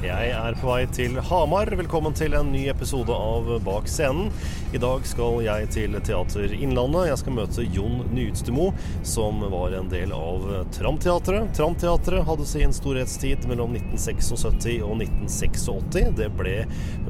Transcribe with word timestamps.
Jeg 0.00 0.30
er 0.32 0.54
på 0.56 0.64
vei 0.64 0.86
til 0.96 1.18
Hamar. 1.28 1.68
Velkommen 1.76 2.14
til 2.16 2.32
en 2.32 2.48
ny 2.54 2.62
episode 2.72 3.12
av 3.12 3.50
Bak 3.66 3.84
scenen. 3.84 4.30
I 4.72 4.78
dag 4.80 5.02
skal 5.04 5.42
jeg 5.44 5.66
til 5.74 5.96
Teater 6.06 6.54
Innlandet. 6.56 7.10
Jeg 7.10 7.20
skal 7.20 7.34
møte 7.36 7.64
Jon 7.68 8.06
Nyutstemo, 8.08 8.70
som 9.04 9.42
var 9.52 9.76
en 9.76 9.90
del 9.92 10.14
av 10.16 10.46
Tramteatret. 10.72 11.50
Tramteatret 11.58 12.24
hadde 12.24 12.46
sin 12.48 12.72
storhetstid 12.72 13.44
mellom 13.50 13.76
1976 13.76 14.80
og 14.86 15.02
1986. 15.02 16.14
Det 16.16 16.30
ble 16.38 16.56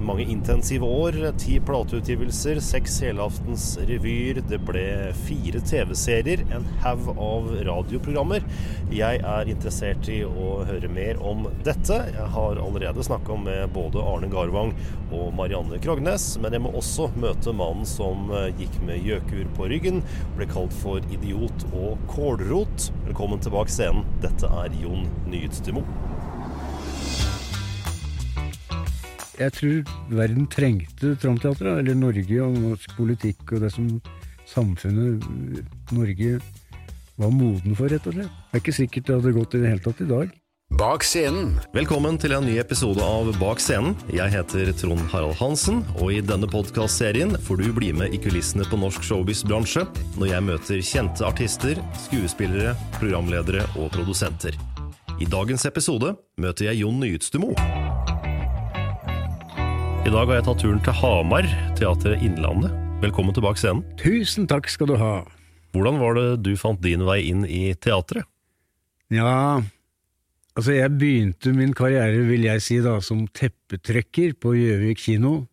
mange 0.03 0.27
intensive 0.27 0.91
år. 0.91 1.21
Ti 1.39 1.61
plateutgivelser, 1.63 2.59
seks 2.59 2.99
helaftens 3.07 3.69
revyer. 3.87 4.43
Det 4.51 4.59
ble 4.67 4.85
fire 5.29 5.63
TV-serier, 5.63 6.43
en 6.51 6.67
haug 6.83 7.13
av 7.15 7.55
radioprogrammer. 7.71 8.51
Jeg 8.91 9.23
er 9.23 9.55
interessert 9.55 10.11
i 10.11 10.25
å 10.27 10.65
høre 10.67 10.91
mer 10.91 11.23
om 11.23 11.47
dette. 11.63 12.03
Jeg 12.11 12.31
har 12.35 12.59
allerede 12.59 12.80
snakka 12.81 13.37
med 13.37 13.71
både 13.73 13.99
Arne 13.99 14.29
Garvang 14.29 14.73
og 15.13 15.35
Marianne 15.35 15.79
Krognes, 15.83 16.39
men 16.41 16.53
jeg 16.53 16.63
må 16.65 16.73
også 16.73 17.11
møte 17.21 17.53
mannen 17.53 17.87
som 17.87 18.31
eh, 18.33 18.53
gikk 18.59 18.81
med 18.87 19.05
gjøkur 19.05 19.49
på 19.57 19.69
ryggen, 19.69 20.03
ble 20.37 20.47
kalt 20.49 20.73
for 20.73 21.01
idiot 21.13 21.67
og 21.73 21.99
kålrot. 22.11 22.91
Velkommen 23.07 23.41
tilbake 23.41 23.71
scenen. 23.71 24.05
Dette 24.23 24.49
er 24.49 24.73
Jon 24.81 25.09
Nyutstemo. 25.29 25.85
Jeg 29.41 29.55
tror 29.57 29.95
verden 30.13 30.49
trengte 30.53 31.15
Tramteatret, 31.21 31.81
eller 31.81 31.97
Norge 31.97 32.43
og 32.45 32.59
norsk 32.61 32.97
politikk 32.99 33.55
og 33.55 33.65
det 33.65 33.73
som 33.73 33.95
samfunnet 34.51 35.25
Norge 35.97 36.41
var 37.21 37.33
moden 37.33 37.77
for, 37.77 37.89
rett 37.93 38.07
og 38.09 38.17
slett. 38.17 38.37
Det 38.51 38.59
er 38.59 38.65
ikke 38.65 38.77
sikkert 38.77 39.09
det 39.09 39.19
hadde 39.19 39.37
gått 39.37 39.57
i 39.57 39.63
det 39.65 39.75
hele 39.75 39.85
tatt 39.85 40.05
i 40.05 40.09
dag. 40.11 40.40
Bak 40.71 41.03
scenen. 41.03 41.57
Velkommen 41.75 42.15
til 42.23 42.31
en 42.37 42.45
ny 42.47 42.53
episode 42.63 43.03
av 43.03 43.27
Bak 43.41 43.59
scenen. 43.59 43.97
Jeg 44.15 44.31
heter 44.31 44.69
Trond 44.79 45.03
Harald 45.11 45.35
Hansen, 45.41 45.81
og 45.99 46.13
i 46.15 46.21
denne 46.23 46.47
podkastserien 46.47 47.35
får 47.43 47.59
du 47.59 47.73
bli 47.75 47.89
med 47.97 48.15
i 48.15 48.21
kulissene 48.23 48.63
på 48.71 48.79
norsk 48.79 49.03
showbiz-bransje 49.03 49.83
når 50.15 50.29
jeg 50.31 50.45
møter 50.47 50.85
kjente 50.87 51.27
artister, 51.27 51.81
skuespillere, 52.05 52.77
programledere 53.01 53.65
og 53.75 53.91
produsenter. 53.97 54.55
I 55.19 55.27
dagens 55.27 55.67
episode 55.67 56.13
møter 56.39 56.69
jeg 56.71 56.85
Jon 56.85 57.03
Nyutstemo. 57.03 57.51
I 60.07 60.15
dag 60.15 60.23
har 60.23 60.37
jeg 60.39 60.47
tatt 60.53 60.63
turen 60.63 60.81
til 60.87 60.97
Hamar, 61.03 61.51
Teatret 61.83 62.23
Innlandet. 62.23 62.71
Velkommen 63.03 63.35
til 63.35 63.43
Bak 63.43 63.59
scenen. 63.59 63.83
Tusen 63.99 64.47
takk 64.47 64.71
skal 64.71 64.95
du 64.95 64.95
ha. 65.03 65.17
Hvordan 65.75 65.99
var 65.99 66.15
det 66.15 66.29
du 66.47 66.55
fant 66.55 66.79
din 66.87 67.03
vei 67.11 67.25
inn 67.27 67.43
i 67.43 67.75
teatret? 67.75 68.23
Ja, 69.11 69.67
altså 70.61 70.77
jeg 70.77 70.93
begynte 71.01 71.53
min 71.57 71.73
karriere, 71.77 72.21
vil 72.29 72.45
jeg 72.45 72.63
si 72.63 72.77
da, 72.85 72.99
som 73.05 73.25
teppetrekker 73.33 74.35
på 74.41 74.53
Gjøvik 74.59 75.01
kino. 75.07 75.47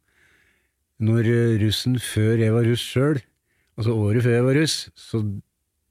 Når 1.00 1.30
eh, 1.32 1.54
russen 1.62 1.96
før 2.02 2.42
jeg 2.42 2.54
var 2.56 2.68
russ 2.68 2.84
sjøl, 2.84 3.22
altså 3.78 3.96
året 3.96 4.26
før 4.26 4.36
jeg 4.36 4.46
var 4.48 4.60
russ, 4.60 4.76
så 4.98 5.22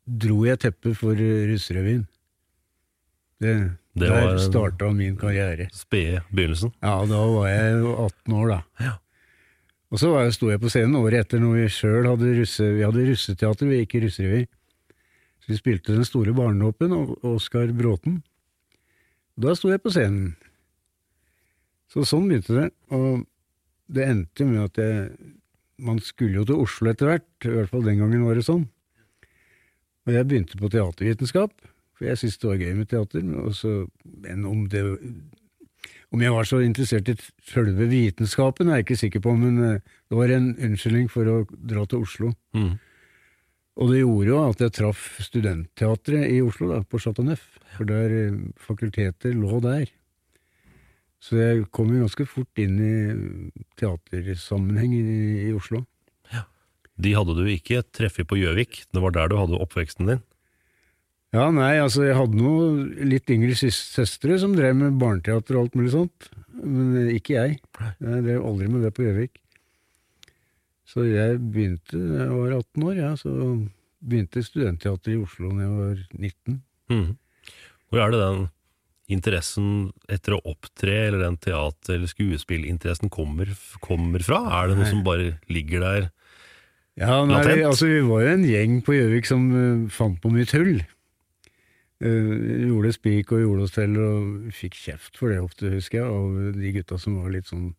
dro 0.07 0.43
jeg 0.47 0.61
teppet 0.63 0.99
for 0.99 1.15
Russrevyen. 1.17 1.49
Russerevyen. 1.55 2.05
Det, 3.41 3.55
Det 3.97 4.11
var 4.11 4.31
der 4.31 4.39
starta 4.39 4.93
min 4.93 5.17
karriere. 5.17 5.69
Spede 5.73 6.21
begynnelsen. 6.31 6.73
Ja, 6.83 7.01
da 7.09 7.25
var 7.33 7.49
jeg 7.49 7.83
18 7.85 8.37
år, 8.37 8.49
da. 8.53 8.61
Ja. 8.85 8.95
Og 9.91 10.01
så 10.03 10.11
sto 10.35 10.51
jeg 10.51 10.61
på 10.61 10.71
scenen 10.73 10.99
året 10.99 11.25
etter 11.25 11.41
når 11.41 11.61
vi 11.61 11.67
sjøl 11.73 12.09
hadde 12.11 12.37
russe, 12.41 12.65
vi 12.75 12.85
hadde 12.85 13.07
russeteater, 13.07 13.69
vi 13.71 13.83
gikk 13.83 13.95
i 13.97 14.07
russerevy. 14.07 14.47
Så 15.41 15.53
vi 15.53 15.61
spilte 15.61 15.95
Den 15.95 16.05
store 16.05 16.35
barnedåpen 16.35 16.93
og 16.93 17.13
Oskar 17.25 17.71
Bråten. 17.73 18.23
Da 19.37 19.55
sto 19.57 19.71
jeg 19.73 19.83
på 19.85 19.93
scenen. 19.93 20.35
Så 21.93 22.05
sånn 22.09 22.29
begynte 22.31 22.57
det. 22.57 22.69
Og 22.95 23.27
det 23.93 24.09
endte 24.09 24.47
med 24.49 24.65
at 24.71 24.81
jeg 24.83 25.33
Man 25.77 25.99
skulle 26.01 26.39
jo 26.39 26.47
til 26.49 26.63
Oslo 26.63 26.89
etter 26.89 27.11
hvert, 27.11 27.27
i 27.45 27.51
hvert 27.53 27.69
fall 27.69 27.83
den 27.85 27.99
gangen 28.01 28.23
var 28.25 28.39
det 28.39 28.47
sånn. 28.47 28.63
Og 30.09 30.15
jeg 30.15 30.25
begynte 30.25 30.57
på 30.57 30.71
teatervitenskap, 30.73 31.53
for 31.93 32.07
jeg 32.09 32.17
syntes 32.17 32.39
det 32.41 32.49
var 32.49 32.63
gøy 32.63 32.73
med 32.79 32.89
teater. 32.89 33.27
Også, 33.43 33.73
men 34.25 34.47
om 34.49 34.63
det 34.73 34.87
om 36.15 36.23
jeg 36.23 36.33
var 36.33 36.47
så 36.49 36.63
interessert 36.65 37.11
i 37.11 37.17
selve 37.51 37.89
vitenskapen, 37.91 38.71
er 38.71 38.81
jeg 38.81 38.87
ikke 38.87 38.99
sikker 39.03 39.23
på, 39.25 39.35
men 39.37 39.59
eh, 39.65 39.81
det 40.09 40.19
var 40.19 40.33
en 40.33 40.53
unnskyldning 40.55 41.11
for 41.13 41.29
å 41.29 41.37
dra 41.51 41.85
til 41.85 42.07
Oslo. 42.07 42.31
Mm. 42.57 42.77
Og 43.77 43.93
det 43.93 44.01
gjorde 44.01 44.31
jo 44.31 44.39
at 44.41 44.63
jeg 44.65 44.75
traff 44.79 45.03
studentteatret 45.21 46.31
i 46.33 46.41
Oslo, 46.45 46.71
da, 46.73 46.81
på 46.81 47.01
Chateau 47.03 47.27
Neuf, 47.27 47.45
for 47.77 47.89
der 47.89 48.15
eh, 48.23 48.39
fakulteter 48.57 49.37
lå 49.37 49.61
der. 49.65 49.91
Så 51.21 51.37
jeg 51.41 51.67
kom 51.75 51.91
jo 51.93 52.05
ganske 52.05 52.27
fort 52.29 52.63
inn 52.63 52.79
i 52.81 52.95
teatersammenheng 53.81 54.95
i, 54.97 55.05
i 55.49 55.53
Oslo. 55.57 55.83
De 56.97 57.13
hadde 57.13 57.35
du 57.37 57.45
ikke 57.53 57.83
treffet 57.93 58.29
på 58.29 58.39
Gjøvik, 58.41 58.87
det 58.89 59.03
var 59.03 59.13
der 59.13 59.29
du 59.29 59.37
hadde 59.37 59.61
oppveksten 59.61 60.09
din. 60.09 60.23
Ja, 61.35 61.51
nei, 61.53 61.75
altså 61.83 62.07
jeg 62.07 62.17
hadde 62.17 62.39
noe 62.39 63.05
litt 63.05 63.29
yngre 63.33 63.57
søstre 63.59 64.39
som 64.41 64.55
drev 64.57 64.77
med 64.79 64.97
barneteater 65.01 65.59
og 65.59 65.67
alt 65.67 65.77
mulig 65.77 65.93
sånt, 65.93 66.31
men 66.57 66.95
eh, 67.03 67.17
ikke 67.19 67.37
jeg. 67.37 67.59
Jeg 68.01 68.23
drev 68.25 68.47
aldri 68.49 68.71
med 68.73 68.87
det 68.87 68.95
på 68.97 69.05
Gjøvik. 69.05 69.43
Så 70.87 71.07
jeg 71.09 71.41
begynte 71.43 71.99
da 71.99 72.27
jeg 72.27 72.35
var 72.35 72.59
18 72.61 72.85
år, 72.87 72.99
ja, 73.01 73.15
så 73.19 73.33
begynte 74.07 74.45
studentteater 74.45 75.17
i 75.17 75.19
Oslo 75.19 75.51
da 75.51 75.65
jeg 75.65 75.79
var 75.81 76.05
19. 76.15 76.61
Mm. 76.93 77.09
Hvor 77.91 78.03
er 78.03 78.13
det 78.13 78.21
den 78.23 78.45
interessen 79.17 79.71
etter 80.11 80.37
å 80.37 80.43
opptre, 80.51 80.95
eller 81.09 81.23
den 81.23 81.39
teater- 81.43 81.97
eller 81.97 82.11
skuespillinteressen 82.11 83.11
kommer, 83.11 83.51
kommer 83.83 84.23
fra? 84.27 84.41
Er 84.61 84.71
det 84.71 84.79
noe 84.79 84.91
som 84.91 85.05
bare 85.07 85.37
ligger 85.51 85.83
der? 85.83 86.11
Ja, 86.97 87.21
nei, 87.29 87.43
Latent? 87.43 87.67
altså 87.69 87.91
vi 87.91 88.01
var 88.07 88.23
jo 88.25 88.35
en 88.35 88.45
gjeng 88.49 88.77
på 88.83 88.95
Gjøvik 88.97 89.27
som 89.29 89.49
uh, 89.53 89.89
fant 89.93 90.17
på 90.23 90.33
mye 90.33 90.49
tull. 90.49 90.81
Uh, 92.03 92.71
gjorde 92.71 92.95
spik 92.97 93.35
og 93.37 93.43
gjorde 93.43 93.67
oss 93.67 93.75
til, 93.77 93.99
og 94.01 94.55
fikk 94.57 94.79
kjeft 94.81 95.19
for 95.19 95.33
det 95.33 95.43
ofte, 95.43 95.71
husker 95.75 96.01
jeg, 96.01 96.09
av 96.09 96.57
de 96.57 96.73
gutta 96.79 96.99
som 97.01 97.19
var 97.21 97.35
litt 97.35 97.51
sånn 97.51 97.75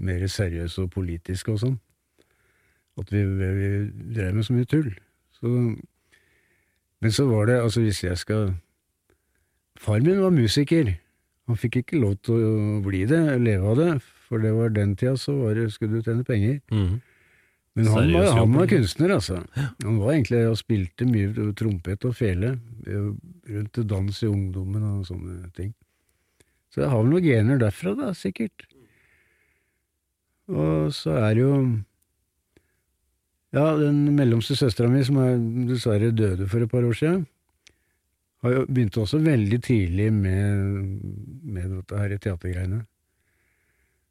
mer 0.00 0.22
seriøse 0.30 0.86
og 0.86 0.92
politiske 0.94 1.52
og 1.52 1.60
sånn. 1.64 1.78
At 2.98 3.12
vi, 3.12 3.22
vi, 3.24 3.68
drev 4.14 4.34
med 4.34 4.46
så 4.46 4.56
mye 4.56 4.68
tull. 4.68 4.90
Så, 5.36 5.52
men 7.00 7.14
så 7.14 7.26
var 7.30 7.46
det, 7.46 7.60
altså 7.60 7.84
hvis 7.84 8.02
jeg 8.04 8.18
skal 8.18 8.54
Far 9.80 10.02
min 10.04 10.18
var 10.20 10.34
musiker. 10.34 10.90
Han 11.48 11.56
fikk 11.56 11.78
ikke 11.80 12.00
lov 12.02 12.18
til 12.26 12.42
å 12.44 12.80
bli 12.84 13.06
det, 13.08 13.20
leve 13.40 13.70
av 13.70 13.78
det, 13.78 13.92
for 14.28 14.42
det 14.42 14.50
var 14.52 14.74
den 14.74 14.92
tida 14.92 15.14
så 15.16 15.32
var 15.38 15.56
det, 15.56 15.70
skulle 15.72 15.98
du 15.98 16.04
tjene 16.04 16.26
penger. 16.26 16.60
Mhm. 16.70 16.98
Men 17.78 17.86
han 17.86 18.12
var, 18.12 18.26
han 18.34 18.54
var 18.58 18.66
kunstner, 18.66 19.12
altså. 19.14 19.36
Han 19.54 20.00
var 20.02 20.12
egentlig 20.12 20.40
og 20.50 20.58
spilte 20.58 21.06
mye 21.06 21.52
trompet 21.56 22.04
og 22.04 22.16
fele 22.18 22.56
eh, 22.86 23.12
rundt 23.54 23.72
til 23.76 23.86
dans 23.88 24.22
i 24.22 24.28
ungdommen 24.28 24.86
og 24.88 25.06
sånne 25.06 25.52
ting. 25.56 25.70
Så 26.74 26.82
jeg 26.82 26.90
har 26.90 27.00
vel 27.00 27.12
noen 27.14 27.24
gener 27.24 27.62
derfra, 27.62 27.94
da, 27.98 28.10
sikkert. 28.14 28.66
Og 30.50 30.90
så 30.94 31.14
er 31.22 31.38
det 31.38 31.44
jo 31.46 31.54
Ja, 33.54 33.72
den 33.74 34.04
mellomste 34.14 34.54
søstera 34.58 34.90
mi, 34.90 35.02
som 35.06 35.18
er 35.22 35.34
dessverre 35.66 36.12
døde 36.14 36.46
for 36.50 36.62
et 36.62 36.70
par 36.70 36.86
år 36.86 36.94
siden, 36.96 37.24
har 38.44 38.54
jo 38.54 38.62
begynt 38.68 38.96
også 39.00 39.18
veldig 39.20 39.58
tidlig 39.66 40.06
med, 40.14 41.02
med 41.42 41.74
dette 41.74 41.98
her 41.98 42.14
teatergreiene. 42.16 42.84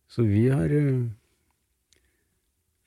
Så 0.10 0.26
vi 0.26 0.48
har 0.50 0.70
eh, 0.74 1.08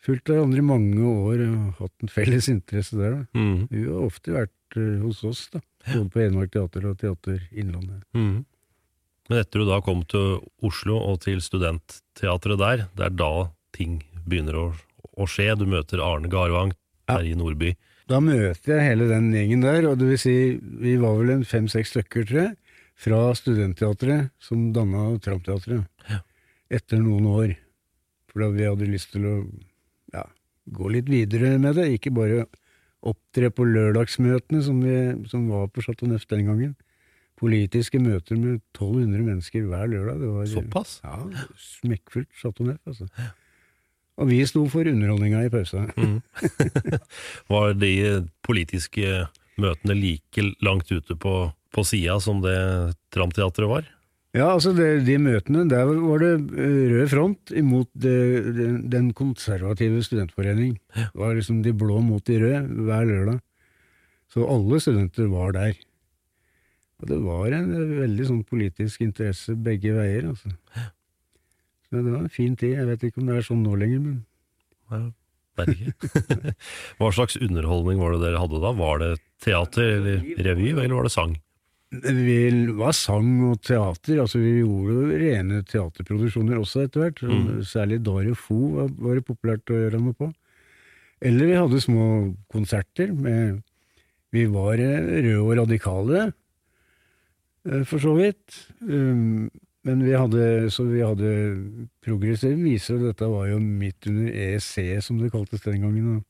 fulgt 0.03 0.31
hverandre 0.31 0.61
i 0.63 0.67
mange 0.67 1.03
år 1.07 1.45
og 1.47 1.83
hatt 1.83 2.05
en 2.05 2.13
felles 2.13 2.49
interesse 2.51 2.99
der. 2.99 3.17
Da. 3.17 3.39
Mm. 3.39 3.67
Hun 3.71 3.89
har 3.89 4.07
ofte 4.07 4.37
vært 4.37 4.79
eh, 4.79 5.03
hos 5.03 5.23
oss, 5.27 5.45
da. 5.55 5.63
både 5.89 6.09
på 6.13 6.25
Enmark 6.27 6.55
Teater 6.55 6.89
og 6.91 6.99
Teater 7.01 7.43
Innlandet. 7.51 8.03
Mm. 8.15 8.43
Men 9.31 9.39
etter 9.41 9.63
du 9.63 9.69
da 9.71 9.79
kom 9.85 10.03
til 10.11 10.43
Oslo 10.67 10.99
og 10.99 11.23
til 11.25 11.41
studentteatret 11.43 12.61
der, 12.61 12.87
det 12.99 13.07
er 13.07 13.15
da 13.17 13.35
ting 13.73 14.01
begynner 14.27 14.59
å, 14.59 14.65
å 15.17 15.27
skje. 15.29 15.51
Du 15.59 15.67
møter 15.69 16.03
Arne 16.05 16.31
Garvang, 16.33 16.73
Ja. 17.09 17.19
Terje 17.19 17.37
Nordby. 17.37 17.75
Da 18.09 18.19
møter 18.21 18.77
jeg 18.77 18.87
hele 18.91 19.09
den 19.11 19.31
gjengen 19.35 19.63
der, 19.65 19.87
og 19.91 19.99
det 19.99 20.09
vil 20.09 20.19
si, 20.21 20.37
vi 20.61 20.97
var 21.01 21.17
vel 21.21 21.31
en 21.37 21.45
fem-seks 21.47 21.93
stykker, 21.95 22.27
tror 22.29 22.41
jeg, 22.43 22.57
fra 23.03 23.21
studentteatret 23.35 24.31
som 24.43 24.73
danna 24.75 25.19
Tramteatret. 25.23 25.87
Ja. 26.11 26.21
Etter 26.71 27.01
noen 27.03 27.27
år. 27.31 27.55
For 28.31 28.45
da 28.45 28.49
vi 28.55 28.65
hadde 28.65 28.89
lyst 28.89 29.13
til 29.13 29.27
å 29.29 29.35
ja, 30.15 30.25
gå 30.73 30.89
litt 30.95 31.11
videre 31.11 31.59
med 31.61 31.77
det, 31.77 31.89
ikke 31.99 32.15
bare 32.17 32.47
opptre 33.03 33.51
på 33.51 33.67
lørdagsmøtene 33.67 34.63
som, 34.63 34.79
vi, 34.81 35.27
som 35.29 35.49
var 35.51 35.67
på 35.75 35.83
Chateau 35.85 36.09
Neuf 36.11 36.25
den 36.31 36.47
gangen. 36.49 36.75
Politiske 37.43 37.99
møter 37.99 38.39
med 38.39 38.61
1200 38.77 39.25
mennesker 39.27 39.65
hver 39.67 39.89
lørdag. 39.91 40.21
Det 40.23 40.31
var, 40.37 40.51
Såpass? 40.53 40.99
Ja, 41.03 41.19
smekkfullt 41.59 42.31
Chateau 42.39 42.69
Neuf, 42.69 42.79
altså. 42.87 43.09
Og 44.21 44.29
vi 44.29 44.43
sto 44.49 44.67
for 44.71 44.89
underholdninga 44.89 45.47
i 45.47 45.53
pausa. 45.53 45.87
mm. 45.97 46.19
Var 47.53 47.75
de 47.81 47.95
politiske 48.45 49.27
møtene 49.61 49.97
like 49.97 50.45
langt 50.65 50.93
ute 50.93 51.17
på, 51.17 51.35
på 51.73 51.85
sida 51.87 52.19
som 52.21 52.43
det 52.45 52.57
Tramteatret 53.15 53.71
var? 53.71 53.89
Ja, 54.33 54.47
altså 54.55 54.73
det, 54.73 55.05
de 55.05 55.19
møtene, 55.21 55.67
der 55.69 55.85
var 55.85 56.23
det 56.23 56.33
eh, 56.57 56.85
rød 56.95 57.09
front 57.13 57.53
imot 57.53 57.91
det, 57.93 58.17
den, 58.57 58.79
den 58.93 59.11
konservative 59.17 60.01
studentforening. 60.07 60.79
Det 60.95 61.21
var 61.21 61.35
liksom 61.37 61.61
de 61.65 61.75
blå 61.77 61.99
mot 62.01 62.25
de 62.25 62.39
røde 62.41 62.87
hver 62.89 63.05
lørdag. 63.11 63.43
Så 64.33 64.47
alle 64.49 64.81
studenter 64.81 65.29
var 65.29 65.53
der. 65.53 65.77
Og 67.03 67.11
det 67.11 67.21
var 67.21 67.53
en 67.59 67.69
eh, 67.77 67.95
veldig 68.07 68.31
sånn 68.31 68.43
politisk 68.49 69.05
interesse 69.05 69.57
begge 69.59 69.93
veier, 69.99 70.31
altså. 70.33 70.55
Så 71.93 72.01
det 72.01 72.09
var 72.09 72.23
en 72.25 72.33
fin 72.33 72.55
tid. 72.57 72.79
Jeg 72.79 72.89
vet 72.89 73.03
ikke 73.05 73.21
om 73.21 73.29
det 73.29 73.35
er 73.37 73.45
sånn 73.45 73.65
nå 73.67 73.77
lenger, 73.77 74.01
men 74.01 74.21
Ja, 74.89 75.01
vet 75.61 75.75
ikke. 75.75 76.53
Hva 76.99 77.11
slags 77.13 77.37
underholdning 77.37 78.01
var 78.01 78.15
det 78.15 78.23
dere 78.25 78.41
hadde 78.41 78.61
da? 78.63 78.71
Var 78.79 79.03
det 79.03 79.11
teater 79.45 79.99
eller 79.99 80.23
revy, 80.47 80.71
eller 80.73 80.95
var 80.97 81.11
det 81.11 81.13
sang? 81.13 81.35
Vi 81.93 82.37
var 82.73 82.95
sang 82.97 83.29
og 83.51 83.59
teater, 83.61 84.23
altså 84.23 84.41
vi 84.41 84.63
gjorde 84.63 85.19
rene 85.21 85.61
teaterproduksjoner 85.69 86.57
også 86.63 86.87
etter 86.87 87.05
hvert. 87.05 87.21
Mm. 87.29 87.61
Særlig 87.69 87.99
Dario 88.07 88.37
Fo 88.41 88.57
var, 88.79 88.89
var 88.97 89.19
det 89.19 89.27
populært 89.29 89.69
å 89.69 89.83
gjøre 89.83 90.01
noe 90.01 90.17
på. 90.17 90.31
Eller 91.23 91.51
vi 91.51 91.59
hadde 91.61 91.83
små 91.85 92.07
konserter 92.51 93.13
med 93.13 93.61
Vi 94.33 94.47
var 94.49 94.81
eh, 94.81 95.11
røde 95.27 95.43
og 95.45 95.59
radikale, 95.61 96.23
eh, 97.69 97.85
for 97.85 98.01
så 98.01 98.17
vidt. 98.17 98.63
Um, 98.81 99.51
Men 99.85 100.03
vi 100.07 100.13
hadde, 100.15 100.71
så 100.71 100.85
vi 100.87 101.01
hadde 101.03 101.31
progressive 102.05 102.55
viser, 102.63 103.01
og 103.01 103.09
dette 103.11 103.27
var 103.27 103.49
jo 103.51 103.57
midt 103.59 104.07
under 104.07 104.29
EEC, 104.31 105.01
som 105.03 105.19
det 105.19 105.33
kaltes 105.35 105.65
den 105.65 105.83
gangen. 105.83 106.21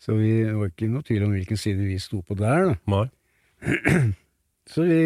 Så 0.00 0.16
vi 0.16 0.30
det 0.46 0.54
var 0.56 0.70
ikke 0.70 0.88
noe 0.88 1.04
tvil 1.04 1.26
om 1.26 1.34
hvilken 1.36 1.60
side 1.60 1.84
vi 1.84 1.98
sto 2.00 2.22
på 2.24 2.36
der, 2.40 2.70
da. 2.88 3.02
Så 4.72 4.86
vi 4.88 5.02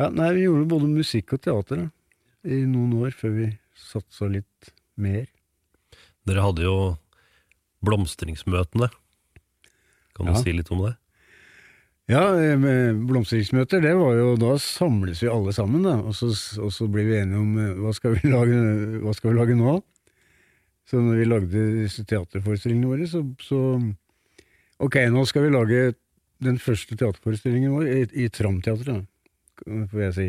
Ja, 0.00 0.08
nei, 0.10 0.30
vi 0.34 0.46
gjorde 0.48 0.66
både 0.72 0.88
musikk 0.90 1.36
og 1.36 1.42
teater 1.44 1.84
da, 1.84 1.86
i 2.48 2.64
noen 2.66 2.96
år 3.04 3.12
før 3.14 3.30
vi 3.36 3.50
satsa 3.78 4.26
litt 4.32 4.72
mer. 4.98 5.28
Dere 6.26 6.42
hadde 6.42 6.64
jo 6.64 6.74
blomstringsmøtene. 7.84 8.88
Kan 10.16 10.26
du 10.26 10.32
Ja. 10.32 10.40
si 10.42 10.52
litt 10.56 10.70
om 10.72 10.82
det? 10.86 10.96
Ja, 12.10 12.34
eh, 12.36 12.58
det 12.60 13.94
var 13.96 14.12
jo 14.18 14.36
Da 14.36 14.58
samles 14.60 15.22
vi 15.22 15.30
alle 15.32 15.54
sammen, 15.56 15.86
da, 15.86 15.96
og 16.04 16.12
så, 16.12 16.28
og 16.60 16.72
så 16.72 16.88
blir 16.90 17.08
vi 17.08 17.18
enige 17.22 17.40
om 17.40 17.58
eh, 17.58 17.74
hva 17.80 17.94
skal 17.96 18.18
vi 18.18 18.28
lage, 18.36 18.60
hva 19.00 19.14
skal 19.16 19.32
vi 19.32 19.38
lage 19.38 19.56
nå. 19.56 19.78
Så 20.84 21.00
når 21.00 21.20
vi 21.22 21.28
lagde 21.30 21.66
disse 21.80 22.04
teaterforestillingene 22.04 22.90
våre, 22.90 23.08
så, 23.08 23.24
så 23.40 23.60
Ok, 24.84 24.98
nå 25.08 25.22
skal 25.24 25.46
vi 25.46 25.52
lage 25.54 25.82
den 26.44 26.58
første 26.60 26.96
teaterforestillingen 26.98 27.72
vår 27.72 27.86
i, 27.88 28.00
i 28.24 28.28
Tramteatret, 28.28 29.06
får 29.64 30.00
jeg 30.02 30.14
si. 30.16 30.26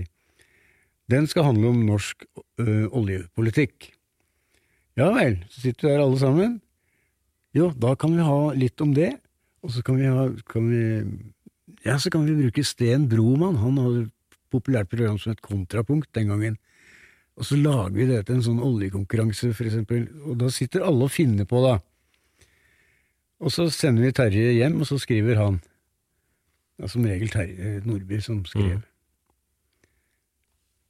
Den 1.12 1.25
skal 1.27 1.48
handle 1.50 1.72
om 1.74 1.81
norsk 1.88 2.24
ø, 2.62 2.86
oljepolitikk. 2.94 3.89
Ja 5.01 5.10
vel, 5.18 5.39
så 5.50 5.66
sitter 5.66 5.88
vi 5.88 5.92
der 5.92 6.04
alle 6.06 6.22
sammen. 6.22 6.54
Jo, 7.57 7.72
da 7.74 7.95
kan 8.00 8.13
vi 8.16 8.24
ha 8.30 8.54
litt 8.56 8.80
om 8.86 8.94
det, 8.95 9.12
og 9.66 9.74
så 9.74 9.83
kan 9.86 10.00
vi 10.00 10.13
ha 10.13 10.27
kan 10.54 10.69
vi, 10.69 10.86
Ja, 11.85 11.99
så 12.01 12.09
kan 12.09 12.25
vi 12.25 12.33
bruke 12.37 12.63
Sten 12.65 13.09
Broman, 13.09 13.59
han 13.61 13.77
hadde 13.77 14.05
et 14.07 14.37
populært 14.53 14.89
program 14.89 15.19
som 15.21 15.35
het 15.35 15.43
Kontrapunkt 15.45 16.09
den 16.17 16.31
gangen. 16.31 16.55
Og 17.35 17.45
så 17.45 17.57
lager 17.59 17.93
vi 17.93 18.07
det 18.09 18.23
til 18.25 18.37
en 18.37 18.45
sånn 18.45 18.63
oljekonkurranse, 18.63 19.51
for 19.53 19.67
eksempel, 19.67 20.07
og 20.23 20.39
da 20.39 20.49
sitter 20.53 20.85
alle 20.87 21.05
og 21.05 21.13
finner 21.13 21.47
på, 21.49 21.61
da. 21.65 21.77
Og 23.43 23.51
så 23.51 23.67
sender 23.74 24.07
vi 24.07 24.15
Terje 24.15 24.53
hjem, 24.55 24.79
og 24.81 24.88
så 24.89 24.98
skriver 25.01 25.38
han. 25.41 25.60
Er 26.81 26.91
som 26.91 27.05
regel 27.07 27.29
Terje 27.31 27.79
Nordby 27.86 28.19
som 28.24 28.41
skrev. 28.48 28.81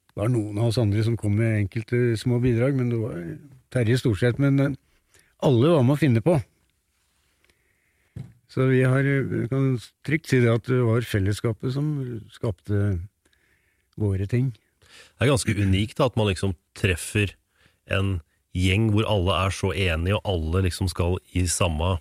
Det 0.06 0.22
var 0.22 0.30
noen 0.32 0.56
av 0.58 0.70
oss 0.70 0.78
andre 0.80 1.02
som 1.04 1.18
kom 1.20 1.34
med 1.36 1.58
enkelte 1.66 2.16
små 2.18 2.38
bidrag, 2.42 2.78
men 2.78 2.88
det 2.90 3.00
var 3.02 3.18
Terje 3.74 3.98
stort 4.00 4.22
sett. 4.22 4.38
Men 4.42 4.62
eh, 4.62 4.78
alle 5.44 5.74
var 5.74 5.84
med 5.84 5.98
å 5.98 6.00
finne 6.00 6.22
på. 6.24 6.38
Så 8.52 8.68
vi 8.70 8.82
har, 8.86 9.04
eh, 9.04 9.48
kan 9.50 9.74
trygt 10.06 10.30
si 10.30 10.40
det 10.40 10.52
at 10.52 10.68
det 10.70 10.82
var 10.86 11.00
fellesskapet 11.02 11.72
som 11.74 12.20
skapte 12.30 13.00
våre 13.98 14.26
ting. 14.30 14.52
Det 15.16 15.26
er 15.26 15.32
ganske 15.32 15.56
unikt 15.56 15.98
da, 15.98 16.06
at 16.06 16.16
man 16.16 16.30
liksom 16.30 16.54
treffer 16.76 17.34
en 17.90 18.20
gjeng 18.56 18.90
hvor 18.94 19.08
alle 19.08 19.36
er 19.46 19.52
så 19.54 19.72
enige, 19.72 20.16
og 20.16 20.30
alle 20.32 20.64
liksom 20.68 20.88
skal 20.88 21.18
i 21.36 21.44
samme 21.50 21.96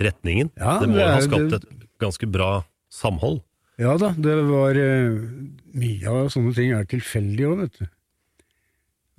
retningen. 0.00 0.50
Ja, 0.56 0.78
det 0.80 0.90
må 0.90 0.98
det 0.98 1.06
er, 1.06 1.14
ha 1.14 1.22
skapt 1.24 1.56
et 1.58 1.88
ganske 2.02 2.26
bra 2.30 2.50
samhold. 2.90 3.42
Ja 3.80 3.94
da, 4.00 4.10
det 4.12 4.36
var 4.50 4.76
eh, 4.76 5.16
Mye 5.70 6.10
av 6.10 6.28
sånne 6.34 6.50
ting 6.56 6.72
er 6.74 6.86
tilfeldig 6.90 7.44
òg, 7.46 7.60
vet 7.62 7.76
du. 7.78 7.90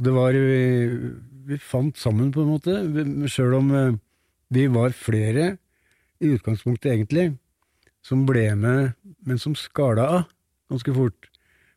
Det 0.02 0.12
var 0.12 0.36
vi, 0.36 0.90
vi 1.48 1.58
fant 1.64 1.96
sammen, 1.98 2.34
på 2.36 2.44
en 2.44 2.50
måte, 2.52 2.76
sjøl 3.32 3.56
om 3.62 3.70
eh, 3.78 4.00
vi 4.52 4.66
var 4.74 4.92
flere 4.98 5.54
i 6.22 6.32
utgangspunktet, 6.36 6.92
egentlig, 6.94 7.32
som 8.06 8.26
ble 8.30 8.48
med, 8.58 8.94
men 9.26 9.42
som 9.42 9.58
skala 9.58 10.08
av 10.08 10.24
ganske 10.72 10.94
fort. 10.96 11.30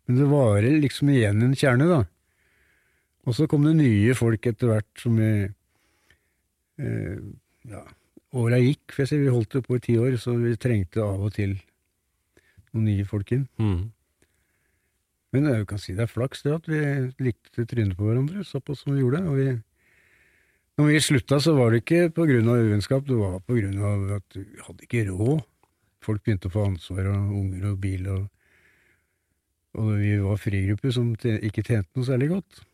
Men 0.07 0.21
det 0.21 0.29
varer 0.31 0.81
liksom 0.83 1.11
igjen 1.13 1.43
en 1.45 1.57
kjerne, 1.57 1.89
da. 1.89 2.03
Og 3.25 3.37
så 3.37 3.49
kom 3.49 3.65
det 3.65 3.77
nye 3.79 4.15
folk 4.17 4.47
etter 4.47 4.75
hvert 4.75 5.01
som 5.01 5.17
vi 5.21 5.31
eh, 6.85 7.19
Ja, 7.71 7.81
åra 8.37 8.59
gikk, 8.61 8.93
for 8.93 9.05
jeg 9.05 9.11
sier 9.15 9.23
Vi 9.25 9.33
holdt 9.33 9.57
det 9.57 9.65
på 9.65 9.79
i 9.79 9.85
ti 9.87 9.97
år, 9.97 10.19
så 10.21 10.37
vi 10.37 10.53
trengte 10.61 11.01
av 11.01 11.23
og 11.25 11.33
til 11.39 11.57
noen 12.75 12.91
nye 12.91 13.07
folk 13.09 13.31
inn. 13.33 13.47
Mm. 13.57 13.93
Men 15.35 15.49
jeg 15.51 15.67
kan 15.71 15.81
si 15.83 15.95
det 15.97 16.05
er 16.05 16.11
flaks 16.11 16.45
det 16.45 16.53
at 16.55 16.69
vi 16.71 16.81
likte 17.25 17.65
trynet 17.71 17.97
på 17.99 18.07
hverandre, 18.07 18.45
såpass 18.47 18.85
som 18.85 18.95
vi 18.95 19.03
gjorde. 19.03 19.23
Og 19.31 19.39
vi, 19.39 19.49
når 20.79 20.91
vi 20.91 21.01
slutta, 21.03 21.39
så 21.41 21.55
var 21.55 21.71
det 21.71 21.85
ikke 21.85 22.09
av 22.11 22.63
uvennskap, 22.67 23.05
det 23.07 23.17
var 23.19 23.37
av 23.39 24.15
at 24.17 24.37
vi 24.37 24.45
hadde 24.67 24.87
ikke 24.87 25.05
råd. 25.11 25.43
Folk 26.05 26.25
begynte 26.25 26.51
å 26.51 26.53
få 26.53 26.65
ansvar, 26.69 27.07
og 27.13 27.35
unger 27.39 27.69
og 27.71 27.77
bil, 27.81 28.09
og, 28.13 28.25
og 29.79 29.93
vi 30.01 30.17
var 30.21 30.41
frigruppe 30.43 30.93
som 30.93 31.13
ikke 31.15 31.65
tjente 31.65 31.95
noe 31.95 32.09
særlig 32.09 32.33
godt. 32.35 32.65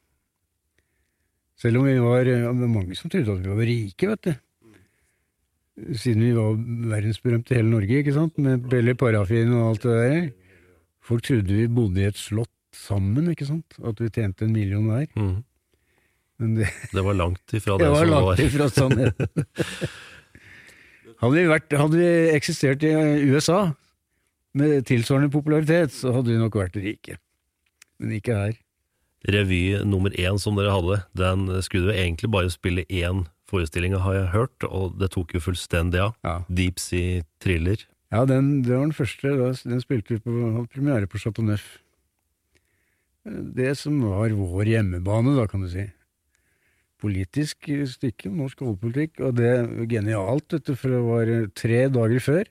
Selv 1.60 1.82
om 1.82 1.84
vi 1.84 1.98
var 2.00 2.24
ja, 2.24 2.48
Det 2.48 2.62
var 2.62 2.72
mange 2.72 2.96
som 2.96 3.12
trodde 3.12 3.34
at 3.36 3.44
vi 3.44 3.52
var 3.52 3.68
rike, 3.68 4.08
vet 4.08 4.30
du. 4.30 4.32
Siden 5.96 6.24
vi 6.24 6.32
var 6.36 6.56
verdensberømte 6.94 7.52
i 7.52 7.58
hele 7.60 7.72
Norge, 7.74 8.00
ikke 8.00 8.16
sant, 8.16 8.40
med 8.40 8.64
Belly 8.72 8.96
Parafin 8.96 9.52
og 9.52 9.66
alt 9.68 9.84
det 9.84 9.98
der. 10.00 10.24
Folk 11.04 11.24
trodde 11.28 11.56
vi 11.56 11.68
bodde 11.68 12.00
i 12.00 12.08
et 12.08 12.20
slott 12.20 12.52
sammen, 12.76 13.28
ikke 13.32 13.48
sant, 13.48 13.76
at 13.84 14.00
vi 14.00 14.08
tjente 14.08 14.46
en 14.46 14.56
million 14.56 14.88
hver. 14.88 15.06
Mhm. 15.16 15.38
Det, 16.40 16.68
Det 16.92 17.02
var 17.04 17.14
langt 17.18 17.52
ifra 17.52 17.74
det, 17.78 17.84
det 17.84 17.90
var 17.92 18.06
som 18.06 18.14
langt 18.14 18.28
var. 18.30 18.40
ifra 18.40 18.68
sannheten. 18.72 19.46
hadde, 21.20 21.34
vi 21.36 21.44
vært, 21.50 21.76
hadde 21.76 22.00
vi 22.00 22.10
eksistert 22.32 22.86
i 22.86 22.94
USA 23.28 23.60
med 24.56 24.86
tilsvarende 24.88 25.30
popularitet, 25.30 25.92
så 25.94 26.14
hadde 26.16 26.32
vi 26.32 26.40
nok 26.40 26.56
vært 26.58 26.78
rike. 26.80 27.18
Men 28.00 28.16
ikke 28.16 28.38
her. 28.38 28.56
Revy 29.28 29.60
nummer 29.84 30.14
én 30.16 30.40
som 30.40 30.56
dere 30.56 30.72
hadde, 30.72 31.02
den 31.12 31.44
skulle 31.62 31.92
jo 31.92 31.98
egentlig 32.00 32.30
bare 32.32 32.50
spille 32.52 32.86
én 32.88 33.26
forestilling, 33.50 33.98
har 34.00 34.16
jeg 34.16 34.32
hørt, 34.32 34.64
og 34.64 34.96
det 35.00 35.10
tok 35.12 35.34
jo 35.36 35.42
fullstendig 35.44 36.00
av. 36.00 36.16
Ja. 36.24 36.38
Deep 36.48 36.80
Sea 36.80 37.20
Thriller. 37.42 37.84
Ja, 38.10 38.24
den, 38.26 38.62
det 38.64 38.72
var 38.72 38.86
den 38.88 38.96
første. 38.96 39.36
Den 39.68 39.82
spilte 39.84 40.16
vi 40.16 40.22
på, 40.24 40.32
hadde 40.56 40.70
premiere 40.72 41.10
på 41.10 41.20
Chateau 41.20 41.44
Neuf. 41.46 41.66
Det 43.28 43.74
som 43.78 44.00
var 44.02 44.32
vår 44.34 44.70
hjemmebane, 44.72 45.36
da, 45.36 45.44
kan 45.50 45.62
du 45.66 45.68
si. 45.70 45.84
Politisk 47.00 47.68
stykke, 47.94 48.30
norsk 48.36 48.60
oljepolitikk, 48.66 49.20
og 49.24 49.36
det 49.38 49.52
genialt, 49.90 50.52
vet 50.52 50.66
du, 50.68 50.74
for 50.76 50.92
det 50.92 51.02
var 51.06 51.30
eh, 51.32 51.46
tre 51.56 51.84
dager 51.92 52.20
før. 52.24 52.50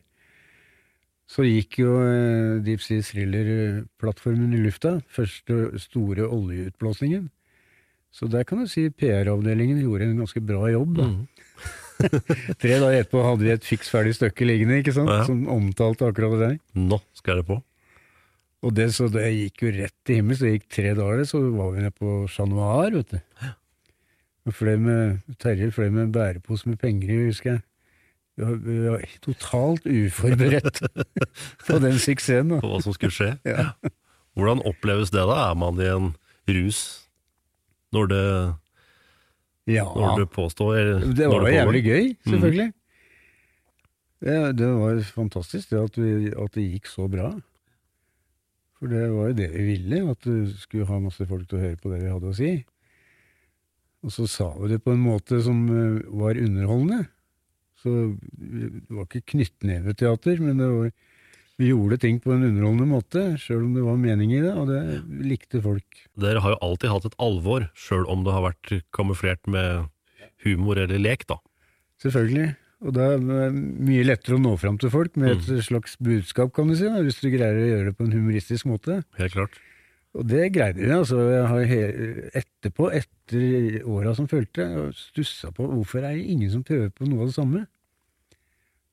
Så 1.29 1.45
gikk 1.45 1.77
jo 1.83 1.91
eh, 2.01 2.55
Deep 2.65 2.81
Sea 2.81 3.03
Thriller-plattformen 3.05 4.55
i 4.57 4.61
lufta, 4.63 4.95
første 5.13 5.59
store 5.83 6.25
oljeutblåsningen. 6.25 7.27
Så 8.09 8.25
der 8.33 8.41
kan 8.49 8.63
du 8.63 8.65
si 8.71 8.87
PR-avdelingen 8.89 9.83
gjorde 9.83 10.07
en 10.09 10.17
ganske 10.23 10.41
bra 10.41 10.71
jobb, 10.73 10.97
da. 10.97 11.09
Tre 12.61 12.77
dager 12.79 12.95
etterpå 13.03 13.21
hadde 13.25 13.43
vi 13.45 13.51
et 13.53 13.65
fiks 13.67 13.89
ferdig 13.91 14.15
stykke 14.17 14.47
liggende, 14.47 14.79
ikke 14.81 14.95
sant, 14.95 15.11
Ja. 15.13 15.25
som 15.27 15.43
omtalte 15.51 16.07
akkurat 16.09 16.33
det 16.33 16.39
der. 16.47 16.55
Nå 16.79 16.97
skal 17.19 17.41
jeg 17.43 17.49
på. 17.51 17.59
Og 18.65 18.73
det, 18.75 18.89
så 18.95 19.05
det 19.11 19.27
gikk 19.35 19.61
jo 19.67 19.69
rett 19.77 19.93
til 20.07 20.17
himmels. 20.19 20.41
Det 20.43 20.55
gikk 20.55 20.65
tre 20.73 20.89
dager, 20.97 21.21
så 21.29 21.39
var 21.53 21.69
vi 21.75 21.83
nede 21.85 21.93
på 21.95 22.15
Chat 22.31 22.49
Noir, 22.51 22.89
vet 22.97 23.13
du. 23.13 23.19
Med, 23.19 23.53
Terje 24.47 25.71
fløy 25.71 25.89
med 25.93 26.13
bærepose 26.13 26.69
med 26.69 26.79
penger 26.79 27.09
i, 27.09 27.25
husker 27.27 27.51
jeg. 27.51 27.61
Vi 28.39 28.45
var, 28.45 28.55
vi 28.63 28.77
var 28.87 29.01
totalt 29.21 29.85
uforberedt 29.85 30.79
på 31.67 31.79
den 31.83 31.99
suksessen. 31.99 32.55
På 32.61 32.71
hva 32.71 32.79
som 32.85 32.95
skulle 32.95 33.11
skje. 33.11 33.33
Ja. 33.43 33.73
Hvordan 34.37 34.63
oppleves 34.69 35.11
det, 35.11 35.25
da? 35.27 35.49
Er 35.49 35.57
man 35.59 35.81
i 35.83 35.89
en 35.91 36.13
rus 36.47 36.79
når 37.91 38.11
det, 38.13 38.25
Ja, 39.69 39.83
når 39.83 40.21
du 40.21 40.25
påstår 40.25 40.77
eller 40.77 41.13
det 41.13 41.27
var 41.27 41.45
jo 41.45 41.53
jævlig 41.53 41.83
gøy, 41.83 42.05
selvfølgelig. 42.29 42.71
Det, 44.19 44.57
det 44.59 44.67
var 44.67 45.03
fantastisk 45.15 45.69
det 45.71 45.83
at, 45.83 45.97
vi, 45.99 46.31
at 46.31 46.55
det 46.55 46.65
gikk 46.65 46.89
så 46.91 47.07
bra. 47.11 47.29
For 48.79 48.91
det 48.91 49.05
var 49.11 49.29
jo 49.29 49.35
det 49.35 49.49
vi 49.51 49.65
ville, 49.73 50.01
at 50.11 50.23
du 50.23 50.47
skulle 50.59 50.87
ha 50.87 50.99
masse 51.03 51.27
folk 51.27 51.47
til 51.49 51.59
å 51.59 51.63
høre 51.65 51.79
på 51.79 51.91
det 51.91 52.01
vi 52.05 52.11
hadde 52.11 52.31
å 52.31 52.35
si. 52.35 52.51
Og 54.05 54.13
så 54.15 54.27
sa 54.31 54.49
vi 54.61 54.71
det 54.71 54.81
på 54.85 54.93
en 54.95 55.03
måte 55.03 55.41
som 55.43 55.65
eh, 55.73 56.01
var 56.21 56.39
underholdende. 56.39 57.03
Så 57.79 57.93
det 58.19 58.71
var 58.91 59.07
ikke 59.07 59.35
knyttneveteater, 59.35 60.41
men 60.43 60.59
det 60.59 60.67
var, 60.67 60.89
vi 61.59 61.69
gjorde 61.71 61.99
ting 62.03 62.17
på 62.23 62.33
en 62.33 62.43
underholdende 62.47 62.87
måte, 62.91 63.23
sjøl 63.39 63.65
om 63.67 63.75
det 63.75 63.85
var 63.85 63.99
mening 63.99 64.33
i 64.35 64.41
det, 64.43 64.51
og 64.51 64.67
det 64.71 64.81
likte 65.27 65.61
folk. 65.63 66.01
Dere 66.19 66.43
har 66.43 66.55
jo 66.55 66.63
alltid 66.65 66.91
hatt 66.91 67.07
et 67.07 67.19
alvor, 67.23 67.69
sjøl 67.79 68.07
om 68.11 68.25
det 68.27 68.35
har 68.35 68.47
vært 68.49 68.73
kamuflert 68.95 69.47
med 69.51 69.87
humor 70.43 70.79
eller 70.79 70.99
lek, 70.99 71.27
da. 71.31 71.39
Selvfølgelig. 72.03 72.51
Og 72.79 72.95
det 72.95 73.07
er 73.11 73.23
det 73.23 73.47
mye 73.55 74.05
lettere 74.07 74.37
å 74.37 74.43
nå 74.43 74.53
fram 74.59 74.77
til 74.79 74.91
folk 74.91 75.17
med 75.19 75.33
et 75.35 75.65
slags 75.67 75.97
budskap, 75.99 76.53
kan 76.55 76.71
du 76.71 76.77
si, 76.79 76.87
da, 76.87 77.03
hvis 77.03 77.19
du 77.19 77.27
greier 77.31 77.59
å 77.59 77.71
gjøre 77.73 77.89
det 77.89 77.97
på 77.97 78.07
en 78.07 78.15
humoristisk 78.15 78.69
måte. 78.71 79.01
Helt 79.19 79.35
klart. 79.35 79.59
Og 80.17 80.25
det 80.25 80.47
greide 80.55 80.81
de. 80.81 80.89
altså. 80.93 81.19
Jeg 81.29 81.49
har 81.51 81.73
etterpå, 82.41 82.89
etter 82.97 83.83
åra 83.85 84.15
som 84.17 84.29
fulgte, 84.29 84.65
stussa 84.97 85.51
på 85.53 85.67
hvorfor 85.69 86.01
er 86.01 86.17
det 86.17 86.31
ingen 86.33 86.49
som 86.53 86.63
prøver 86.65 86.89
på 86.93 87.05
noe 87.05 87.25
av 87.25 87.29
det 87.29 87.37
samme. 87.37 87.65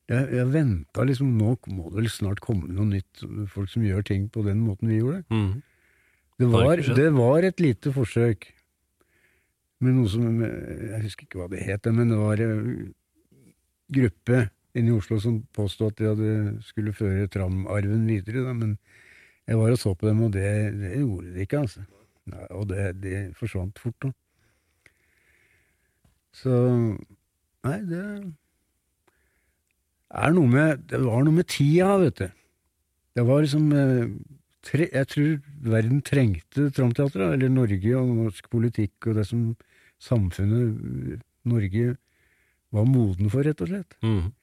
Jeg, 0.06 0.26
jeg 0.38 0.50
venta 0.52 1.02
liksom 1.02 1.32
Nå 1.34 1.56
må 1.74 1.88
det 1.88 1.96
vel 1.96 2.10
snart 2.12 2.42
komme 2.44 2.68
noe 2.70 2.86
nytt, 2.86 3.24
folk 3.50 3.72
som 3.72 3.82
gjør 3.82 4.04
ting 4.06 4.28
på 4.30 4.44
den 4.46 4.60
måten 4.62 4.92
vi 4.92 5.00
gjorde. 5.00 5.24
Mm. 5.32 5.64
Det 6.36 6.50
var, 6.52 6.82
det 6.98 7.08
var 7.16 7.46
et 7.48 7.62
lite 7.64 7.90
forsøk 7.96 8.44
med 9.80 9.96
noe 9.96 10.08
som 10.08 10.42
Jeg 10.44 11.00
husker 11.02 11.26
ikke 11.26 11.40
hva 11.40 11.48
det 11.52 11.64
het, 11.64 11.88
men 11.92 12.12
det 12.12 12.20
var 12.20 12.42
en 12.44 12.92
gruppe 13.96 14.44
inne 14.76 14.92
i 14.92 14.96
Oslo 14.96 15.18
som 15.22 15.40
påstod 15.56 15.94
at 15.94 16.00
de 16.00 16.08
hadde, 16.10 16.30
skulle 16.68 16.92
føre 16.96 17.28
tramarven 17.32 18.04
videre. 18.08 18.44
Da, 18.44 18.52
men 18.56 18.76
jeg 19.46 19.58
var 19.60 19.74
og 19.74 19.78
så 19.78 19.94
på 19.94 20.08
dem, 20.08 20.22
og 20.26 20.32
det, 20.34 20.46
det 20.80 20.94
gjorde 20.98 21.34
de 21.34 21.44
ikke, 21.44 21.60
altså. 21.64 21.84
Nei, 22.26 22.46
og 22.50 22.64
det, 22.72 22.86
de 23.02 23.18
forsvant 23.38 23.78
fort 23.78 23.98
da. 24.02 24.10
Så 26.34 26.56
Nei, 27.66 27.76
det 27.88 28.00
er 30.14 30.34
noe 30.34 30.50
med 30.50 30.82
Det 30.90 30.98
var 31.02 31.24
noe 31.26 31.34
med 31.34 31.48
tida, 31.50 31.96
vet 32.02 32.20
du. 32.20 32.26
Det 33.16 33.24
var 33.26 33.42
liksom 33.42 33.70
eh, 33.72 34.10
tre, 34.66 34.88
Jeg 34.92 35.08
tror 35.12 35.30
verden 35.70 36.02
trengte 36.04 36.68
Tramteatret, 36.74 37.36
eller 37.38 37.52
Norge 37.52 37.94
og 37.98 38.12
norsk 38.18 38.50
politikk 38.52 39.08
og 39.08 39.20
det 39.20 39.26
som 39.30 39.46
samfunnet 40.02 41.14
eh, 41.14 41.22
Norge 41.46 41.94
var 42.74 42.90
moden 42.90 43.30
for, 43.30 43.46
rett 43.46 43.62
og 43.62 43.70
slett. 43.70 43.96
Mhm. 44.02 44.34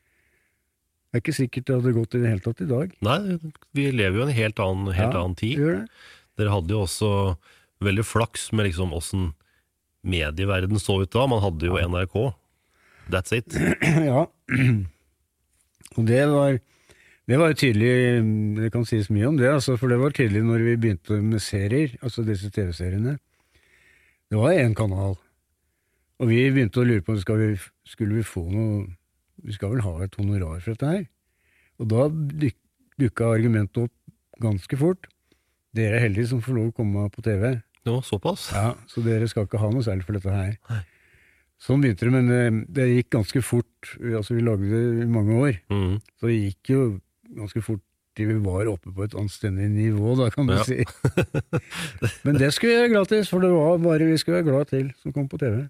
Det 1.13 1.19
er 1.19 1.21
ikke 1.21 1.37
sikkert 1.37 1.67
det 1.67 1.75
hadde 1.77 1.91
gått 1.93 2.15
i 2.17 2.19
det 2.23 2.29
hele 2.31 2.41
tatt 2.41 2.61
i 2.63 2.65
dag. 2.65 2.93
Nei, 3.05 3.17
vi 3.77 3.83
lever 3.93 4.15
jo 4.17 4.23
i 4.23 4.25
en 4.31 4.33
helt 4.33 4.61
annen, 4.63 4.87
helt 4.97 5.13
Ja, 5.13 5.19
annen 5.19 5.35
tid. 5.37 5.59
Dere 6.41 6.53
hadde 6.55 6.73
jo 6.73 6.79
også 6.87 7.09
veldig 7.85 8.05
flaks 8.09 8.47
med 8.49 8.65
liksom 8.65 8.95
åssen 8.97 9.27
medieverden 10.01 10.81
så 10.81 10.95
ut 11.03 11.11
da. 11.13 11.27
Man 11.29 11.43
hadde 11.43 11.69
jo 11.69 11.77
NRK. 11.77 12.17
That's 13.13 13.35
it. 13.37 13.53
ja. 14.09 14.23
Og 15.99 16.09
det 16.09 16.23
var, 16.31 16.57
det 17.29 17.37
var 17.37 17.53
tydelig 17.61 17.93
Det 18.57 18.71
kan 18.73 18.89
sies 18.89 19.11
mye 19.13 19.29
om 19.29 19.37
det, 19.37 19.51
altså, 19.53 19.77
for 19.77 19.93
det 19.93 20.01
var 20.01 20.17
tydelig 20.17 20.41
når 20.47 20.65
vi 20.65 20.75
begynte 20.81 21.19
med 21.21 21.45
serier, 21.45 21.93
altså 22.01 22.25
disse 22.25 22.49
TV-seriene. 22.49 23.19
Det 24.33 24.41
var 24.41 24.57
én 24.57 24.73
kanal, 24.73 25.13
og 26.17 26.25
vi 26.25 26.41
begynte 26.49 26.81
å 26.81 26.89
lure 26.89 27.05
på 27.05 27.13
om 27.13 27.21
vi, 27.37 27.53
skulle 27.85 28.17
vi 28.17 28.25
få 28.25 28.47
noe 28.49 28.87
Vi 29.43 29.53
skal 29.55 29.73
vel 29.73 29.81
ha 29.85 29.93
et 30.05 30.15
honorar 30.19 30.61
for 30.63 30.73
dette 30.73 30.87
her? 30.89 31.05
Og 31.79 31.87
da 31.91 32.07
duk, 32.09 32.55
dukka 33.01 33.31
argumentet 33.35 33.83
opp 33.87 33.91
ganske 34.43 34.77
fort. 34.79 35.07
Dere 35.75 35.97
er 35.97 36.05
heldige 36.07 36.29
som 36.29 36.41
får 36.41 36.55
lov 36.55 36.67
å 36.71 36.75
komme 36.77 37.07
på 37.11 37.23
TV. 37.25 37.61
Jo, 37.85 37.97
såpass. 38.05 38.51
Ja, 38.53 38.75
Så 38.87 39.03
dere 39.03 39.27
skal 39.27 39.47
ikke 39.47 39.59
ha 39.59 39.69
noe 39.73 39.83
særlig 39.83 40.05
for 40.07 40.13
dette 40.15 40.31
her. 40.31 40.83
Sånn 41.63 41.81
begynte 41.83 42.05
det, 42.07 42.11
men 42.13 42.29
eh, 42.31 42.65
det 42.75 42.85
gikk 42.91 43.09
ganske 43.17 43.41
fort. 43.43 43.93
Altså, 43.99 44.35
Vi 44.35 44.43
lagde 44.43 44.69
det 44.69 45.03
i 45.03 45.09
mange 45.09 45.33
år, 45.39 45.59
Mm. 45.71 45.99
så 46.19 46.27
det 46.27 46.37
gikk 46.39 46.69
jo 46.75 46.99
ganske 47.35 47.61
fort 47.63 47.81
til 48.15 48.27
vi 48.29 48.37
var 48.45 48.67
oppe 48.69 48.91
på 48.93 49.03
et 49.03 49.15
anstendig 49.17 49.69
nivå, 49.73 50.15
da, 50.19 50.29
kan 50.29 50.45
du 50.45 50.53
Ja. 50.53 50.63
si. 50.63 50.83
Men 52.25 52.35
det 52.37 52.51
skulle 52.53 52.71
vi 52.73 52.77
gjøre 52.77 52.93
gratis, 52.93 53.29
for 53.31 53.39
det 53.41 53.49
var 53.51 53.77
bare 53.81 54.05
vi 54.05 54.17
skulle 54.21 54.43
være 54.43 54.51
glad 54.51 54.67
til 54.69 54.91
som 55.01 55.11
kom 55.15 55.27
på 55.31 55.39
TV. 55.41 55.63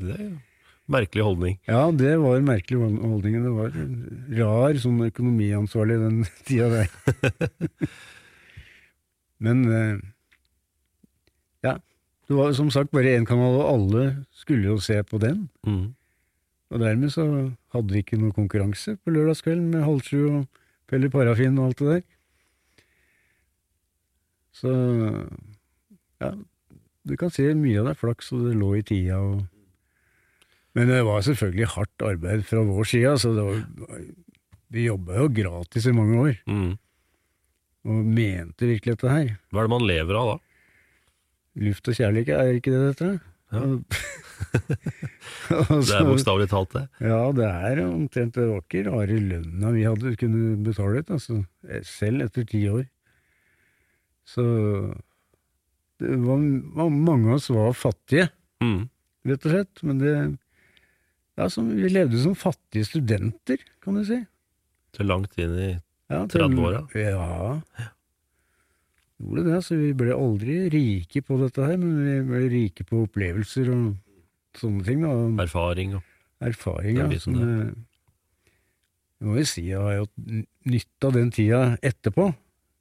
Det 0.00 0.16
jo 0.20 0.36
merkelig 0.90 1.24
holdning. 1.26 1.56
Ja, 1.68 1.90
det 1.90 2.14
var 2.22 2.36
en 2.38 2.48
merkelig 2.48 2.80
holdning. 2.80 3.38
Det 3.42 3.54
var 3.54 3.76
rar 4.40 4.80
sånn 4.82 5.00
økonomiansvarlig 5.08 5.98
den 6.02 6.20
tida 6.48 6.68
der. 6.72 7.88
Men 9.44 9.64
eh, 9.68 9.98
ja, 11.66 11.76
det 12.28 12.38
var 12.38 12.54
som 12.56 12.70
sagt 12.72 12.94
bare 12.94 13.16
én 13.18 13.26
kanal, 13.28 13.60
og 13.60 13.70
alle 13.70 14.04
skulle 14.34 14.72
jo 14.72 14.80
se 14.82 14.98
på 15.04 15.20
den. 15.22 15.48
Mm. 15.66 15.94
Og 16.74 16.82
dermed 16.82 17.12
så 17.14 17.26
hadde 17.74 17.94
vi 17.94 18.02
ikke 18.02 18.18
noe 18.18 18.34
konkurranse 18.34 18.96
på 18.98 19.14
lørdagskvelden 19.14 19.68
med 19.74 19.84
Halv 19.86 20.02
sju 20.06 20.20
og 20.24 20.62
Pelle 20.90 21.10
Parafin 21.10 21.58
og 21.60 21.70
alt 21.70 21.82
det 21.82 21.92
der. 21.92 22.04
Så 24.56 24.72
ja, 26.22 26.30
du 27.06 27.14
kan 27.20 27.30
si 27.30 27.44
mye 27.54 27.82
av 27.82 27.90
det 27.90 27.94
er 27.94 28.00
flaks, 28.00 28.32
og 28.34 28.48
det 28.48 28.56
lå 28.58 28.72
i 28.78 28.84
tida. 28.86 29.20
Og... 29.20 29.44
Men 30.76 30.90
det 30.92 30.98
var 31.06 31.22
selvfølgelig 31.24 31.70
hardt 31.72 32.04
arbeid 32.04 32.42
fra 32.44 32.60
vår 32.68 32.88
side. 32.90 33.14
Så 33.22 33.30
det 33.36 33.44
var, 33.46 34.02
vi 34.76 34.82
jobba 34.90 35.22
jo 35.22 35.28
gratis 35.32 35.86
i 35.88 35.94
mange 35.96 36.18
år, 36.20 36.34
mm. 36.50 36.72
og 37.88 38.10
mente 38.18 38.68
virkelig 38.68 38.96
dette 38.98 39.12
her. 39.14 39.30
Hva 39.50 39.62
er 39.62 39.68
det 39.70 39.72
man 39.72 39.86
lever 39.88 40.18
av 40.20 40.32
da? 40.34 40.36
Luft 41.64 41.88
og 41.88 41.96
kjærlighet, 41.96 42.36
er 42.36 42.58
ikke 42.58 42.74
det 42.74 42.82
dette? 42.90 43.12
Ja. 43.54 43.62
Det 45.46 45.94
er 45.96 46.04
bokstavelig 46.04 46.48
talt 46.50 46.74
det. 46.74 46.82
Ja, 47.00 47.20
det 47.32 47.46
er 47.46 47.78
omtrent 47.86 48.34
Det 48.36 48.44
var 48.50 48.58
ikke 48.60 48.82
rare 48.90 49.16
lønna 49.22 49.70
vi 49.72 49.84
hadde 49.86 50.12
kunne 50.20 50.56
betale 50.66 51.00
ut, 51.00 51.12
altså. 51.14 51.38
Selv 51.88 52.26
etter 52.26 52.44
ti 52.50 52.60
år. 52.68 52.82
Så 54.28 54.44
det 56.02 56.18
var- 56.20 56.90
Mange 56.90 57.30
av 57.30 57.34
oss 57.38 57.48
var 57.48 57.72
fattige. 57.72 58.28
mm. 58.60 58.88
rett 59.24 59.46
og 59.46 59.52
slett. 59.52 59.82
Men 59.82 59.98
det 60.04 60.14
ja, 61.36 61.48
som, 61.52 61.68
Vi 61.76 61.88
levde 61.92 62.18
som 62.22 62.34
fattige 62.38 62.86
studenter, 62.88 63.60
kan 63.84 63.98
du 63.98 64.04
si. 64.08 64.20
Til 64.96 65.06
langt 65.10 65.36
inn 65.38 65.56
i 65.58 65.70
Ja, 66.08 66.22
30-åra? 66.30 66.84
Ja. 66.94 67.90
Gjorde 69.16 69.44
det, 69.48 69.58
så 69.64 69.76
vi 69.80 69.90
ble 69.96 70.12
aldri 70.12 70.56
rike 70.72 71.22
på 71.24 71.38
dette 71.40 71.64
her, 71.64 71.78
men 71.80 71.96
vi 72.04 72.16
ble 72.28 72.40
rike 72.52 72.84
på 72.88 73.04
opplevelser 73.06 73.70
og 73.72 73.94
sånne 74.60 74.84
ting. 74.84 75.02
da, 75.04 75.12
erfaring 75.44 75.96
og 75.96 76.02
Erfaring, 76.44 76.98
ja. 77.00 77.06
Som, 77.18 77.38
der. 77.40 77.48
eh, 77.48 78.50
jeg 79.16 79.28
må 79.30 79.38
jo 79.38 79.44
si 79.48 79.62
jeg 79.70 79.80
har 79.80 79.94
jo 79.96 80.02
hatt 80.04 80.42
nytte 80.68 81.08
av 81.08 81.14
den 81.16 81.30
tida 81.32 81.60
etterpå, 81.80 82.26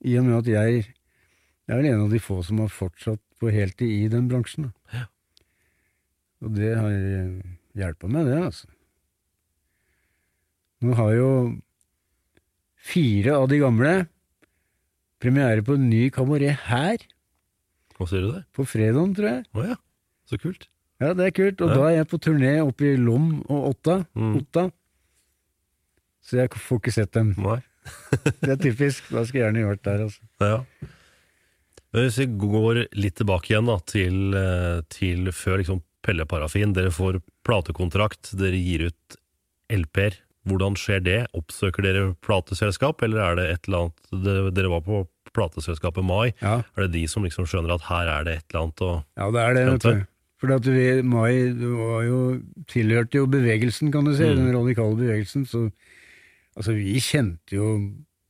i 0.04 0.18
og 0.20 0.26
med 0.28 0.36
at 0.42 0.50
jeg, 0.52 0.82
jeg 0.84 1.72
er 1.72 1.80
vel 1.80 1.88
en 1.94 2.04
av 2.04 2.12
de 2.12 2.20
få 2.20 2.42
som 2.44 2.60
har 2.60 2.68
fortsatt 2.76 3.22
på 3.40 3.52
heltid 3.56 3.88
i 4.04 4.10
den 4.12 4.28
bransjen. 4.28 4.68
Da. 4.92 5.06
Og 6.44 6.52
det 6.60 6.74
har 6.76 6.92
hjulpet 7.76 8.12
meg, 8.12 8.26
det, 8.30 8.40
altså. 8.48 8.68
Nå 10.86 10.96
har 11.00 11.12
jo 11.16 11.30
fire 12.86 13.36
av 13.40 13.48
de 13.50 13.60
gamle 13.64 13.94
premiere 15.24 15.64
på 15.66 15.78
en 15.80 15.88
ny 15.90 16.08
kabaret 16.14 16.60
her, 16.70 16.98
Hva 17.98 18.08
sier 18.12 18.26
du 18.26 18.32
det? 18.36 18.44
på 18.54 18.66
fredagen, 18.68 19.14
tror 19.18 19.30
jeg. 19.32 19.46
Å 19.56 19.68
ja, 19.72 19.78
så 20.30 20.40
kult. 20.42 20.68
Ja, 21.02 21.14
det 21.18 21.26
er 21.30 21.32
kult. 21.36 21.62
Og 21.64 21.70
Ja. 21.72 21.76
da 21.76 21.86
er 21.90 21.96
jeg 22.02 22.08
på 22.12 22.20
turné 22.24 22.52
oppe 22.64 22.94
i 22.94 22.98
Lom 23.00 23.42
og 23.50 23.70
Otta. 23.74 24.06
Mm. 24.16 24.36
Otta. 24.42 24.66
Så 26.24 26.38
jeg 26.40 26.50
får 26.56 26.80
ikke 26.80 26.94
sett 26.94 27.12
dem. 27.16 27.34
Nei. 27.38 27.62
Det 28.42 28.50
er 28.56 28.58
typisk. 28.62 29.10
Da 29.12 29.24
skulle 29.26 29.44
jeg 29.44 29.54
gjerne 29.54 29.64
gjort 29.66 29.84
der, 29.84 30.06
altså. 30.08 30.22
Ja. 30.42 30.64
Hvis 31.96 32.18
vi 32.20 32.26
går 32.42 32.80
litt 32.98 33.16
tilbake 33.20 33.52
igjen 33.54 33.68
da, 33.70 33.76
til, 33.88 34.16
eh, 34.36 34.82
til 34.92 35.30
før 35.32 35.60
liksom 35.62 35.84
Pelle 36.06 36.28
Parafin. 36.30 36.76
Dere 36.76 36.94
får 36.94 37.20
platekontrakt, 37.48 38.34
dere 38.38 38.60
gir 38.60 38.88
ut 38.92 39.20
LP-er. 39.74 40.22
Hvordan 40.46 40.78
skjer 40.78 41.02
det? 41.02 41.20
Oppsøker 41.34 41.86
dere 41.86 42.08
plateselskap, 42.26 43.02
eller 43.06 43.24
er 43.24 43.38
det 43.40 43.46
et 43.50 43.70
eller 43.70 43.88
annet 43.88 44.54
Dere, 44.54 44.70
var 44.70 44.84
på 44.86 45.06
plateselskapet 45.36 46.06
Mai. 46.06 46.36
Ja, 46.42 46.60
Er 46.78 46.86
det 46.86 46.94
de 46.94 47.08
som 47.10 47.26
liksom 47.26 47.48
skjønner 47.50 47.74
at 47.76 47.88
her 47.90 48.12
er 48.12 48.28
det 48.28 48.36
et 48.38 48.46
eller 48.52 48.68
annet 48.68 48.84
å 48.86 48.92
ja 49.18 49.32
det 49.34 49.42
er 49.42 49.58
det. 49.58 49.66
vet 49.72 49.88
du. 49.88 50.06
For 50.44 50.52
at 50.52 50.68
vi, 50.68 50.86
Mai 51.02 51.34
var 51.56 52.04
jo, 52.06 52.20
tilhørte 52.70 53.22
jo 53.22 53.28
bevegelsen, 53.32 53.92
kan 53.92 54.06
du 54.06 54.14
si. 54.14 54.28
Mm. 54.28 54.42
Den 54.44 54.58
radikale 54.60 55.00
bevegelsen. 55.00 55.48
Så 55.50 55.70
altså, 56.54 56.76
vi 56.76 57.00
kjente 57.02 57.56
jo 57.56 57.72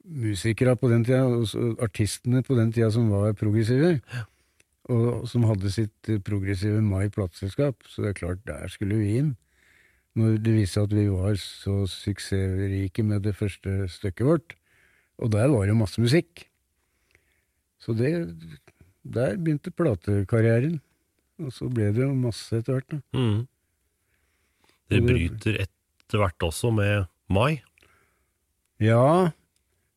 musikere 0.06 0.76
på 0.78 0.90
den 0.92 1.04
tida, 1.04 1.26
og 1.26 1.82
artistene 1.84 2.44
på 2.46 2.56
den 2.58 2.72
tida 2.72 2.92
som 2.94 3.10
var 3.12 3.34
progressive. 3.38 3.98
Og 4.92 5.26
som 5.28 5.44
hadde 5.50 5.72
sitt 5.74 6.10
progressive 6.28 6.82
Mai 6.86 7.08
plateselskap. 7.10 7.82
Så 7.90 8.04
det 8.04 8.12
er 8.14 8.20
klart, 8.20 8.44
der 8.46 8.68
skulle 8.70 9.00
vi 9.02 9.16
inn. 9.18 9.32
Når 10.16 10.38
det 10.46 10.54
viste 10.56 10.78
seg 10.80 10.84
at 10.88 10.94
vi 10.96 11.08
var 11.12 11.36
så 11.42 11.78
suksessrike 11.92 13.04
med 13.04 13.26
det 13.26 13.34
første 13.36 13.88
stykket 13.92 14.28
vårt. 14.30 14.54
Og 15.20 15.32
der 15.34 15.50
var 15.52 15.66
det 15.68 15.76
masse 15.76 16.00
musikk. 16.04 16.46
Så 17.82 17.96
det, 17.98 18.12
der 19.04 19.36
begynte 19.42 19.74
platekarrieren. 19.76 20.80
Og 21.42 21.52
så 21.52 21.68
ble 21.68 21.90
det 21.92 22.06
jo 22.06 22.14
masse 22.16 22.62
etter 22.62 22.78
hvert. 22.78 23.02
mm. 23.14 23.48
Det- 24.90 25.02
bryter 25.04 25.56
etter 25.66 26.22
hvert 26.22 26.40
også 26.46 26.70
med 26.72 27.08
Mai. 27.28 27.62
Ja, 28.80 29.32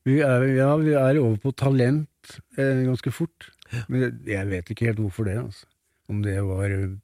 vi 0.09 0.21
er, 0.25 0.43
ja, 0.57 0.71
vi 0.81 0.95
er 0.97 1.19
over 1.21 1.37
på 1.37 1.53
talent 1.55 2.09
eh, 2.59 2.85
ganske 2.87 3.13
fort. 3.15 3.51
Men 3.89 4.21
jeg 4.27 4.49
vet 4.49 4.73
ikke 4.73 4.89
helt 4.91 5.03
hvorfor 5.03 5.29
det. 5.29 5.37
altså. 5.41 5.67
Om 6.09 6.23
det 6.25 6.37
var 6.47 6.73
eh, 6.73 6.97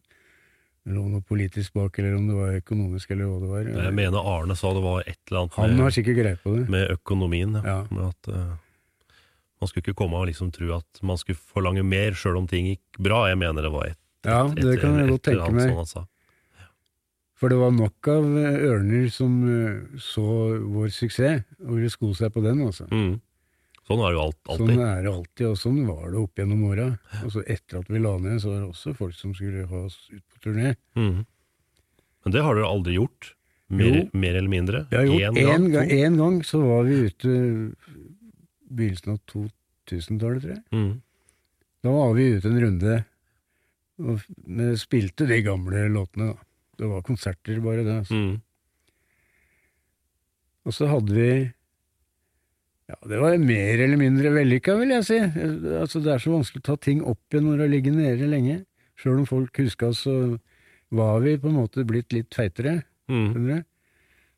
noe 0.95 1.21
politisk 1.25 1.77
bak, 1.77 1.99
eller 2.01 2.17
om 2.19 2.29
det 2.29 2.37
var 2.37 2.59
økonomisk, 2.61 3.11
eller 3.15 3.31
hva 3.31 3.41
det 3.41 3.51
var. 3.53 3.73
Jeg 3.87 3.97
mener 3.97 4.31
Arne 4.35 4.57
sa 4.57 4.73
det 4.77 4.85
var 4.85 5.03
et 5.07 5.19
eller 5.29 5.45
annet 5.45 5.59
Han 5.61 5.83
har 5.85 5.97
sikkert 5.97 6.21
greie 6.21 6.41
på 6.41 6.57
det. 6.59 6.69
med 6.73 6.91
økonomien. 6.93 7.57
Ja. 7.61 7.65
Ja. 7.65 7.81
Med 7.91 8.07
at 8.13 8.33
uh, 8.33 8.57
man 9.61 9.71
skulle 9.71 9.85
ikke 9.87 9.97
komme 10.05 10.21
og 10.21 10.27
liksom 10.29 10.51
tro 10.53 10.73
at 10.77 11.01
man 11.03 11.21
skulle 11.21 11.41
forlange 11.41 11.85
mer 11.87 12.17
sjøl 12.19 12.41
om 12.43 12.49
ting 12.51 12.69
gikk 12.73 13.01
bra. 13.01 13.27
Jeg 13.31 13.41
mener 13.41 13.65
det 13.65 13.73
var 13.73 13.93
et, 13.93 14.01
Ja, 14.25 14.43
et, 14.49 14.61
det 14.61 14.81
kan 14.81 14.99
jeg 15.01 15.09
godt 15.09 15.25
tenke 15.31 15.53
meg. 15.53 15.69
sånn 15.71 15.81
han 15.81 15.89
sa. 15.89 16.05
For 17.41 17.51
det 17.51 17.59
var 17.59 17.73
nok 17.75 18.09
av 18.09 18.27
eh, 18.41 18.61
ørner 18.71 19.09
som 19.13 19.33
eh, 19.51 19.99
så 20.01 20.25
vår 20.61 20.93
suksess, 20.95 21.43
og 21.65 21.75
ville 21.77 21.91
sko 21.93 22.13
seg 22.17 22.33
på 22.33 22.45
den. 22.45 22.61
altså. 22.65 22.87
Mm. 22.93 23.19
Sånn 23.85 24.01
er 24.01 24.15
det 24.15 24.17
jo 24.17 24.25
alt, 24.25 24.39
Sånn 24.49 24.81
er 24.81 25.03
det 25.05 25.13
alltid, 25.13 25.47
og 25.51 25.57
sånn 25.61 25.81
var 25.85 26.05
det 26.09 26.21
opp 26.23 26.41
gjennom 26.41 26.67
åra. 26.71 26.89
Altså 27.21 27.43
etter 27.45 27.83
at 27.83 27.91
vi 27.93 28.01
la 28.01 28.15
ned, 28.17 28.39
så 28.41 28.51
var 28.51 28.61
det 28.63 28.69
også 28.73 28.95
folk 28.97 29.17
som 29.19 29.35
skulle 29.37 29.67
ha 29.69 29.81
oss 29.91 29.99
ut 30.09 30.23
på 30.25 30.41
turné. 30.47 30.75
Mm. 30.97 31.25
Men 32.25 32.37
det 32.37 32.45
har 32.47 32.57
dere 32.57 32.71
aldri 32.71 32.97
gjort? 32.97 33.35
Mer, 33.75 34.05
mer 34.13 34.37
eller 34.39 34.53
mindre? 34.53 34.85
Én 34.93 35.37
en, 35.51 35.71
gang, 35.73 35.91
en 35.91 36.17
gang 36.21 36.39
så 36.47 36.61
var 36.63 36.85
vi 36.89 37.03
ute 37.09 37.35
begynnelsen 38.75 39.17
av 39.17 39.21
2000-tallet, 39.33 40.45
tror 40.45 40.55
jeg. 40.55 40.63
Mm. 40.73 40.93
Da 41.85 41.93
var 41.93 42.17
vi 42.17 42.31
ute 42.39 42.49
en 42.49 42.63
runde 42.65 43.03
og 44.03 44.25
vi 44.27 44.73
spilte 44.81 45.27
de 45.29 45.39
gamle 45.47 45.87
låtene. 45.93 46.33
da. 46.33 46.37
Det 46.75 46.87
var 46.91 47.03
konserter, 47.07 47.61
bare 47.63 47.85
det. 47.87 47.99
Altså. 48.03 48.15
Mm. 48.15 48.41
Og 50.65 50.75
så 50.75 50.89
hadde 50.91 51.15
vi 51.15 51.29
Ja, 52.91 52.97
det 53.09 53.17
var 53.21 53.37
mer 53.41 53.81
eller 53.81 53.97
mindre 53.97 54.31
vellykka, 54.35 54.75
vil 54.77 54.91
jeg 54.93 55.05
si. 55.09 55.19
Altså, 55.81 56.03
det 56.05 56.11
er 56.13 56.21
så 56.21 56.35
vanskelig 56.35 56.61
å 56.61 56.67
ta 56.67 56.75
ting 56.85 57.01
opp 57.09 57.21
igjen 57.33 57.47
når 57.49 57.57
det 57.57 57.65
har 57.65 57.73
ligget 57.73 57.95
nede 57.97 58.29
lenge. 58.29 58.57
Sjøl 59.01 59.23
om 59.23 59.29
folk 59.29 59.57
huska 59.63 59.89
oss, 59.89 60.03
så 60.05 60.17
var 60.95 61.23
vi 61.25 61.39
på 61.41 61.49
en 61.49 61.57
måte 61.63 61.85
blitt 61.89 62.13
litt 62.13 62.35
feitere. 62.37 62.83
Mm. 63.09 63.65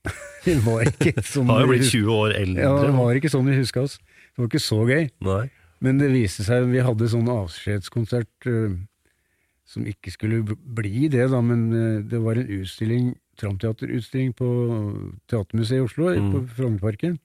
Vi 0.47 0.55
var 0.63 0.87
ikke 0.87 1.19
sånn 1.27 1.49
Har 1.51 1.65
jo 1.65 1.73
blitt 1.73 1.89
20 1.91 2.11
år 2.15 2.35
eldre. 2.39 2.63
Ja, 2.63 2.75
det 2.87 2.93
var 2.95 3.19
ikke 3.19 3.31
sånn 3.33 3.49
vi 3.51 3.57
huska 3.59 3.83
oss. 3.83 3.97
Det 3.99 4.39
var 4.39 4.47
ikke 4.53 4.63
så 4.63 4.79
gøy. 4.87 5.09
Nei. 5.27 5.45
Men 5.83 5.99
det 5.99 6.13
viste 6.15 6.47
seg, 6.47 6.69
vi 6.71 6.79
hadde 6.87 7.09
sånn 7.11 7.27
avskjedskonsert 7.33 8.47
som 9.67 9.87
ikke 9.91 10.13
skulle 10.15 10.39
bli 10.47 11.09
det, 11.11 11.27
da, 11.33 11.41
men 11.43 11.67
det 12.07 12.21
var 12.23 12.39
en 12.39 12.47
utstilling, 12.61 13.09
tramteaterutstilling 13.43 14.31
på 14.39 14.47
Teatermuseet 15.27 15.81
i 15.83 15.85
Oslo, 15.85 16.13
Mm. 16.15 16.31
på 16.33 16.43
Frognerparken. 16.55 17.19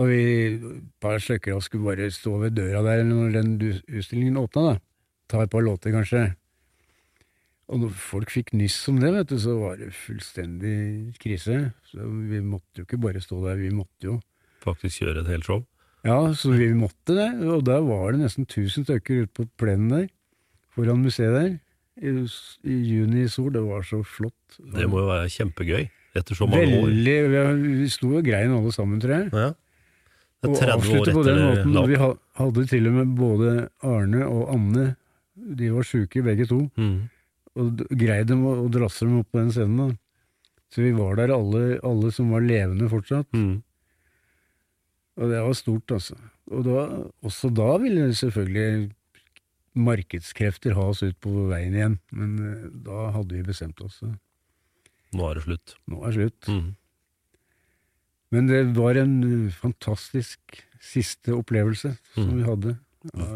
Og 0.00 0.08
vi, 0.08 0.20
et 0.56 0.84
par 1.02 1.18
stykker 1.20 1.52
av 1.52 1.60
oss 1.60 1.68
skulle 1.68 1.90
bare 1.90 2.08
stå 2.12 2.38
ved 2.40 2.54
døra 2.56 2.80
der 2.86 3.02
når 3.04 3.34
den 3.34 3.50
utstillingen 3.60 4.38
åpna, 4.40 4.72
da. 4.72 4.78
Ta 5.28 5.42
et 5.44 5.52
par 5.52 5.64
låter, 5.64 5.92
kanskje. 5.92 6.30
Og 7.72 7.80
når 7.80 7.92
folk 7.96 8.32
fikk 8.32 8.52
nyss 8.56 8.78
om 8.90 8.98
det, 9.00 9.12
vet 9.14 9.30
du, 9.30 9.36
så 9.40 9.54
var 9.60 9.78
det 9.80 9.92
fullstendig 9.96 11.12
krise. 11.20 11.58
Så 11.88 12.04
vi 12.28 12.40
måtte 12.44 12.82
jo 12.82 12.86
ikke 12.86 13.00
bare 13.00 13.20
stå 13.22 13.38
der, 13.46 13.60
vi 13.60 13.72
måtte 13.72 14.08
jo 14.10 14.20
Faktisk 14.62 15.02
gjøre 15.02 15.24
et 15.24 15.30
helt 15.32 15.46
show. 15.48 15.64
ja, 16.06 16.18
så 16.38 16.52
vi 16.54 16.68
måtte 16.74 17.16
det, 17.16 17.28
og 17.50 17.64
der 17.66 17.80
var 17.82 18.12
det 18.12 18.20
nesten 18.22 18.44
1000 18.46 18.84
stykker 18.86 19.24
ute 19.24 19.32
på 19.34 19.46
plenen 19.58 19.88
der, 19.90 20.04
foran 20.70 21.02
museet 21.02 21.34
der, 21.34 21.56
i, 21.98 22.12
i 22.70 22.76
juni 22.92 23.24
i 23.24 23.28
sol, 23.28 23.50
det 23.52 23.62
var 23.66 23.82
så 23.82 24.02
flott. 24.06 24.56
Det 24.58 24.86
må 24.88 25.02
jo 25.02 25.08
være 25.10 25.32
kjempegøy 25.34 25.88
etter 26.14 26.38
så 26.38 26.46
mange 26.46 26.78
år. 26.78 26.86
Veldig, 26.88 27.16
vi, 27.32 27.74
vi 27.82 27.88
sto 27.90 28.12
og 28.14 28.24
grein 28.26 28.54
alle 28.54 28.72
sammen, 28.74 29.02
tror 29.02 29.16
jeg. 29.16 29.28
Ja. 29.34 29.50
Det 30.42 30.50
er 30.50 30.72
30 30.74 30.92
år 30.98 31.08
etter 31.08 31.26
den 31.28 31.42
måten, 31.46 31.88
vi 31.88 31.98
hadde 32.40 32.66
til 32.66 32.86
og 32.90 32.94
med 32.96 33.10
både 33.18 33.50
Arne 33.86 34.22
og 34.26 34.48
Anne, 34.56 34.86
de 35.36 35.68
var 35.74 35.86
syke 35.86 36.22
begge 36.26 36.46
to, 36.50 36.64
Mm. 36.76 37.08
og 37.56 37.76
greide 37.90 38.26
dem 38.32 38.42
å, 38.46 38.68
drasse 38.72 39.06
dem 39.06 39.20
opp 39.20 39.30
på 39.32 39.38
den 39.38 39.52
scenen 39.54 39.76
da. 39.78 39.86
Så 40.72 40.82
vi 40.82 40.90
var 40.96 41.14
der 41.16 41.30
alle, 41.34 41.78
alle 41.84 42.10
som 42.12 42.30
var 42.32 42.40
levende 42.40 42.88
fortsatt. 42.90 43.28
Mm. 43.36 43.62
Og 45.20 45.28
det 45.30 45.42
var 45.44 45.52
stort, 45.54 45.92
altså. 45.92 46.16
Og 46.50 46.64
da, 46.64 46.84
også 47.22 47.50
da 47.54 47.76
ville 47.78 48.08
selvfølgelig 48.16 48.90
markedskrefter 49.76 50.74
ha 50.76 50.88
oss 50.92 51.02
ut 51.04 51.18
på 51.22 51.30
veien 51.50 51.74
igjen, 51.76 51.98
men 52.12 52.32
eh, 52.40 52.68
da 52.84 53.10
hadde 53.14 53.36
vi 53.38 53.44
bestemt 53.46 53.80
oss. 53.84 54.00
Nå 55.12 55.28
er 55.30 55.38
det 55.38 55.44
slutt. 55.46 55.76
Nå 55.92 56.02
er 56.02 56.10
det 56.10 56.16
slutt. 56.18 56.48
Mm. 56.48 56.70
Men 58.32 58.46
det 58.48 58.62
var 58.78 58.96
en 58.96 59.18
eh, 59.26 59.52
fantastisk 59.52 60.62
siste 60.82 61.34
opplevelse 61.36 61.92
som 62.14 62.30
Mm. 62.30 62.36
vi 62.38 62.46
hadde. 62.48 62.72
Ja, 63.12 63.28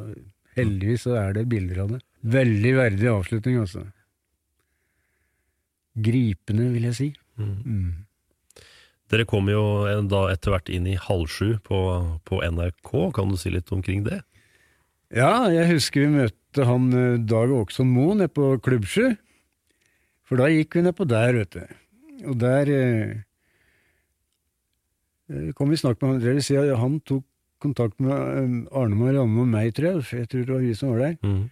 heldigvis 0.56 1.04
så 1.06 1.14
er 1.20 1.32
det 1.36 1.48
bilder 1.52 1.82
av 1.84 1.90
det. 1.94 2.00
Veldig 2.24 2.72
verdig 2.78 3.08
avslutning, 3.12 3.58
altså. 3.60 3.84
Gripende, 5.96 6.70
vil 6.74 6.88
jeg 6.90 6.96
si. 6.98 7.08
Mm. 7.40 7.54
Mm. 7.64 7.92
Dere 9.12 9.24
kom 9.28 9.46
jo 9.48 9.62
da 10.10 10.24
etter 10.32 10.50
hvert 10.52 10.70
inn 10.74 10.86
i 10.90 10.96
halv 10.98 11.28
sju 11.30 11.58
på, 11.64 11.78
på 12.26 12.40
NRK. 12.42 12.90
Kan 13.14 13.30
du 13.30 13.36
si 13.40 13.52
litt 13.54 13.70
omkring 13.72 14.02
det? 14.08 14.20
Ja, 15.14 15.46
jeg 15.52 15.68
husker 15.70 16.02
vi 16.02 16.10
møtte 16.16 16.66
han 16.66 16.88
eh, 16.96 17.20
Dag 17.22 17.52
Åkson 17.54 17.86
Moe 17.94 18.16
nede 18.18 18.32
på 18.34 18.56
Klubb 18.64 18.88
7. 18.90 19.14
For 20.26 20.40
da 20.40 20.48
gikk 20.50 20.74
vi 20.74 20.82
nedpå 20.88 21.06
der, 21.06 21.36
vet 21.38 21.54
du. 21.54 21.76
Og 22.26 22.34
der 22.42 22.72
eh, 22.74 23.04
eh, 23.04 23.14
kom 25.58 25.72
vi 25.72 25.78
snakk 25.80 26.02
med. 26.02 26.20
Det 26.22 26.36
vil 26.38 26.76
han 26.78 27.00
tok 27.06 27.24
kontakt 27.62 28.00
med 28.02 28.12
eh, 28.12 28.56
Arne 28.76 28.98
Marianne 28.98 29.42
og 29.42 29.48
meg, 29.50 29.72
tror 29.76 29.96
jeg. 29.96 30.08
Jeg 30.22 30.32
tror 30.32 30.44
det 30.44 30.54
var 30.54 30.64
vi 30.64 30.74
som 30.76 30.92
var 30.92 31.04
der. 31.04 31.16
Mm. 31.22 31.44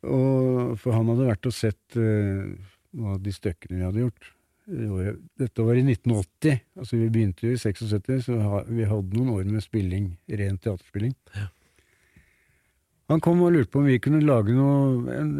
Og, 0.00 0.76
for 0.80 0.96
han 0.96 1.08
hadde 1.12 1.28
vært 1.28 1.48
og 1.48 1.52
sett 1.52 1.96
uh, 2.00 2.52
noen 2.96 3.16
av 3.16 3.24
de 3.24 3.32
stykkene 3.34 3.76
vi 3.76 3.84
hadde 3.84 4.04
gjort. 4.06 4.30
Dette 5.40 5.66
var 5.66 5.76
i 5.76 5.82
1980. 5.82 6.60
altså 6.78 6.96
Vi 6.96 7.08
begynte 7.12 7.48
jo 7.48 7.56
i 7.56 7.60
76, 7.60 8.28
så 8.28 8.62
vi 8.70 8.86
hadde 8.88 9.18
noen 9.18 9.34
år 9.34 9.50
med 9.50 9.64
spilling, 9.64 10.12
ren 10.30 10.60
teaterspilling. 10.62 11.12
Han 13.10 13.20
kom 13.24 13.42
og 13.42 13.52
lurte 13.52 13.72
på 13.74 13.82
om 13.82 13.90
vi 13.90 13.98
kunne 14.00 14.22
lage 14.22 14.54
noe, 14.54 15.10
en, 15.12 15.32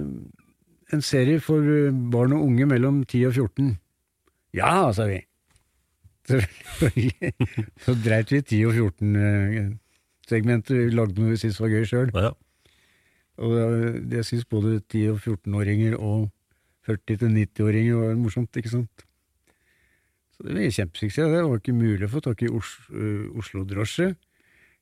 en 0.90 1.04
serie 1.06 1.40
for 1.40 1.62
eh, 1.62 1.94
barn 2.12 2.34
og 2.34 2.48
unge 2.48 2.66
mellom 2.68 3.04
10 3.06 3.28
og 3.30 3.36
14. 3.38 3.74
Ja, 4.58 4.90
sa 4.92 5.06
vi. 5.06 5.20
Selvfølgelig. 6.30 7.32
Så 7.84 7.94
dreit 8.04 8.32
vi 8.32 8.40
i 8.40 8.46
10 8.46 8.60
og 8.70 8.74
14-segmentet. 8.78 10.76
Vi 10.76 10.94
lagde 10.94 11.18
noe 11.20 11.32
vi 11.34 11.40
syntes 11.40 11.60
var 11.62 11.72
gøy 11.72 11.84
sjøl. 11.88 12.10
Ja. 12.14 12.30
Og 13.40 13.54
det- 13.56 14.18
jeg 14.20 14.28
syns 14.28 14.44
både 14.50 14.80
10- 14.84 15.06
og 15.14 15.20
14-åringer 15.24 15.96
og 15.98 16.28
40-90-åringer 16.88 17.94
var 18.00 18.14
morsomt, 18.20 18.56
ikke 18.56 18.72
sant. 18.72 19.04
Så 20.36 20.44
det 20.46 20.54
ble 20.56 20.70
kjempesuksess. 20.72 21.28
Det 21.34 21.42
var 21.44 21.58
ikke 21.60 21.74
mulig 21.76 22.06
å 22.08 22.12
få 22.14 22.20
tak 22.24 22.42
i 22.42 22.48
Os 22.48 22.70
øh, 22.92 23.28
Oslo-drosje 23.40 24.14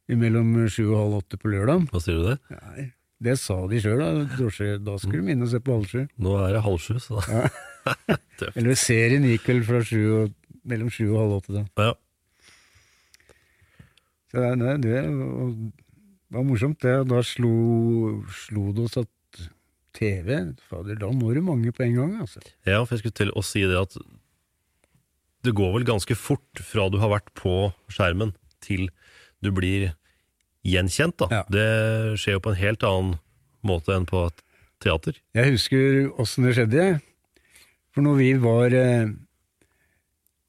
mellom 0.09 0.55
sju 0.73 0.87
og 0.93 0.99
halv 1.03 1.17
åtte 1.23 1.37
på 1.43 1.51
lørdag. 1.53 1.89
Hva 1.93 2.01
sier 2.01 2.17
du 2.17 2.29
det? 2.31 2.39
Nei, 2.55 2.85
det 3.21 3.35
sa 3.43 3.59
de 3.69 3.81
sjøl, 3.83 3.99
da. 4.01 4.11
Drosje, 4.39 4.79
da 4.81 4.95
skulle 5.03 5.27
de 5.27 5.35
inn 5.35 5.43
og 5.45 5.51
se 5.53 5.61
på 5.61 5.75
halv 5.75 5.91
sju. 5.91 6.05
Nå 6.23 6.37
er 6.47 6.55
det 6.57 6.63
halv 6.65 6.79
sju, 6.81 6.95
så 7.03 7.19
da. 7.21 7.43
Tøft. 8.39 8.57
Eller 8.57 8.79
serien 8.79 9.27
gikk 9.29 9.51
vel 9.51 9.63
fra 9.67 9.83
sju 9.85 10.01
og, 10.23 10.33
mellom 10.71 10.91
sju 10.93 11.07
og 11.09 11.19
halv 11.23 11.37
åtte, 11.41 11.55
da. 11.57 11.89
Ja. 11.89 11.95
Så 14.29 14.45
det, 14.61 14.73
det, 14.85 15.03
det 15.03 16.37
var 16.37 16.45
morsomt, 16.45 16.81
det. 16.85 16.97
Da 17.09 17.23
slo, 17.25 17.53
slo 18.45 18.69
det 18.77 18.85
oss 18.85 18.99
at 19.01 19.13
TV 19.99 20.37
Fader, 20.69 20.99
da 21.01 21.11
når 21.11 21.39
du 21.39 21.43
mange 21.43 21.73
på 21.75 21.83
en 21.87 21.97
gang, 21.97 22.17
altså. 22.23 22.43
ja, 22.69 22.83
for 22.85 22.95
jeg 22.95 23.03
skulle 23.03 23.19
til 23.19 23.33
å 23.35 23.43
si 23.43 23.65
det 23.67 23.79
at 23.81 23.97
det 25.47 25.55
går 25.57 25.73
vel 25.77 25.87
ganske 25.89 26.15
fort 26.19 26.63
fra 26.63 26.89
du 26.93 26.99
har 27.03 27.11
vært 27.13 27.31
på 27.39 27.71
skjermen 27.91 28.35
til 28.65 28.89
du 29.43 29.51
blir 29.55 29.93
gjenkjent, 30.67 31.17
da. 31.23 31.29
Ja. 31.33 31.43
Det 31.51 32.19
skjer 32.21 32.39
jo 32.39 32.45
på 32.45 32.53
en 32.53 32.61
helt 32.61 32.85
annen 32.87 33.19
måte 33.67 33.95
enn 33.95 34.07
på 34.09 34.27
et 34.29 34.43
teater. 34.83 35.19
Jeg 35.35 35.55
husker 35.55 36.11
åssen 36.21 36.47
det 36.47 36.57
skjedde. 36.59 36.89
For 37.95 38.05
når 38.05 38.19
vi 38.21 38.31
var 38.43 38.75
eh, 38.77 39.11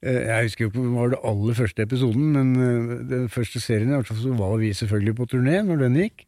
Jeg 0.01 0.45
husker 0.45 0.63
jo 0.63 0.69
ikke 0.69 0.79
om 0.79 0.85
det 0.88 0.95
var 0.95 1.09
det 1.12 1.19
aller 1.27 1.55
første 1.57 1.83
episoden, 1.83 2.27
men 2.31 2.51
eh, 2.55 2.91
den 3.09 3.25
første 3.31 3.59
serien 3.59 3.89
i 3.91 3.97
hvert 3.97 4.07
fall 4.07 4.21
så 4.23 4.35
var 4.39 4.53
vi 4.62 4.69
selvfølgelig 4.71 5.15
på 5.17 5.25
turné 5.33 5.57
når 5.67 5.81
den 5.83 5.97
gikk. 5.99 6.23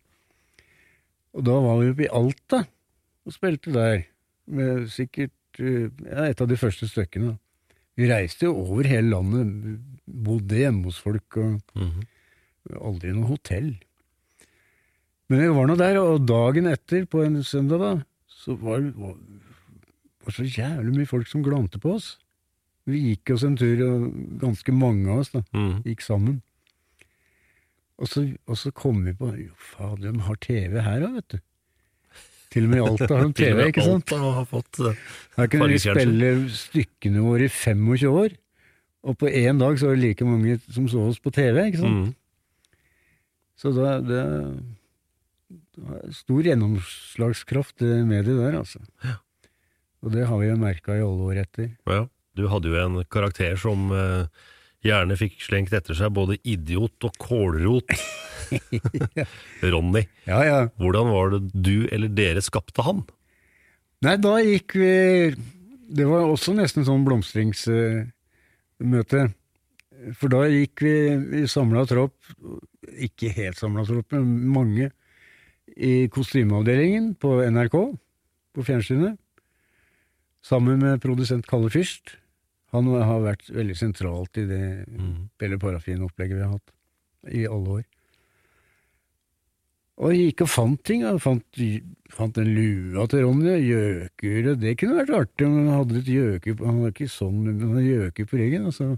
Og 1.37 1.45
da 1.47 1.55
var 1.63 1.77
vi 1.79 1.91
oppe 1.93 2.03
i 2.03 2.09
Alta 2.11 2.59
og 3.23 3.31
spilte 3.35 3.71
der, 3.71 4.01
med 4.51 4.89
sikkert 4.91 5.31
eh, 5.61 5.87
ja, 6.09 6.25
et 6.27 6.41
av 6.43 6.49
de 6.51 6.57
første 6.59 6.89
stykkene. 6.91 7.37
Vi 7.95 8.09
reiste 8.11 8.47
jo 8.49 8.57
over 8.59 8.87
hele 8.89 9.11
landet, 9.13 9.79
bodde 10.07 10.59
hjemme 10.59 10.89
hos 10.89 10.99
folk 10.99 11.37
og 11.39 11.61
Mhm. 11.75 12.03
aldri 12.77 13.11
noe 13.15 13.25
hotell. 13.31 13.71
Men 15.31 15.39
vi 15.41 15.47
var 15.55 15.65
nå 15.71 15.77
der, 15.79 15.97
og 16.01 16.25
dagen 16.27 16.67
etter, 16.67 17.05
på 17.07 17.23
en 17.23 17.39
søndag, 17.43 17.79
da, 17.79 17.91
så 18.27 18.53
var 18.59 18.81
det 18.83 18.91
var 18.99 19.15
så 20.35 20.43
jævlig 20.43 20.93
mye 20.97 21.07
folk 21.09 21.27
som 21.31 21.41
glante 21.43 21.79
på 21.79 21.95
oss. 21.95 22.17
Vi 22.91 23.03
gikk 23.11 23.33
oss 23.35 23.45
en 23.47 23.57
tur, 23.59 23.83
og 23.85 24.07
ganske 24.41 24.75
mange 24.75 25.09
av 25.11 25.23
oss 25.23 25.31
da, 25.33 25.43
mm. 25.55 25.75
gikk 25.87 26.03
sammen. 26.05 26.41
Og 28.01 28.09
så, 28.09 28.25
og 28.49 28.57
så 28.57 28.71
kom 28.73 29.03
vi 29.05 29.13
på 29.17 29.29
Jo, 29.37 29.53
fader, 29.75 30.09
de 30.09 30.25
har 30.25 30.37
TV 30.41 30.77
her 30.81 31.01
da, 31.03 31.11
vet 31.19 31.35
du. 31.35 31.41
Til 32.51 32.65
og 32.67 32.71
med 32.73 32.81
i 32.81 32.83
Alta 32.83 33.09
har 33.13 33.27
de 33.29 33.35
TV, 33.37 33.65
ikke 33.69 33.85
sant? 33.85 34.13
Alta 34.15 34.31
har 34.39 34.47
fått 34.49 34.81
eh, 34.83 35.03
Her 35.37 35.51
kunne 35.51 35.69
vi 35.71 35.81
spille 35.83 36.31
stykkene 36.55 37.23
våre 37.23 37.47
i 37.47 37.51
25 37.53 38.07
år, 38.09 38.35
og 39.07 39.17
på 39.21 39.29
én 39.29 39.61
dag 39.61 39.79
så 39.79 39.89
var 39.89 39.97
det 39.97 40.03
like 40.03 40.27
mange 40.27 40.57
som 40.67 40.89
så 40.91 41.07
oss 41.09 41.21
på 41.21 41.33
TV, 41.33 41.61
ikke 41.69 41.83
sant? 41.83 42.11
Mm. 42.11 42.77
Så 43.61 43.71
da, 43.75 43.99
det, 44.01 44.21
det 45.77 46.01
stor 46.17 46.47
gjennomslagskraft, 46.49 47.75
det 47.81 48.01
mediet 48.09 48.39
der, 48.41 48.57
altså. 48.57 48.81
Og 50.01 50.13
det 50.15 50.25
har 50.25 50.41
vi 50.41 50.49
jo 50.49 50.57
merka 50.57 50.97
i 50.97 51.03
alle 51.05 51.29
år 51.29 51.43
etter. 51.43 51.69
Ja. 51.89 52.05
Du 52.37 52.45
hadde 52.51 52.69
jo 52.71 52.77
en 52.79 53.01
karakter 53.11 53.57
som 53.59 53.89
eh, 53.95 54.25
gjerne 54.87 55.17
fikk 55.19 55.41
slengt 55.43 55.73
etter 55.75 55.95
seg 55.97 56.13
både 56.15 56.37
idiot 56.47 57.03
og 57.07 57.13
kålrot. 57.21 57.91
Ronny, 59.73 60.05
Ja, 60.27 60.39
ja. 60.43 60.59
hvordan 60.79 61.11
var 61.11 61.29
det 61.35 61.41
du 61.53 61.87
eller 61.91 62.09
dere 62.11 62.41
skapte 62.43 62.83
han? 62.85 63.03
Nei, 64.01 64.15
da 64.17 64.39
gikk 64.41 64.73
vi 64.81 64.93
Det 65.91 66.07
var 66.09 66.25
også 66.25 66.55
nesten 66.57 66.85
sånn 66.87 67.03
blomstringsmøte. 67.05 69.21
For 70.17 70.27
da 70.33 70.45
gikk 70.49 70.81
vi 70.81 70.93
i 71.43 71.47
samla 71.51 71.83
tropp, 71.85 72.15
ikke 72.97 73.29
helt 73.35 73.59
samla 73.59 73.83
tropp, 73.85 74.07
men 74.15 74.25
mange, 74.49 74.87
i 75.77 76.07
kostymeavdelingen 76.11 77.11
på 77.21 77.35
NRK, 77.53 77.75
på 78.55 78.63
fjernsynet, 78.65 79.19
sammen 80.41 80.81
med 80.81 80.97
produsent 81.03 81.45
Kalle 81.47 81.69
Fyrst. 81.71 82.15
Han 82.71 82.87
har 82.95 83.23
vært 83.23 83.49
veldig 83.51 83.75
sentralt 83.75 84.37
i 84.39 84.45
det 84.47 84.61
Pelle 85.39 85.57
Parafin-opplegget 85.59 86.37
vi 86.37 86.45
har 86.45 86.53
hatt 86.53 87.33
i 87.35 87.43
alle 87.45 87.81
år. 87.81 87.87
Og 90.01 90.13
jeg 90.15 90.31
gikk 90.31 90.45
og 90.45 90.49
fant 90.49 90.79
ting. 90.87 91.03
Jeg 91.05 91.21
fant, 91.21 91.59
fant 92.15 92.39
en 92.41 92.53
lua 92.55 93.05
til 93.11 93.25
Ronny, 93.25 93.51
gjøkur 93.67 94.53
Det 94.57 94.77
kunne 94.79 95.01
vært 95.01 95.13
artig 95.19 95.45
om 95.45 95.57
han 95.59 95.75
hadde 95.75 95.99
litt 95.99 96.09
gjøkur 96.09 96.63
Han 96.65 96.79
var 96.81 96.95
ikke 96.95 97.11
sånn, 97.11 97.43
men 97.43 97.59
han 97.61 97.75
hadde 97.75 97.91
gjøkur 97.91 98.29
på 98.31 98.39
ryggen. 98.41 98.65
Altså. 98.71 98.89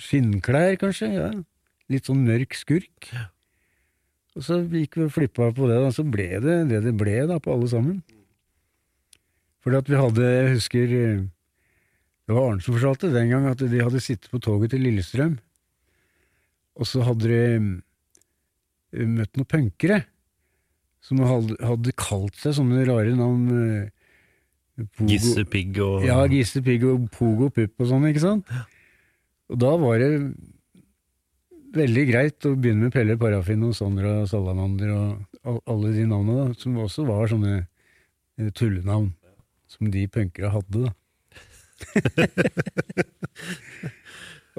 Skinnklær, 0.00 0.78
kanskje. 0.80 1.10
ja. 1.12 1.30
Litt 1.92 2.08
sånn 2.08 2.24
mørk 2.24 2.56
skurk. 2.56 3.10
Og 4.34 4.42
så 4.46 4.62
gikk 4.64 4.96
vi 4.98 5.04
og 5.06 5.12
flippa 5.14 5.50
på 5.54 5.68
det, 5.68 5.76
og 5.82 5.92
så 5.94 6.06
ble 6.08 6.30
det 6.42 6.56
det 6.70 6.80
det 6.86 6.94
ble 6.98 7.20
da, 7.28 7.36
på 7.42 7.52
alle 7.52 7.68
sammen. 7.70 8.00
Fordi 9.64 9.78
at 9.82 9.90
vi 9.92 10.00
hadde, 10.00 10.24
jeg 10.24 10.54
husker 10.56 10.94
eh, 10.98 11.20
Det 12.24 12.32
var 12.32 12.46
Arne 12.50 12.64
som 12.64 12.76
fortalte 12.78 13.10
den 13.12 13.28
gang 13.34 13.46
at 13.50 13.60
de 13.60 13.82
hadde 13.84 14.00
sittet 14.00 14.30
på 14.32 14.40
toget 14.42 14.72
til 14.72 14.80
Lillestrøm, 14.86 15.34
og 16.80 16.88
så 16.88 17.04
hadde 17.04 17.28
de 17.28 17.40
eh, 18.96 19.06
møtt 19.06 19.36
noen 19.36 19.50
punkere 19.50 20.00
som 21.04 21.20
hadde, 21.20 21.92
kalt 22.00 22.38
seg 22.40 22.56
sånne 22.56 22.86
rare 22.88 23.12
navn. 23.18 23.90
Gissepigg 24.74 24.88
Pogo- 24.96 25.10
Gisse 25.10 25.44
Pigg 25.52 25.76
og 25.84 26.06
Ja, 26.08 26.16
Gisse 26.32 26.62
Pigg 26.64 26.86
og 26.88 27.04
Pogo 27.14 27.50
Pupp 27.52 27.84
og 27.84 27.90
sånn, 27.92 28.06
ikke 28.08 28.22
sant? 28.24 28.48
Og 29.52 29.60
da 29.60 29.74
var 29.78 30.00
det 30.00 30.08
veldig 31.76 32.04
greit 32.08 32.48
å 32.48 32.54
begynne 32.56 32.86
med 32.88 32.94
Pelle 32.94 33.18
Parafin 33.20 33.62
og 33.68 33.76
Sandra 33.76 34.22
Salamander 34.30 34.94
og 35.44 35.60
alle 35.68 35.92
de 35.94 36.06
navnene, 36.08 36.48
da, 36.48 36.58
som 36.58 36.80
også 36.80 37.04
var 37.06 37.28
sånne 37.30 37.54
eh, 37.60 38.50
tullenavn 38.56 39.12
som 39.70 39.90
de 39.92 40.06
punkere 40.08 40.50
hadde, 40.54 40.86
da. 40.88 40.94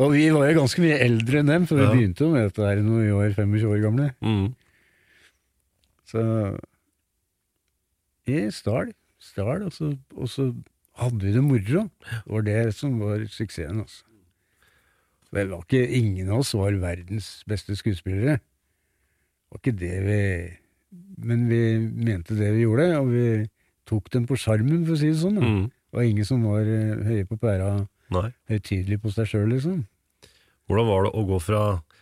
og 0.02 0.12
vi 0.12 0.26
var 0.36 0.50
jo 0.50 0.58
ganske 0.60 0.82
mye 0.84 0.98
eldre 1.06 1.40
enn 1.42 1.52
dem, 1.52 1.66
for 1.70 1.76
vi 1.80 1.86
Ja. 1.86 1.92
begynte 1.94 2.26
jo 2.26 2.32
med 2.34 2.44
dette 2.50 2.66
her 2.68 2.82
når 2.84 2.98
vi 3.06 3.12
var 3.16 3.30
25 3.38 3.70
år 3.72 3.80
gamle. 3.86 4.08
Mm. 4.22 4.48
Så 6.06 6.20
vi 8.26 8.42
stjal, 8.52 8.92
stjal, 9.22 9.64
og 9.68 9.72
så, 9.74 9.94
og 10.16 10.30
så 10.30 10.50
hadde 11.00 11.22
vi 11.26 11.32
det 11.36 11.44
moro. 11.44 11.86
Det 12.26 12.34
var 12.34 12.42
det 12.48 12.60
som 12.76 13.00
var 13.00 13.26
suksessen, 13.30 13.80
altså. 13.86 14.04
Det 15.36 15.50
var 15.50 15.64
ikke, 15.66 15.82
ingen 15.92 16.30
av 16.32 16.40
oss 16.46 16.54
var 16.56 16.72
verdens 16.80 17.42
beste 17.50 17.76
skuespillere. 17.76 18.38
Det 18.40 19.52
var 19.52 19.60
ikke 19.60 19.80
det 19.80 19.98
vi 20.06 20.20
Men 21.18 21.48
vi 21.50 21.78
mente 21.80 22.36
det 22.38 22.54
vi 22.56 22.62
gjorde, 22.64 22.86
og 23.00 23.08
vi 23.12 23.26
tok 23.88 24.10
den 24.14 24.26
på 24.28 24.36
sjarmen, 24.40 24.86
for 24.86 24.94
å 24.96 25.00
si 25.00 25.08
det 25.12 25.20
sånn. 25.20 25.36
Da. 25.40 25.44
Det 25.96 26.02
var 26.02 26.08
ingen 26.12 26.26
som 26.28 26.42
var 26.44 26.68
eh, 26.68 27.04
høye 27.08 27.24
på 27.24 27.38
pæra, 27.40 27.68
høytidelig 28.52 28.98
på 29.00 29.14
seg 29.16 29.30
sjøl, 29.32 29.46
liksom. 29.54 29.78
Hvordan 30.68 30.90
var 30.90 31.06
det 31.06 31.12
å 31.16 31.22
gå 31.30 31.38
fra 31.40 31.62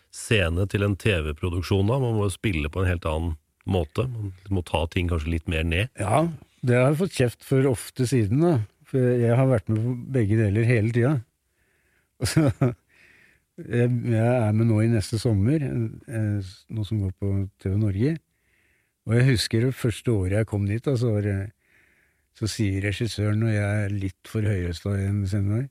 scene 0.09 0.65
til 0.71 0.85
en 0.87 0.95
TV-produksjon 0.97 1.91
da? 1.91 1.99
Man 2.01 2.15
må 2.17 2.25
jo 2.25 2.33
spille 2.33 2.71
på 2.73 2.81
en 2.81 2.89
helt 2.89 3.05
annen 3.05 3.35
måte. 3.69 4.07
Man 4.09 4.33
må 4.49 4.63
ta 4.65 4.81
ting 4.89 5.11
kanskje 5.11 5.35
litt 5.35 5.45
mer 5.45 5.61
ned. 5.61 5.93
Ja, 6.01 6.23
det 6.65 6.79
har 6.79 6.89
jeg 6.89 6.99
fått 7.03 7.19
kjeft 7.19 7.45
for 7.45 7.69
ofte 7.69 8.09
siden, 8.09 8.41
da. 8.41 8.55
For 8.89 9.13
jeg 9.21 9.37
har 9.37 9.53
vært 9.53 9.69
med 9.69 9.85
på 9.85 9.95
begge 10.17 10.41
deler 10.41 10.65
hele 10.73 10.95
tida. 10.97 11.13
Jeg, 13.53 13.85
jeg 14.09 14.17
er 14.17 14.53
med 14.57 14.65
nå 14.65 14.79
i 14.81 14.87
neste 14.89 15.19
sommer, 15.21 15.61
Nå 15.61 16.21
noe 16.73 16.87
som 16.87 17.03
går 17.03 17.11
på 17.21 17.33
TV 17.61 17.75
Norge. 17.77 18.15
Og 19.05 19.13
jeg 19.13 19.27
husker 19.27 19.67
det 19.67 19.75
første 19.77 20.09
året 20.09 20.39
jeg 20.39 20.47
kom 20.49 20.65
dit, 20.65 20.81
da, 20.81 20.95
så, 20.97 21.11
var 21.13 21.27
det, 21.27 21.35
så 22.39 22.47
sier 22.49 22.81
regissøren, 22.87 23.39
når 23.43 23.51
jeg 23.53 23.83
er 23.85 23.93
litt 23.93 24.29
for 24.29 24.45
høyrøsta 24.47 24.95
i 24.97 25.05
en 25.09 25.23
scene 25.29 25.63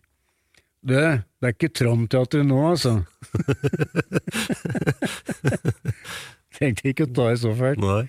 Du, 0.83 0.95
det 0.95 1.49
er 1.49 1.55
ikke 1.55 1.71
Tramteatret 1.79 2.47
nå, 2.47 2.59
altså. 2.73 2.97
Tenkte 6.59 6.91
ikke 6.93 7.07
å 7.09 7.13
ta 7.17 7.31
i 7.33 7.39
så 7.41 7.53
fælt. 7.59 7.81
Nei. 7.83 8.05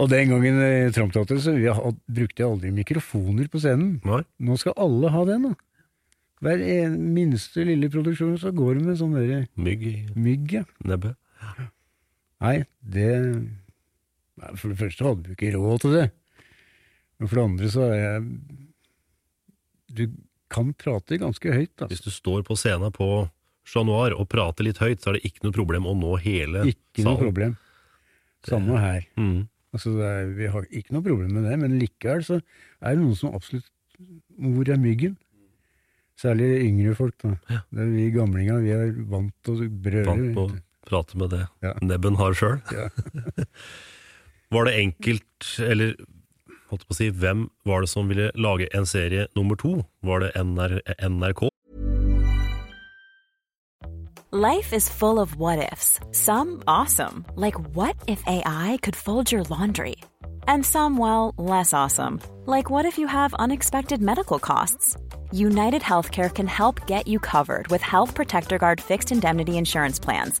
Og 0.00 0.08
den 0.08 0.30
gangen 0.32 0.60
i 0.64 0.90
Tramteatret 0.94 1.42
så 1.44 1.52
vi 1.56 1.66
had- 1.68 1.98
brukte 2.08 2.42
jeg 2.42 2.48
aldri 2.50 2.70
mikrofoner 2.74 3.48
på 3.52 3.60
scenen. 3.62 3.98
Nei. 4.06 4.22
Nå 4.40 4.56
skal 4.60 4.76
alle 4.80 5.10
ha 5.12 5.24
det 5.28 5.38
nå. 5.42 5.52
Hver 6.42 6.62
en, 6.66 6.96
minste 7.14 7.62
lille 7.66 7.90
produksjon 7.92 8.38
så 8.42 8.50
går 8.54 8.78
det 8.80 8.86
med 8.88 8.96
sånn 8.98 9.12
derre 9.14 9.44
Mygg 9.62 9.84
mygg, 10.18 10.56
ja. 10.58 10.64
Nebbe. 10.82 11.12
Nei, 12.42 12.64
det 12.82 13.12
For 14.58 14.72
det 14.72 14.80
første 14.80 15.06
hadde 15.06 15.28
vi 15.28 15.36
ikke 15.36 15.52
råd 15.54 15.84
til 15.84 15.92
det. 15.94 16.06
Men 17.22 17.30
for 17.30 17.38
det 17.38 17.44
andre 17.46 17.68
så 17.70 17.84
er 17.86 18.00
jeg 18.02 18.22
Du 19.94 20.04
kan 20.52 20.72
prate 20.76 21.16
ganske 21.22 21.52
høyt, 21.54 21.70
da. 21.80 21.86
Hvis 21.88 22.02
du 22.04 22.10
står 22.12 22.42
på 22.44 22.56
scenen 22.58 22.90
på 22.92 23.06
Chat 23.68 23.86
Noir 23.86 24.12
og 24.18 24.26
prater 24.32 24.66
litt 24.66 24.80
høyt, 24.82 25.00
så 25.04 25.12
er 25.12 25.16
det 25.20 25.28
ikke 25.30 25.46
noe 25.46 25.54
problem 25.54 25.86
å 25.86 25.94
nå 25.96 26.16
hele 26.24 26.64
Ikke 26.72 27.04
noe 27.06 27.12
salen. 27.14 27.20
problem. 27.22 27.52
Samme 28.48 28.80
her. 28.82 29.04
Mm. 29.16 29.44
Altså, 29.72 29.92
er, 30.02 30.32
vi 30.36 30.48
har 30.50 30.66
ikke 30.68 30.96
noe 30.96 31.04
problem 31.06 31.30
med 31.38 31.46
det, 31.46 31.54
men 31.62 31.76
likevel 31.80 32.24
så 32.26 32.40
er 32.42 32.96
det 32.96 33.04
noen 33.04 33.16
som 33.16 33.36
absolutt 33.38 33.68
Hvor 34.42 34.68
er 34.74 34.80
myggen? 34.82 35.14
Særlig 36.20 36.48
yngre 36.66 36.92
folk, 36.98 37.14
da. 37.22 37.36
Det 37.72 37.80
er 37.86 37.92
vi 37.94 38.08
gamlinger, 38.14 38.60
vi 38.66 38.74
er 38.74 38.90
vant 39.10 39.32
til 39.46 39.62
å 39.62 39.68
brøle. 39.86 40.04
Vant 40.10 40.34
på 40.36 40.44
å 40.48 40.50
prate 40.90 41.16
med 41.22 41.30
det 41.32 41.44
Ja. 41.64 41.72
nebben 41.80 42.18
har 42.18 42.34
sjøl. 42.36 42.58
Ja. 42.74 42.90
var 44.52 44.68
det 44.68 44.74
enkelt, 44.82 45.48
eller 45.64 45.94
holdt 46.72 46.86
på 46.88 46.96
å 46.96 46.98
si, 46.98 47.10
hvem 47.12 47.48
var 47.68 47.84
det 47.84 47.92
som 47.92 48.08
ville 48.10 48.30
lage 48.34 48.68
en 48.74 48.88
serie 48.88 49.28
nummer 49.36 49.58
to? 49.60 49.82
Var 50.02 50.24
det 50.24 50.32
NR, 50.40 50.80
NRK? 50.98 51.48
Life 54.34 54.72
is 54.72 54.88
full 54.88 55.18
of 55.20 55.36
what 55.36 55.70
ifs. 55.72 56.00
Some 56.12 56.62
awesome, 56.66 57.26
like 57.36 57.58
what 57.76 57.96
if 58.06 58.22
AI 58.26 58.78
could 58.80 58.96
fold 58.96 59.30
your 59.30 59.42
laundry? 59.50 59.96
And 60.48 60.64
some, 60.64 60.96
well, 60.96 61.34
less 61.36 61.74
awesome, 61.74 62.18
like 62.46 62.70
what 62.70 62.86
if 62.86 62.96
you 62.96 63.06
have 63.06 63.34
unexpected 63.34 64.00
medical 64.00 64.38
costs? 64.38 64.96
United 65.32 65.82
Healthcare 65.82 66.32
can 66.32 66.46
help 66.46 66.86
get 66.86 67.06
you 67.06 67.18
covered 67.18 67.68
with 67.68 67.82
Health 67.82 68.14
Protector 68.14 68.56
Guard 68.56 68.80
fixed 68.80 69.12
indemnity 69.12 69.58
insurance 69.58 69.98
plans. 69.98 70.40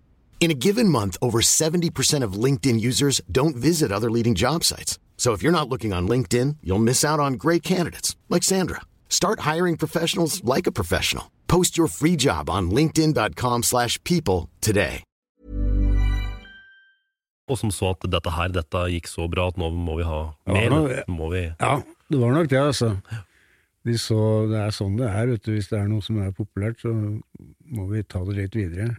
In 0.41 0.49
a 0.49 0.55
given 0.55 0.89
month, 0.89 1.17
over 1.21 1.39
70% 1.41 2.23
of 2.23 2.33
LinkedIn 2.33 2.79
users 2.81 3.21
don't 3.31 3.55
visit 3.55 3.91
other 3.91 4.09
leading 4.09 4.33
job 4.33 4.63
sites. 4.63 4.97
So 5.17 5.33
if 5.33 5.43
you're 5.43 5.51
not 5.51 5.69
looking 5.69 5.93
on 5.93 6.07
LinkedIn, 6.07 6.57
you'll 6.63 6.79
miss 6.81 7.05
out 7.05 7.19
on 7.19 7.33
great 7.33 7.61
candidates 7.61 8.15
like 8.27 8.41
Sandra. 8.41 8.81
Start 9.07 9.41
hiring 9.41 9.77
professionals 9.77 10.43
like 10.43 10.65
a 10.65 10.71
professional. 10.71 11.25
Post 11.47 11.77
your 11.77 11.87
free 11.87 12.15
job 12.15 12.49
on 12.49 12.71
linkedin.com/people 12.71 14.49
today. 14.61 15.03
Og 17.49 17.57
som 17.57 17.69
så 17.71 17.89
at 17.91 18.09
dette 18.11 18.31
her, 18.31 18.47
dette 18.47 18.81
gikk 18.93 19.07
så 19.11 19.27
bra 19.29 19.47
at 19.51 19.57
nå 19.57 19.69
må 19.75 19.97
vi 19.97 20.03
ha 20.03 20.33
Ja, 20.47 20.53
mer. 20.53 20.69
nå- 20.69 21.03
Må 21.07 21.29
vi 21.31 21.53
Ja, 21.59 21.81
det 22.09 22.19
var 22.19 22.31
nok 22.31 22.47
det, 22.49 22.57
altså. 22.59 22.97
De 23.85 23.93
så, 23.97 24.47
det 24.49 24.57
er 24.57 24.71
sånn 24.71 24.95
det 24.97 25.07
er, 25.09 25.25
vet 25.27 25.43
du. 25.43 25.51
Hvis 25.51 25.67
det 25.69 25.79
er 25.79 25.87
noe 25.87 26.01
som 26.01 26.17
er 26.21 26.31
populært, 26.31 26.79
så 26.81 26.93
må 27.67 27.87
vi 27.89 28.03
ta 28.03 28.23
det 28.23 28.35
litt 28.35 28.53
videre. 28.55 28.95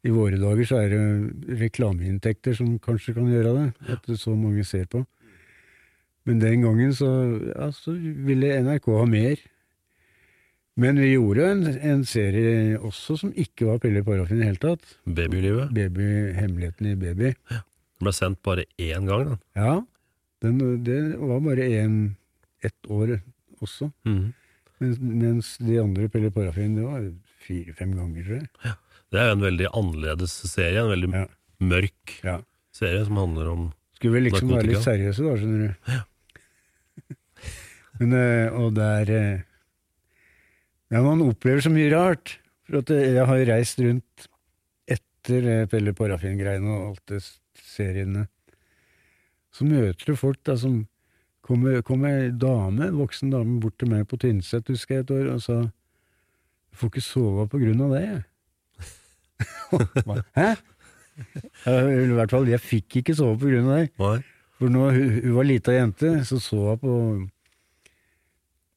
I 0.00 0.12
våre 0.14 0.38
dager 0.40 0.64
så 0.68 0.80
er 0.80 0.92
det 0.94 1.58
reklameinntekter 1.60 2.54
som 2.56 2.78
kanskje 2.80 3.14
kan 3.18 3.28
gjøre 3.28 3.52
det, 3.56 3.64
at 3.92 4.06
så 4.18 4.32
mange 4.36 4.64
ser 4.64 4.86
på. 4.88 5.02
Men 6.28 6.40
den 6.40 6.64
gangen 6.64 6.92
så, 6.96 7.08
ja, 7.50 7.70
så 7.74 7.92
ville 7.96 8.54
NRK 8.64 8.88
ha 8.96 9.04
mer. 9.08 9.40
Men 10.80 11.00
vi 11.02 11.10
gjorde 11.12 11.48
en, 11.50 11.64
en 11.66 12.04
serie 12.08 12.78
også 12.78 13.18
som 13.20 13.32
ikke 13.36 13.66
var 13.68 13.80
Pelle 13.82 14.02
Parafin 14.06 14.38
i 14.38 14.44
det 14.44 14.48
hele 14.52 14.62
tatt. 14.62 14.94
Babylivet. 15.04 15.72
Baby, 15.76 16.08
Hemmeligheten 16.36 16.92
i 16.92 16.96
baby. 17.00 17.32
Den 17.50 18.06
ble 18.06 18.12
sendt 18.16 18.40
bare 18.46 18.64
én 18.80 19.08
gang, 19.08 19.26
da. 19.28 19.36
Ja, 19.58 19.74
den, 20.40 20.60
det 20.86 21.00
var 21.20 21.42
bare 21.44 21.66
én 21.68 21.98
ett 22.64 22.88
år 22.88 23.18
også. 23.60 23.90
Mhm. 24.08 24.30
Mens, 24.80 24.96
mens 25.04 25.48
de 25.60 25.74
andre 25.76 26.08
Pelle 26.08 26.30
Parafin, 26.32 26.78
det 26.78 26.86
var 26.86 27.02
fire-fem 27.44 27.90
ganger, 27.98 28.24
tror 28.24 28.38
jeg. 28.38 28.76
Det 29.10 29.18
er 29.20 29.28
jo 29.30 29.36
en 29.38 29.44
veldig 29.44 29.68
annerledes 29.74 30.34
serie, 30.50 30.80
en 30.84 30.92
veldig 30.92 31.12
Ja. 31.14 31.26
mørk 31.60 32.12
Ja. 32.24 32.36
serie 32.72 33.04
som 33.04 33.16
handler 33.16 33.50
om 33.50 33.62
narkotika. 33.66 33.76
Skulle 34.00 34.12
vel 34.14 34.24
liksom 34.30 34.48
være 34.48 34.66
litt 34.70 34.84
seriøse 34.86 35.22
da, 35.26 35.36
skjønner 35.36 35.60
du. 35.66 35.74
Ja. 35.92 36.02
Men, 38.00 38.12
eh, 38.16 38.52
og 38.56 38.74
det 38.74 38.86
er 39.08 39.10
eh, 39.16 39.40
Ja, 40.90 41.02
man 41.02 41.20
opplever 41.22 41.60
så 41.62 41.70
mye 41.70 41.90
rart. 41.92 42.38
For 42.66 42.78
at 42.80 42.90
eh, 42.90 43.12
jeg 43.14 43.26
har 43.26 43.36
jo 43.38 43.48
reist 43.50 43.78
rundt 43.82 44.28
etter 44.90 45.66
Pelle 45.70 45.92
Parafin-greiene 45.94 46.70
og 46.70 46.86
alt 46.94 47.04
det 47.12 47.20
seriene. 47.54 48.28
Så 49.52 49.66
møter 49.66 50.06
du 50.06 50.16
folk 50.16 50.42
da 50.44 50.56
som 50.56 50.86
Kommer 51.50 51.80
kom 51.82 52.04
ei 52.04 52.28
dame, 52.30 52.84
en 52.86 52.98
voksen 53.00 53.30
dame 53.32 53.56
bort 53.62 53.78
til 53.80 53.88
meg 53.90 54.04
på 54.06 54.18
Tynset, 54.20 54.68
husker 54.70 54.98
jeg 55.00 55.06
et 55.06 55.10
år, 55.16 55.30
og 55.34 55.40
sa 55.42 55.56
Du 55.64 56.76
får 56.78 56.90
ikke 56.92 57.02
sove 57.02 57.46
på 57.50 57.58
grunn 57.58 57.80
av 57.82 57.94
det, 57.96 58.02
jeg. 58.06 58.24
Hæ? 60.38 60.50
I 61.68 62.14
hvert 62.16 62.32
fall, 62.32 62.48
jeg 62.48 62.62
fikk 62.64 63.00
ikke 63.02 63.16
sove 63.18 63.36
på 63.40 63.50
grunn 63.50 63.68
av 63.68 63.82
det. 63.82 63.90
Nei. 64.00 64.18
For 64.60 64.72
når 64.72 64.96
hun, 64.96 65.12
hun 65.24 65.36
var 65.38 65.46
lita 65.48 65.74
jente, 65.74 66.10
så 66.28 66.38
så 66.40 66.58
hun 66.70 66.80
på 66.80 66.94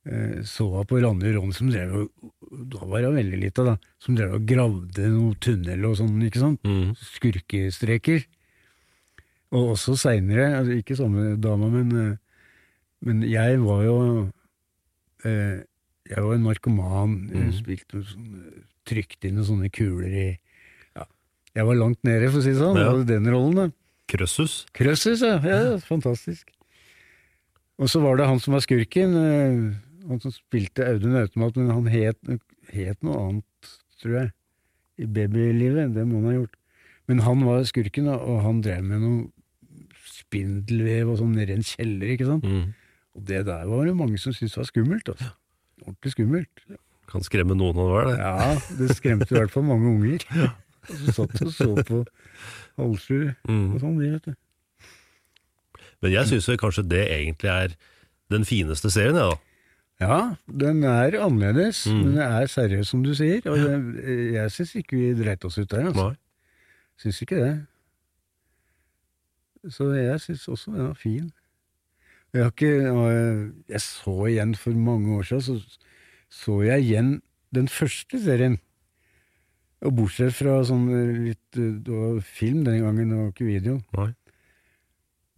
eh, 0.08 0.40
så 0.48 0.68
jeg 0.78 0.90
på 0.90 1.02
Randi 1.04 1.34
Ron 1.36 1.54
som 1.56 1.72
drev 1.72 1.96
og 1.98 2.30
Da 2.70 2.86
var 2.86 3.02
jeg 3.02 3.16
veldig 3.16 3.40
lita, 3.42 3.64
da. 3.66 3.76
Som 4.04 4.18
drev 4.18 4.36
og 4.38 4.48
gravde 4.48 5.10
noen 5.10 5.38
tunnel 5.42 5.86
og 5.90 5.96
sånn, 5.98 6.20
ikke 6.28 6.42
sant? 6.44 6.62
Mm. 6.68 6.92
Skurkestreker. 7.16 8.28
Og 9.54 9.74
også 9.76 9.96
seinere, 9.98 10.52
altså 10.60 10.78
ikke 10.78 10.98
samme 11.00 11.34
dama, 11.42 11.70
men, 11.74 11.92
eh, 11.98 12.18
men 13.06 13.24
jeg 13.28 13.60
var 13.64 13.84
jo 13.88 13.98
eh, 15.26 15.64
Jeg 16.10 16.20
var 16.20 16.34
en 16.36 16.44
narkoman. 16.44 17.14
Mhm. 17.32 17.52
spilte 17.58 18.04
sånne, 18.04 18.64
Trykte 18.84 19.30
inn 19.30 19.38
noen 19.40 19.48
sånne 19.48 19.70
kuler 19.72 20.12
i. 20.12 20.30
Jeg 21.54 21.68
var 21.70 21.78
langt 21.78 22.02
nede, 22.08 22.30
for 22.32 22.42
å 22.42 22.44
si 22.46 22.54
det 22.54 22.62
sånn. 22.62 22.80
Ja. 22.80 22.90
Hadde 22.92 23.08
den 23.12 23.30
rollen, 23.30 23.58
da. 23.60 23.68
Krøssus. 24.10 24.64
Krøssus, 24.76 25.22
ja. 25.26 25.38
ja. 25.46 25.78
Fantastisk. 25.86 26.50
Og 27.82 27.90
så 27.90 28.02
var 28.04 28.18
det 28.20 28.30
han 28.30 28.42
som 28.42 28.56
var 28.56 28.64
skurken, 28.66 29.16
eh, 29.18 30.10
han 30.10 30.22
som 30.22 30.34
spilte 30.34 30.86
Audun 30.88 31.18
Automat, 31.18 31.58
men 31.60 31.72
han 31.74 31.90
het, 31.90 32.20
het 32.74 33.00
noe 33.06 33.22
annet, 33.22 33.72
tror 34.02 34.18
jeg, 34.20 34.34
i 35.02 35.08
babylivet. 35.10 35.94
Det 35.96 36.06
må 36.10 36.22
han 36.22 36.30
ha 36.30 36.36
gjort. 36.40 36.60
Men 37.10 37.24
han 37.26 37.46
var 37.48 37.66
skurken, 37.68 38.10
og 38.14 38.44
han 38.46 38.62
drev 38.64 38.86
med 38.88 39.04
noe 39.04 39.24
spindelvev 40.14 41.12
og 41.14 41.20
sånn 41.22 41.36
nede 41.38 41.54
i 41.54 41.60
en 41.60 41.68
kjeller, 41.68 42.14
ikke 42.16 42.30
sant. 42.30 42.48
Mm. 42.48 42.74
Og 43.14 43.26
det 43.30 43.44
der 43.50 43.70
var 43.70 43.86
det 43.86 43.96
mange 43.98 44.18
som 44.22 44.34
syntes 44.36 44.58
var 44.58 44.70
skummelt, 44.70 45.14
altså. 45.14 45.34
Ordentlig 45.84 46.14
skummelt. 46.14 46.66
Kan 47.12 47.26
skremme 47.26 47.58
noen 47.58 47.78
av 47.82 47.90
hver, 47.92 48.10
det. 48.10 48.18
Ja, 48.22 48.54
det 48.80 48.96
skremte 48.98 49.34
i 49.34 49.38
hvert 49.38 49.54
fall 49.54 49.66
mange 49.68 49.90
unger. 49.92 50.24
Og 50.90 50.96
så 51.00 51.14
satt 51.16 51.42
og 51.42 51.52
så 51.54 51.68
på 51.88 52.00
halvsju 52.78 53.36
Mhm. 53.48 53.74
og 53.76 53.80
sånn, 53.82 54.00
de, 54.00 54.12
vet 54.12 54.26
du. 54.26 54.34
Men 56.02 56.12
jeg 56.12 56.28
syns 56.28 56.50
kanskje 56.60 56.84
det 56.90 57.04
egentlig 57.10 57.50
er 57.50 57.76
den 58.30 58.44
fineste 58.46 58.90
serien, 58.92 59.16
ja, 59.16 59.30
da. 59.30 59.38
Ja, 60.02 60.18
den 60.50 60.84
er 60.84 61.16
annerledes, 61.22 61.86
Mm. 61.88 62.02
men 62.04 62.16
den 62.16 62.24
er 62.26 62.48
seriøs, 62.52 62.88
som 62.90 63.04
du 63.04 63.14
sier. 63.16 63.40
Og 63.48 63.58
jeg, 63.58 64.34
jeg 64.34 64.52
syns 64.52 64.74
ikke 64.76 64.98
vi 64.98 65.14
dreit 65.24 65.46
oss 65.46 65.58
ut 65.58 65.70
der, 65.70 65.86
altså. 65.92 66.10
Nei. 66.10 66.18
Syns 66.98 67.22
ikke 67.22 67.40
det. 67.40 67.54
Så 69.72 69.88
jeg 69.96 70.20
syns 70.20 70.48
også 70.52 70.74
den 70.74 70.88
var 70.90 70.94
fin. 71.00 71.32
Jeg, 72.34 72.44
har 72.44 72.52
ikke, 72.52 72.72
jeg- 72.84 73.52
jeg 73.70 73.82
så 73.82 74.26
igjen 74.28 74.56
for 74.58 74.72
mange 74.72 75.16
år 75.18 75.24
siden, 75.24 75.42
så 75.42 75.78
så 76.34 76.62
jeg 76.66 76.82
igjen 76.84 77.22
den 77.54 77.68
første 77.68 78.18
serien. 78.24 78.60
Og 79.84 79.96
bortsett 79.98 80.36
fra 80.38 80.60
sånn 80.68 80.86
eh, 80.96 81.16
litt 81.30 81.58
eh, 81.60 82.20
film 82.24 82.62
den 82.68 82.84
gangen, 82.86 83.10
det 83.12 83.18
var 83.20 83.32
ikke 83.34 83.48
video. 83.50 83.80
Nei. 83.98 84.12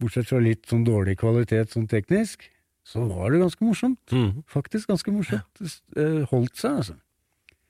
Bortsett 0.02 0.28
fra 0.28 0.38
litt 0.44 0.68
sånn 0.70 0.84
dårlig 0.86 1.16
kvalitet 1.22 1.72
sånn 1.74 1.88
teknisk, 1.90 2.44
så 2.86 3.02
var 3.08 3.32
det 3.34 3.40
ganske 3.42 3.64
morsomt. 3.66 3.98
Mm. 4.14 4.44
Faktisk 4.46 4.92
ganske 4.92 5.10
morsomt. 5.14 5.58
Det 5.58 6.04
eh, 6.04 6.22
holdt 6.30 6.54
seg, 6.60 6.82
altså. 6.84 6.96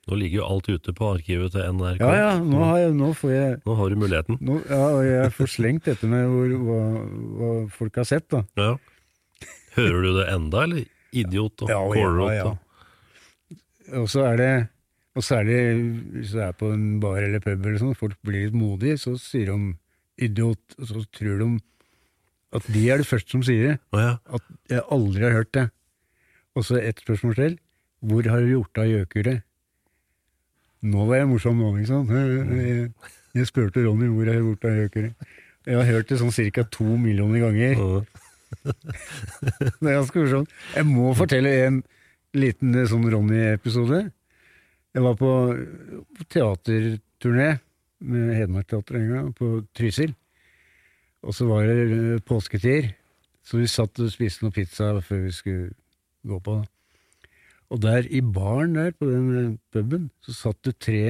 Nå 0.07 0.15
ligger 0.21 0.39
jo 0.43 0.47
alt 0.47 0.69
ute 0.71 0.93
på 0.95 1.07
arkivet 1.17 1.51
til 1.57 1.65
NRK. 1.81 1.99
Ja 1.99 2.11
ja, 2.15 2.35
nå, 2.39 2.61
har 2.63 2.77
jeg, 2.79 2.93
nå 2.95 3.09
får 3.19 3.33
jeg 3.33 3.55
Nå 3.67 3.75
har 3.75 3.89
du 3.91 3.97
muligheten. 3.99 4.37
nå, 4.39 4.61
Ja, 4.71 4.83
og 4.95 5.01
jeg 5.03 5.33
får 5.35 5.51
slengt 5.51 5.89
dette 5.89 6.07
med 6.07 6.29
hvor, 6.31 6.53
hva, 6.69 6.83
hva 7.41 7.49
folk 7.75 7.99
har 7.99 8.07
sett, 8.07 8.29
da. 8.31 8.45
Ja. 8.61 8.77
Hører 9.75 10.05
du 10.07 10.13
det 10.21 10.29
enda, 10.31 10.63
eller? 10.69 10.85
Idiot 11.17 11.65
og 11.67 11.73
Ja, 11.73 11.81
ja, 11.81 11.91
kålrot 11.97 12.37
ja. 12.37 12.45
og 12.53 13.99
Og 14.05 14.07
så 14.13 14.23
er 14.29 14.39
det 14.39 14.53
og 15.17 15.25
særlig 15.25 15.57
hvis 16.13 16.35
du 16.35 16.43
er 16.45 16.53
på 16.57 16.69
en 16.75 16.99
bar 17.01 17.23
eller 17.25 17.41
pub 17.41 17.65
eller 17.65 17.81
sånn, 17.81 17.97
folk 17.97 18.19
blir 18.27 18.47
litt 18.47 18.57
modige, 18.57 18.99
så 19.01 19.15
sier 19.21 19.49
de 19.53 19.73
idiot, 20.27 20.77
og 20.79 20.91
så 20.91 21.05
tror 21.17 21.41
de 21.41 21.49
at 22.57 22.69
de 22.73 22.83
er 22.93 23.01
det 23.03 23.09
første 23.09 23.33
som 23.33 23.43
sier 23.45 23.73
det. 23.73 23.77
Oh, 23.93 24.01
ja. 24.01 24.13
At 24.33 24.45
jeg 24.71 24.85
aldri 24.93 25.25
har 25.27 25.35
hørt 25.39 25.53
det. 25.57 25.67
Og 26.57 26.65
så 26.65 26.79
ett 26.81 27.01
spørsmål 27.03 27.35
til. 27.37 27.57
Hvor 28.07 28.29
har 28.31 28.45
du 28.45 28.53
gjort 28.55 28.81
av 28.81 28.89
gjøkuret? 28.89 29.43
Nå 30.87 31.09
var 31.09 31.21
jeg 31.21 31.29
morsom 31.29 31.59
nå, 31.59 31.73
ikke 31.81 31.91
sant? 31.91 32.13
Jeg, 32.13 32.93
jeg 33.37 33.49
spurte 33.49 33.83
Ronny 33.85 34.09
hvor 34.13 34.29
har 34.29 34.39
jeg 34.39 34.45
gjort 34.47 34.69
av 34.69 34.79
gjøkuret. 34.81 35.33
Jeg 35.67 35.81
har 35.81 35.89
hørt 35.91 36.13
det 36.13 36.21
sånn 36.21 36.53
ca. 36.55 36.65
to 36.71 36.87
millioner 37.01 37.43
ganger. 37.43 37.81
Oh. 37.83 38.05
Det 39.81 39.89
er 39.91 39.97
ganske 39.97 40.21
morsomt. 40.23 40.53
Jeg 40.77 40.87
må 40.87 41.11
fortelle 41.19 41.53
en 41.65 41.81
liten 42.37 42.77
eh, 42.77 42.87
sånn 42.89 43.09
Ronny-episode. 43.11 44.05
Jeg 44.97 45.05
var 45.05 45.17
på, 45.21 45.31
teaterturné 46.33 47.51
med 48.01 48.31
Hedmarkteatret 48.33 49.03
en 49.03 49.11
gang, 49.11 49.27
på 49.37 49.49
Trysil. 49.77 50.15
Og 51.21 51.35
så 51.37 51.45
var 51.45 51.67
det 51.69 52.23
påsketider, 52.25 52.95
så 53.45 53.59
vi 53.61 53.69
satt 53.69 54.01
og 54.01 54.09
spiste 54.09 54.47
noe 54.47 54.55
pizza 54.57 54.95
før 55.05 55.27
vi 55.27 55.33
skulle 55.37 55.67
gå 56.25 56.39
på. 56.47 56.55
Og 57.75 57.83
der 57.83 58.09
i 58.09 58.23
baren 58.25 58.79
der, 58.79 58.95
på 58.97 59.09
den 59.11 59.27
eh, 59.37 59.51
puben, 59.75 60.07
så 60.25 60.33
satt 60.33 60.63
det 60.65 60.79
tre 60.81 61.03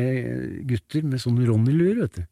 gutter 0.66 1.06
med 1.06 1.22
sånne 1.22 1.46
Ronny-lur, 1.46 2.00
vet 2.00 2.18
du. 2.18 2.24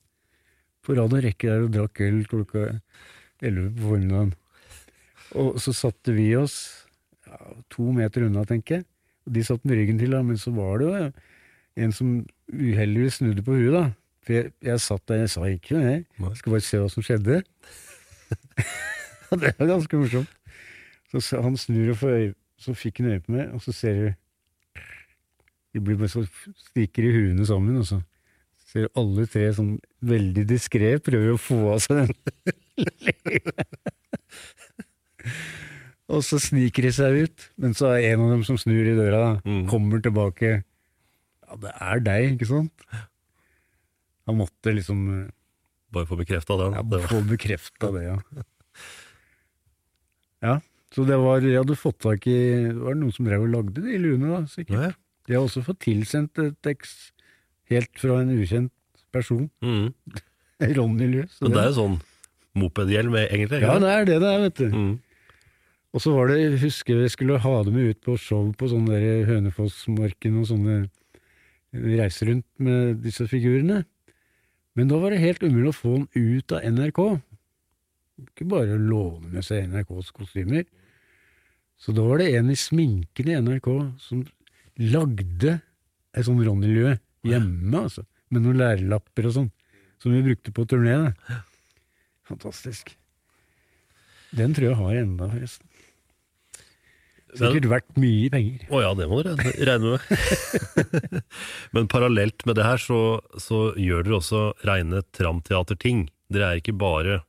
På 0.82 0.96
rad 0.98 1.14
og 1.14 1.22
rekke 1.22 1.52
der 1.52 1.68
og 1.68 1.76
drakk 1.76 2.02
øl 2.02 2.24
klokka 2.32 2.64
elleve 3.44 3.70
på 3.76 3.92
formiddagen. 3.92 4.34
Og 5.38 5.62
så 5.62 5.76
satte 5.84 6.16
vi 6.18 6.32
oss 6.34 6.58
ja, 7.28 7.38
to 7.70 7.94
meter 7.94 8.26
unna, 8.26 8.42
tenker 8.48 8.80
jeg. 8.80 8.88
Og 9.28 9.38
de 9.38 9.46
satt 9.46 9.62
med 9.62 9.78
ryggen 9.78 10.02
til, 10.02 10.18
da, 10.18 10.24
men 10.26 10.40
så 10.40 10.50
var 10.56 10.82
det 10.82 10.90
jo 10.90 11.12
en 11.76 11.92
som 11.92 12.26
uheldigvis 12.52 13.18
snudde 13.20 13.42
på 13.46 13.56
huet, 13.58 13.72
da. 13.74 13.84
For 14.24 14.32
jeg, 14.38 14.52
jeg 14.64 14.80
satt 14.80 15.02
der, 15.10 15.22
jeg 15.24 15.30
sa 15.34 15.40
ikke 15.50 15.74
noe, 15.76 15.84
jeg. 15.90 16.04
Skulle 16.38 16.54
bare 16.56 16.64
se 16.64 16.78
hva 16.80 16.88
som 16.92 17.02
skjedde. 17.04 17.40
Det 19.34 19.50
var 19.58 19.66
ganske 19.66 19.98
morsomt. 19.98 20.30
Så 21.14 21.40
han 21.42 21.56
snur 21.58 21.90
og 21.92 21.98
får 22.00 22.12
øye, 22.18 22.32
så 22.58 22.74
fikk 22.78 22.98
han 23.02 23.10
øye 23.12 23.22
på 23.24 23.32
meg, 23.34 23.50
og 23.54 23.60
så 23.62 23.72
ser 23.74 23.94
du 23.98 24.80
De 25.74 25.80
blir 25.82 25.96
bare 25.98 26.08
så 26.10 26.22
stikker 26.68 27.02
i 27.08 27.12
huene 27.14 27.46
sammen, 27.46 27.76
og 27.82 27.86
så 27.86 27.98
ser 28.70 28.88
alle 28.98 29.26
tre 29.30 29.48
sånn 29.54 29.72
veldig 30.06 30.44
diskré 30.50 30.94
prøver 31.02 31.34
å 31.34 31.38
få 31.42 31.58
av 31.74 31.80
seg 31.82 31.94
den 32.00 32.10
Og 36.14 36.20
så 36.26 36.36
sniker 36.42 36.84
de 36.84 36.92
seg 36.94 37.16
ut, 37.24 37.46
men 37.62 37.72
så 37.76 37.88
er 37.94 38.10
en 38.12 38.22
av 38.26 38.32
dem 38.34 38.42
som 38.46 38.58
snur 38.60 38.84
i 38.86 38.94
døra, 38.98 39.18
da, 39.22 39.30
Mm. 39.50 39.66
kommer 39.70 40.02
tilbake. 40.04 40.62
Ja, 41.54 41.60
det 41.62 41.72
er 41.88 42.02
deg, 42.04 42.34
ikke 42.34 42.50
sant? 42.50 42.84
Han 44.28 44.38
måtte 44.42 44.74
liksom 44.74 45.06
Bare 45.94 46.08
få 46.10 46.16
bekrefta 46.18 46.56
den. 46.58 46.74
ja, 46.74 46.82
Det 46.82 47.00
få 47.06 47.20
bekrefta 47.28 47.90
det, 47.94 48.04
ja. 48.08 48.16
Ja, 50.44 50.58
så 50.94 51.04
det 51.08 51.16
var 51.20 51.44
Jeg 51.44 51.60
hadde 51.62 51.76
fått 51.78 52.00
tak 52.04 52.26
i 52.28 52.36
Det 52.68 52.80
var 52.82 52.96
noen 52.98 53.14
som 53.14 53.28
drev 53.28 53.46
og 53.46 53.52
lagde 53.52 53.84
de 53.84 53.98
luene, 54.00 54.32
da, 54.34 54.40
sikkert. 54.50 54.76
Ja, 54.76 54.90
ja. 54.90 54.96
De 55.24 55.36
har 55.38 55.46
også 55.46 55.62
fått 55.64 55.80
tilsendt 55.86 56.36
et 56.42 56.56
tekst 56.66 57.14
helt 57.72 57.94
fra 57.96 58.18
en 58.20 58.32
ukjent 58.34 58.72
person. 59.14 59.46
Mm. 59.64 59.94
Ronny 60.76 61.06
Lue. 61.08 61.28
Men 61.40 61.54
det 61.54 61.62
er 61.62 61.70
jo 61.70 61.76
sånn 61.78 61.94
mopedhjelm, 62.60 63.14
egentlig. 63.22 63.62
Ja, 63.64 63.78
det 63.80 63.88
er 63.94 64.04
det 64.10 64.18
det 64.20 64.28
er, 64.34 64.42
vet 64.44 64.60
du. 64.60 64.66
Mm. 64.74 64.92
Og 65.94 66.02
så 66.02 66.12
var 66.12 66.28
det, 66.28 66.36
jeg 66.42 66.58
husker 66.66 67.00
jeg 67.06 67.14
skulle 67.14 67.38
ha 67.40 67.54
dem 67.64 67.78
ut 67.78 68.00
på 68.04 68.18
show 68.20 68.50
på 68.58 68.68
sånne 68.68 68.98
der 68.98 69.24
Hønefossmarken 69.30 70.36
og 70.42 70.48
sånne 70.50 70.76
reiser 71.74 72.30
rundt 72.30 72.46
med 72.62 73.02
disse 73.04 73.26
figurene. 73.30 73.82
Men 74.74 74.90
da 74.90 74.98
var 75.02 75.14
det 75.14 75.22
helt 75.22 75.42
umulig 75.42 75.70
å 75.70 75.76
få 75.76 75.96
den 75.98 76.08
ut 76.14 76.54
av 76.54 76.64
NRK. 76.66 77.00
Ikke 78.24 78.46
bare 78.50 78.78
låne 78.78 79.30
med 79.32 79.46
seg 79.46 79.68
NRKs 79.70 80.10
kostymer. 80.14 80.64
Så 81.78 81.94
da 81.94 82.04
var 82.06 82.22
det 82.22 82.32
en 82.38 82.50
i 82.52 82.58
sminken 82.58 83.30
i 83.30 83.38
NRK 83.42 83.68
som 84.02 84.22
lagde 84.78 85.58
ei 86.14 86.22
sånn 86.26 86.42
Ronny-lue 86.46 86.96
hjemme, 87.26 87.80
altså. 87.80 88.04
Med 88.30 88.44
noen 88.44 88.60
lærelapper 88.62 89.28
og 89.28 89.36
sånn. 89.36 89.50
Som 90.02 90.14
vi 90.14 90.22
brukte 90.26 90.52
på 90.54 90.66
turné. 90.68 90.96
Fantastisk. 92.28 92.94
Den 94.34 94.54
tror 94.54 94.70
jeg 94.70 94.80
har 94.80 95.00
enda, 95.02 95.28
forresten. 95.30 95.73
Sikkert 97.34 97.68
verdt 97.70 97.96
mye 97.98 98.30
penger. 98.30 98.64
Å 98.70 98.80
ja, 98.84 98.90
det 98.98 99.06
må 99.10 99.20
du 99.24 99.30
regne, 99.34 99.94
med. 99.96 101.22
Men 101.74 101.88
parallelt 101.90 102.44
med 102.46 102.58
det 102.58 102.66
her, 102.66 102.78
så, 102.78 102.98
så 103.42 103.66
gjør 103.80 104.06
dere 104.06 104.18
også 104.20 104.42
reine 104.68 105.02
tramteaterting. 105.16 106.06
Dere 106.32 106.52
er 106.52 106.62
ikke 106.62 106.76
bare 106.78 107.22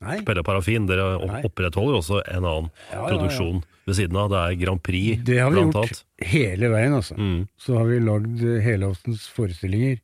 Nei. 0.00 0.22
Pelle 0.24 0.40
Parafin, 0.40 0.86
dere 0.88 1.18
opprettholder 1.44 1.98
også 1.98 2.22
en 2.24 2.44
annen 2.48 2.68
Ja, 2.88 2.94
ja, 2.94 3.00
ja. 3.02 3.08
produksjon 3.10 3.58
ved 3.84 3.98
siden 3.98 4.16
av. 4.16 4.30
Det 4.32 4.38
er 4.40 4.54
Grand 4.62 4.80
Prix, 4.86 5.20
Det 5.28 5.36
har 5.42 5.50
vi 5.52 5.60
gjort 5.60 5.76
alt. 5.82 6.02
hele 6.30 6.70
veien, 6.72 6.94
altså. 6.96 7.16
Mm. 7.20 7.42
Så 7.60 7.76
har 7.76 7.84
vi 7.90 7.98
lagd 8.00 8.44
helaftens 8.64 9.26
forestillinger, 9.36 10.00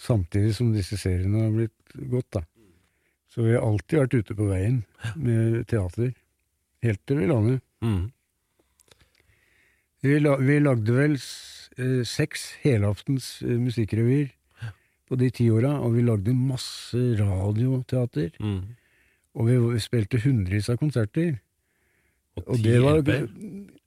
samtidig 0.00 0.54
som 0.56 0.72
disse 0.72 0.96
seriene 1.00 1.44
har 1.44 1.52
blitt 1.52 1.96
gått, 2.12 2.30
da. 2.32 2.44
Så 3.34 3.44
vi 3.44 3.52
har 3.56 3.66
alltid 3.66 3.98
vært 4.04 4.16
ute 4.22 4.36
på 4.38 4.48
veien 4.48 4.80
med 5.18 5.64
teater. 5.68 6.14
Helt 6.84 7.00
til 7.08 7.18
vi 7.20 7.28
landet. 7.28 7.60
Mm. 7.84 8.06
Vi, 10.04 10.18
la, 10.20 10.34
vi 10.36 10.58
lagde 10.60 10.92
vel 10.92 11.14
eh, 11.16 12.02
seks 12.04 12.50
helaftens 12.60 13.38
eh, 13.42 13.56
musikkrevyer 13.56 14.34
på 15.08 15.16
de 15.20 15.30
ti 15.32 15.46
åra, 15.52 15.78
og 15.80 15.94
vi 15.96 16.04
lagde 16.04 16.34
masse 16.36 17.00
radioteater. 17.16 18.34
Mm. 18.36 18.60
Og 19.34 19.48
vi, 19.48 19.56
vi 19.72 19.80
spilte 19.80 20.20
hundrevis 20.20 20.68
av 20.72 20.76
konserter. 20.80 21.38
Og 22.36 22.50
Og 22.52 22.60
ti 22.60 22.76
LP-er. 22.76 23.26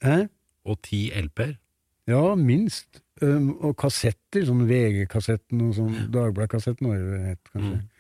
Hæ? 0.04 0.18
Og 0.66 0.80
ti 0.86 1.04
LP-er. 1.14 1.54
Ja, 2.08 2.24
minst. 2.40 3.04
Um, 3.22 3.56
og 3.66 3.74
kassetter, 3.82 4.44
sånn 4.46 4.68
VG-kassetten 4.70 5.62
og 5.66 5.72
sånn 5.74 5.96
Dagbladet-kassetten 6.14 6.86
var 6.86 7.00
det 7.02 7.22
het, 7.24 7.42
kanskje. 7.50 7.78
Mm. 7.78 7.94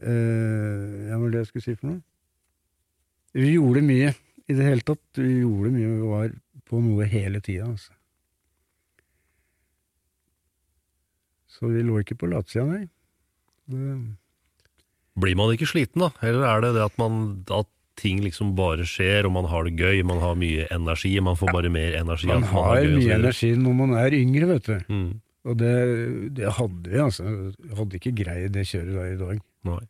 Uh, 0.00 1.06
ja, 1.10 1.14
hva 1.14 1.20
var 1.22 1.30
det 1.34 1.42
jeg 1.42 1.50
skulle 1.50 1.66
si 1.66 1.76
for 1.76 1.90
noe? 1.92 2.00
Vi 3.34 3.52
gjorde 3.54 3.82
mye 3.86 4.10
i 4.50 4.56
det 4.58 4.66
hele 4.66 4.86
tatt. 4.86 5.02
Vi 5.16 5.40
gjorde 5.40 5.72
mye, 5.74 5.88
vi 5.94 6.10
var 6.10 6.32
på 6.70 6.82
noe 6.84 7.08
hele 7.10 7.42
tida, 7.44 7.70
altså. 7.70 7.94
Så 11.50 11.68
vi 11.68 11.82
lå 11.84 12.00
ikke 12.00 12.16
på 12.20 12.30
latsida, 12.30 12.64
nei. 12.66 12.86
Det, 13.70 13.98
Blir 15.20 15.36
man 15.36 15.52
ikke 15.52 15.68
sliten, 15.68 16.02
da? 16.06 16.10
Eller 16.24 16.46
er 16.48 16.64
det 16.64 16.74
det 16.78 16.84
at, 16.86 16.96
man, 17.00 17.18
at 17.52 17.68
ting 18.00 18.22
liksom 18.24 18.54
bare 18.58 18.86
skjer, 18.88 19.28
og 19.28 19.34
man 19.34 19.48
har 19.50 19.66
det 19.66 19.74
gøy, 19.76 20.00
man 20.06 20.22
har 20.22 20.38
mye 20.40 20.68
energi, 20.72 21.12
man 21.22 21.36
får 21.38 21.52
bare 21.52 21.72
mer 21.72 21.98
energi? 21.98 22.30
man 22.30 22.46
man 22.46 22.54
har 22.54 22.78
gøy 22.80 22.94
mye 22.96 23.18
energi 23.18 23.50
når 23.58 23.76
man 23.82 23.96
er 24.00 24.16
yngre, 24.16 24.48
vet 24.54 24.70
du. 24.70 24.78
Mm. 24.88 25.10
Og 25.50 25.56
det, 25.60 25.74
det 26.36 26.54
hadde 26.56 26.92
vi, 26.92 26.98
altså. 27.00 27.26
Jeg 27.26 27.76
hadde 27.78 28.00
ikke 28.00 28.16
greid 28.22 28.54
det 28.56 28.66
kjøret 28.68 28.96
der 28.96 29.12
i 29.12 29.20
dag. 29.20 29.44
Nei. 29.68 29.82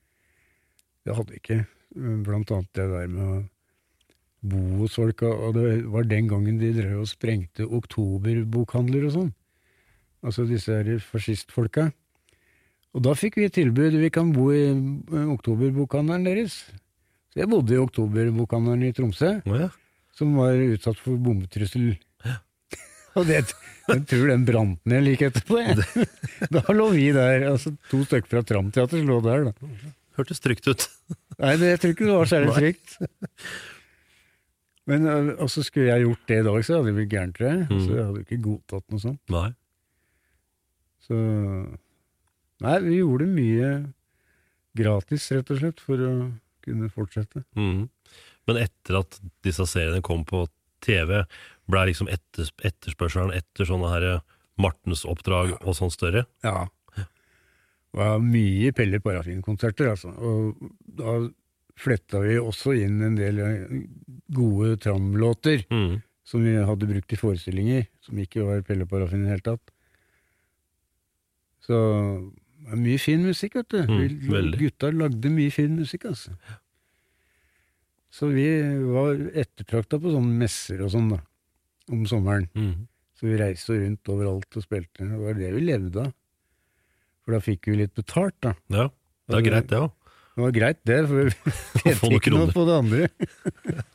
Det 1.06 1.16
hadde 1.16 1.38
ikke. 1.38 1.62
Blant 2.26 2.52
annet 2.54 2.70
det 2.78 2.86
der 2.90 3.08
med 3.10 3.24
å 3.24 3.38
bo 4.40 4.60
hos 4.82 4.96
folk. 4.98 5.24
Og 5.26 5.54
det 5.56 5.66
var 5.92 6.08
den 6.08 6.28
gangen 6.30 6.60
de 6.60 6.72
drev 6.76 7.02
og 7.04 7.10
sprengte 7.10 7.66
oktoberbokhandler 7.66 9.08
og 9.08 9.16
sånn. 9.16 9.32
Altså 10.20 10.44
disse 10.48 10.74
her 10.76 11.00
fascistfolka. 11.00 11.90
Og 12.96 13.04
da 13.06 13.14
fikk 13.14 13.38
vi 13.38 13.48
tilbud. 13.52 13.96
Vi 14.02 14.10
kan 14.12 14.32
bo 14.34 14.50
i 14.52 14.64
eh, 14.66 15.32
oktoberbokhandelen 15.36 16.26
deres. 16.26 16.58
Så 17.30 17.44
jeg 17.44 17.50
bodde 17.50 17.76
i 17.76 17.80
oktoberbokhandelen 17.80 18.88
i 18.88 18.94
Tromsø, 18.94 19.36
oh, 19.46 19.58
ja. 19.60 19.68
som 20.18 20.34
var 20.34 20.58
utsatt 20.58 20.98
for 20.98 21.20
bombetrussel. 21.22 21.92
Og 23.18 23.26
det, 23.28 23.44
jeg 23.90 24.02
tror 24.10 24.26
den 24.32 24.46
brant 24.46 24.90
ned 24.90 25.06
like 25.06 25.30
etterpå. 25.30 25.62
Da 26.56 26.64
lå 26.74 26.90
vi 26.96 27.10
der, 27.14 27.46
altså 27.52 27.72
to 27.90 28.02
stykker 28.06 28.34
fra 28.34 28.44
Tramteatret 28.46 29.06
lå 29.06 29.20
der, 29.24 29.50
da. 29.50 29.70
Hørtes 30.18 30.42
trygt 30.42 30.66
ut. 30.66 30.88
Nei, 31.38 31.54
det, 31.60 31.76
jeg 31.76 31.82
tror 31.82 31.94
ikke 31.94 32.08
det 32.08 32.16
var 32.16 32.30
særlig 32.34 32.56
trygt. 32.58 32.96
Men 34.90 35.06
øh, 35.06 35.30
og 35.38 35.50
så 35.52 35.62
skulle 35.66 35.92
jeg 35.92 36.06
gjort 36.06 36.26
det 36.28 36.40
i 36.40 36.46
dag, 36.46 36.64
så 36.66 36.76
hadde 36.76 36.90
det 36.90 36.96
blitt 36.98 37.12
gærent, 37.12 37.36
tror 37.36 37.50
jeg. 37.50 37.66
Mm. 37.70 37.80
Så 37.84 37.94
jeg 37.94 38.06
hadde 38.08 38.24
ikke 38.24 38.42
godtatt 38.46 38.86
noe 38.90 39.04
sånt. 39.04 39.22
Nei. 39.32 39.48
Så 41.06 41.20
Nei, 42.60 42.76
vi 42.84 42.98
gjorde 42.98 43.26
mye 43.30 43.68
gratis, 44.76 45.30
rett 45.32 45.52
og 45.52 45.60
slett, 45.62 45.78
for 45.80 46.02
å 46.04 46.10
kunne 46.64 46.90
fortsette. 46.92 47.40
Mm. 47.56 47.86
Men 48.50 48.58
etter 48.60 48.98
at 49.00 49.16
disse 49.46 49.64
seriene 49.68 50.02
kom 50.04 50.26
på 50.28 50.44
TV, 50.84 51.22
ble 51.70 51.86
liksom 51.88 52.10
etters 52.12 52.52
etterspørselen 52.66 53.32
etter 53.36 53.68
sånne 53.68 53.92
her 53.94 54.06
Martens-oppdrag 54.60 55.54
og 55.60 55.76
sånn 55.78 55.92
større? 55.94 56.26
Ja. 56.44 56.66
Det 56.96 57.98
var 57.98 58.20
mye 58.22 58.70
Pelle 58.76 59.00
Parafin-konserter, 59.02 59.88
altså. 59.94 60.12
Og 60.14 60.60
da 61.00 61.16
fletta 61.80 62.20
vi 62.22 62.36
også 62.40 62.74
inn 62.76 63.00
en 63.06 63.16
del 63.18 63.38
eh, 63.40 63.74
gode 64.36 64.76
tramlåter 64.84 65.64
Mm. 65.70 66.00
som 66.24 66.44
vi 66.44 66.54
hadde 66.54 66.86
brukt 66.90 67.12
i 67.12 67.18
forestillinger, 67.18 67.86
som 68.04 68.18
ikke 68.20 68.44
var 68.46 68.60
Pelle 68.62 68.86
Parafin 68.86 69.24
i 69.24 69.28
det 69.28 69.32
hele 69.34 69.46
tatt. 69.50 69.72
Så 71.64 71.76
det 72.60 72.72
er 72.74 72.80
mye 72.80 72.98
fin 73.00 73.22
musikk, 73.24 73.54
vet 73.60 73.68
du. 73.72 73.80
Mm, 73.82 73.98
Vi- 74.52 74.58
Gutta 74.64 74.90
lagde 74.92 75.30
mye 75.32 75.50
fin 75.52 75.76
musikk, 75.76 76.04
altså. 76.10 76.36
Så 78.10 78.28
vi 78.32 78.46
var 78.90 79.14
ettertrakta 79.38 79.98
på 80.02 80.10
sånne 80.12 80.34
messer 80.38 80.80
og 80.82 80.90
sånn, 80.90 81.10
da, 81.10 81.20
om 81.90 82.04
sommeren. 82.06 82.48
Mm. 82.54 82.86
Så 83.14 83.26
vi 83.28 83.36
reiste 83.38 83.76
rundt 83.78 84.02
overalt 84.08 84.56
og 84.56 84.62
spilte. 84.64 85.04
Det 85.06 85.18
var 85.20 85.34
det 85.34 85.52
vi 85.54 85.60
levde 85.60 86.06
av. 86.06 86.12
For 87.24 87.32
da 87.36 87.38
fikk 87.44 87.66
vi 87.70 87.76
litt 87.76 87.94
betalt, 87.94 88.34
da. 88.40 88.54
Ja, 88.68 88.88
det 89.28 89.36
er 89.38 89.42
greit, 89.50 89.68
det 89.68 89.78
òg. 89.78 89.92
Det 90.36 90.44
var 90.44 90.52
greit, 90.56 90.78
det, 90.86 90.98
for 91.08 91.16
vi 91.20 91.30
tjente 91.82 92.10
ikke 92.16 92.32
noe 92.34 92.50
på 92.54 92.64
det 92.68 92.76
andre. 92.80 93.08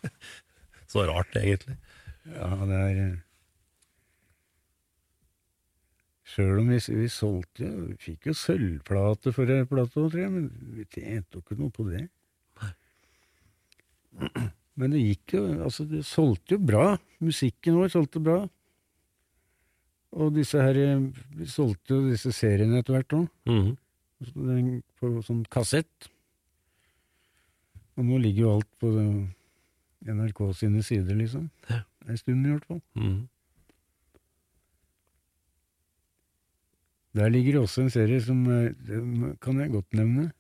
Så 0.92 1.06
rart, 1.08 1.36
egentlig. 1.40 1.78
Ja, 2.36 2.50
det 2.68 2.78
er 2.82 3.00
eh, 3.06 3.16
Sjøl 6.36 6.58
om 6.64 6.70
vi, 6.74 6.80
vi 6.98 7.08
solgte 7.14 7.68
jo 7.68 7.84
Vi 7.92 7.96
fikk 8.02 8.26
jo 8.32 8.34
sølvplate 8.36 9.32
for 9.36 9.52
ei 9.54 9.66
plate, 9.70 9.94
tror 9.94 10.16
jeg, 10.18 10.32
men 10.34 10.48
vi 10.76 10.86
tjente 10.90 11.38
jo 11.38 11.44
ikke 11.44 11.58
noe 11.60 11.74
på 11.76 11.86
det. 11.92 12.04
Men 14.76 14.92
det 14.96 15.04
gikk 15.04 15.36
jo 15.38 15.44
Altså, 15.68 15.86
det 15.88 16.02
solgte 16.08 16.58
jo 16.58 16.64
bra. 16.72 16.88
Musikken 17.24 17.78
vår 17.80 17.94
solgte 17.94 18.22
bra. 18.26 18.40
Og 20.16 20.34
disse 20.36 20.60
her 20.64 20.78
eh, 20.80 21.06
Vi 21.40 21.48
solgte 21.52 21.94
jo 21.98 22.02
disse 22.10 22.32
seriene 22.36 22.82
etter 22.82 22.98
hvert 22.98 23.18
òg, 23.22 23.30
Mm. 23.46 23.74
på 24.98 25.10
sånn 25.28 25.44
kassett. 25.52 26.10
Og 27.96 28.06
nå 28.06 28.18
ligger 28.20 28.42
jo 28.42 28.54
alt 28.58 28.72
på 28.80 28.92
eh, 29.00 30.14
NRK 30.16 30.42
sine 30.58 30.84
sider, 30.84 31.16
liksom. 31.16 31.50
Ja. 31.70 31.82
En 32.08 32.18
stund, 32.18 32.46
i 32.46 32.52
hvert 32.52 32.66
fall. 32.70 32.82
Mm. 32.94 33.28
Der 37.16 37.30
ligger 37.30 37.62
også 37.62 37.82
en 37.82 37.90
serie 37.90 38.22
som 38.22 38.44
eh, 38.52 39.36
kan 39.42 39.60
jeg 39.60 39.72
godt 39.72 39.94
nevne. 39.94 40.32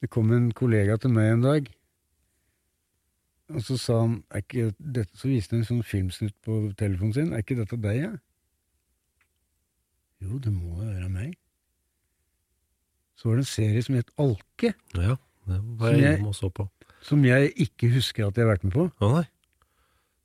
Det 0.00 0.10
kom 0.10 0.32
en 0.32 0.52
kollega 0.52 0.96
til 0.96 1.12
meg 1.12 1.32
en 1.32 1.42
dag, 1.44 1.68
og 3.48 3.62
så 3.62 3.76
sa 3.78 4.00
han 4.00 4.16
er 4.30 4.42
ikke 4.42 4.72
dette, 4.78 5.18
Så 5.18 5.28
viste 5.30 5.54
han 5.54 5.62
en 5.62 5.68
sånn 5.68 5.84
filmsnutt 5.86 6.34
på 6.42 6.56
telefonen 6.78 7.14
sin. 7.14 7.32
Er 7.32 7.44
ikke 7.44 7.58
dette 7.60 7.78
deg, 7.78 8.00
ja? 8.00 8.12
Jo, 10.24 10.40
det 10.42 10.50
må 10.52 10.80
jo 10.80 10.88
være 10.88 11.10
meg. 11.12 11.36
Så 13.16 13.28
var 13.28 13.38
det 13.38 13.44
en 13.46 13.52
serie 13.52 13.82
som 13.84 13.94
het 13.96 14.10
Alke, 14.20 14.74
Ja, 14.96 15.14
det 15.46 15.60
var 15.80 15.90
jeg 15.92 16.00
jeg- 16.02 16.18
innom 16.18 16.28
og 16.28 16.34
så 16.34 16.50
på. 16.52 16.68
som 17.02 17.24
jeg 17.24 17.52
ikke 17.56 17.92
husker 17.94 18.26
at 18.26 18.34
jeg 18.36 18.44
har 18.46 18.56
vært 18.56 18.64
med 18.64 18.72
på. 18.72 18.90
Å 19.00 19.12
nei, 19.14 19.24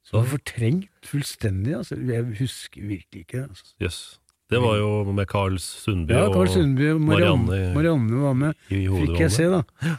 Så 0.03 0.17
det 0.17 0.21
var 0.21 0.37
fortrengt 0.37 0.89
fullstendig. 1.05 1.75
altså. 1.77 1.95
Jeg 1.95 2.23
husker 2.39 2.81
virkelig 2.81 3.21
ikke. 3.27 3.47
altså. 3.49 3.73
Yes. 3.81 4.19
Det 4.49 4.59
var 4.59 4.75
jo 4.77 5.11
med 5.13 5.27
Carl 5.27 5.57
Sundby 5.59 6.11
Ja, 6.13 6.27
Karl 6.33 6.41
og 6.41 6.49
Sundby 6.49 6.89
og 6.91 7.01
Marianne, 7.01 7.45
Marianne- 7.47 7.73
Marianne 7.73 8.21
var 8.21 8.33
med. 8.33 8.53
Fikk 8.67 9.19
jeg 9.19 9.31
se, 9.31 9.43
da. 9.47 9.61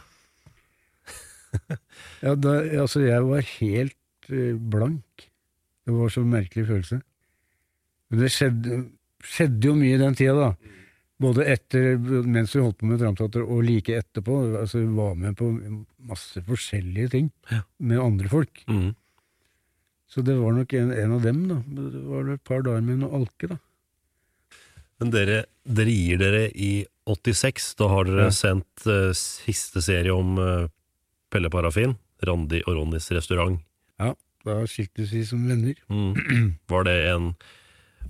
ja, 2.23 2.33
da, 2.35 2.53
altså, 2.81 3.01
jeg 3.05 3.23
var 3.27 3.41
helt 3.59 4.29
eh, 4.29 4.55
blank. 4.57 5.27
Det 5.85 5.93
var 5.93 6.09
så 6.13 6.23
merkelig 6.25 6.67
følelse. 6.67 7.01
Men 8.09 8.19
det 8.21 8.31
skjedde, 8.31 8.77
skjedde 9.23 9.67
jo 9.67 9.73
mye 9.75 9.95
i 9.97 10.01
den 10.01 10.15
tida, 10.15 10.35
da. 10.37 10.51
Både 11.23 11.45
etter, 11.53 11.95
mens 12.27 12.51
vi 12.55 12.61
holdt 12.63 12.79
på 12.81 12.87
med 12.89 12.99
Tramteater, 12.99 13.45
og 13.47 13.63
like 13.63 13.95
etterpå. 14.01 14.35
Altså, 14.59 14.81
vi 14.83 14.89
var 14.97 15.13
med 15.15 15.37
på 15.39 15.49
masse 16.09 16.41
forskjellige 16.43 17.09
ting 17.13 17.29
Ja. 17.51 17.61
med 17.79 18.01
andre 18.03 18.27
folk. 18.31 18.63
Mm. 18.67 18.89
Så 20.11 20.21
det 20.25 20.35
var 20.37 20.51
nok 20.53 20.73
en, 20.77 20.91
en 20.93 21.13
av 21.15 21.21
dem, 21.23 21.45
da. 21.49 21.57
Det 21.65 22.01
var 22.05 22.33
et 22.35 22.43
par 22.45 22.61
dager 22.65 22.83
med 22.85 22.99
noe 23.01 23.21
alke, 23.21 23.47
da. 23.53 23.57
Men 25.01 25.09
dere, 25.15 25.39
dere 25.65 25.89
gir 25.95 26.19
dere 26.21 26.43
i 26.53 26.85
86. 27.09 27.71
Da 27.79 27.87
har 27.91 28.05
dere 28.07 28.27
Ja. 28.29 28.35
sendt 28.35 28.85
uh, 28.87 29.09
siste 29.17 29.81
serie 29.83 30.13
om 30.13 30.37
uh, 30.37 30.67
Pelle 31.33 31.49
Parafin, 31.49 31.95
Randi 32.23 32.61
og 32.67 32.77
Ronnys 32.77 33.09
restaurant. 33.11 33.57
Ja, 33.99 34.13
da 34.45 34.59
skiltes 34.69 35.11
vi 35.15 35.23
som 35.27 35.47
venner. 35.49 35.75
Mm. 35.89 36.13
Var 36.71 36.83
det 36.87 36.97
en 37.15 37.33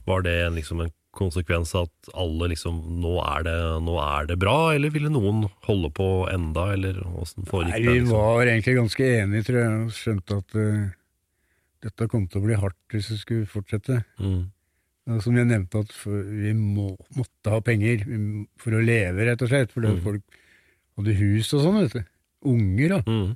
Var 0.06 0.22
det 0.26 0.34
en, 0.48 0.56
liksom 0.60 0.82
en 0.84 0.92
konsekvens 1.14 1.72
at 1.78 2.10
alle 2.18 2.48
liksom 2.54 2.80
nå 3.04 3.14
er, 3.22 3.44
det, 3.46 3.56
nå 3.86 3.96
er 4.02 4.26
det 4.32 4.38
bra, 4.42 4.74
eller 4.74 4.90
ville 4.94 5.12
noen 5.14 5.44
holde 5.68 5.92
på 5.94 6.08
enda, 6.34 6.72
eller 6.74 6.98
åssen 7.22 7.46
foregikk 7.50 7.76
Nei, 7.78 7.84
det? 7.86 7.92
vi 7.94 8.00
Liksom? 8.02 8.18
var 8.18 8.44
egentlig 8.50 8.76
ganske 8.80 9.10
enige, 9.22 9.46
tror 9.50 9.60
jeg, 9.62 9.78
og 9.84 9.94
skjønte 10.00 10.40
at 10.42 10.58
uh, 10.58 10.84
dette 11.86 12.08
kom 12.12 12.26
til 12.32 12.42
å 12.42 12.46
bli 12.48 12.58
hardt 12.64 12.80
hvis 12.96 13.12
vi 13.14 13.20
skulle 13.22 13.50
fortsette. 13.52 14.00
Mm. 14.20 14.42
Som 15.20 15.36
jeg 15.36 15.50
nevnte, 15.50 15.82
at 15.84 15.92
vi 16.08 16.54
må, 16.56 16.94
måtte 17.18 17.52
ha 17.52 17.60
penger 17.60 18.06
for 18.62 18.78
å 18.78 18.84
leve, 18.84 19.26
rett 19.28 19.42
og 19.44 19.50
slett. 19.52 19.74
Fordi 19.76 19.90
Mm. 19.98 20.02
folk 20.06 20.38
hadde 20.98 21.16
hus 21.20 21.50
og 21.58 21.64
sånn, 21.66 21.80
vet 21.84 21.98
du. 21.98 22.04
Unger, 22.54 22.94
da. 22.96 23.00
Mm. 23.04 23.34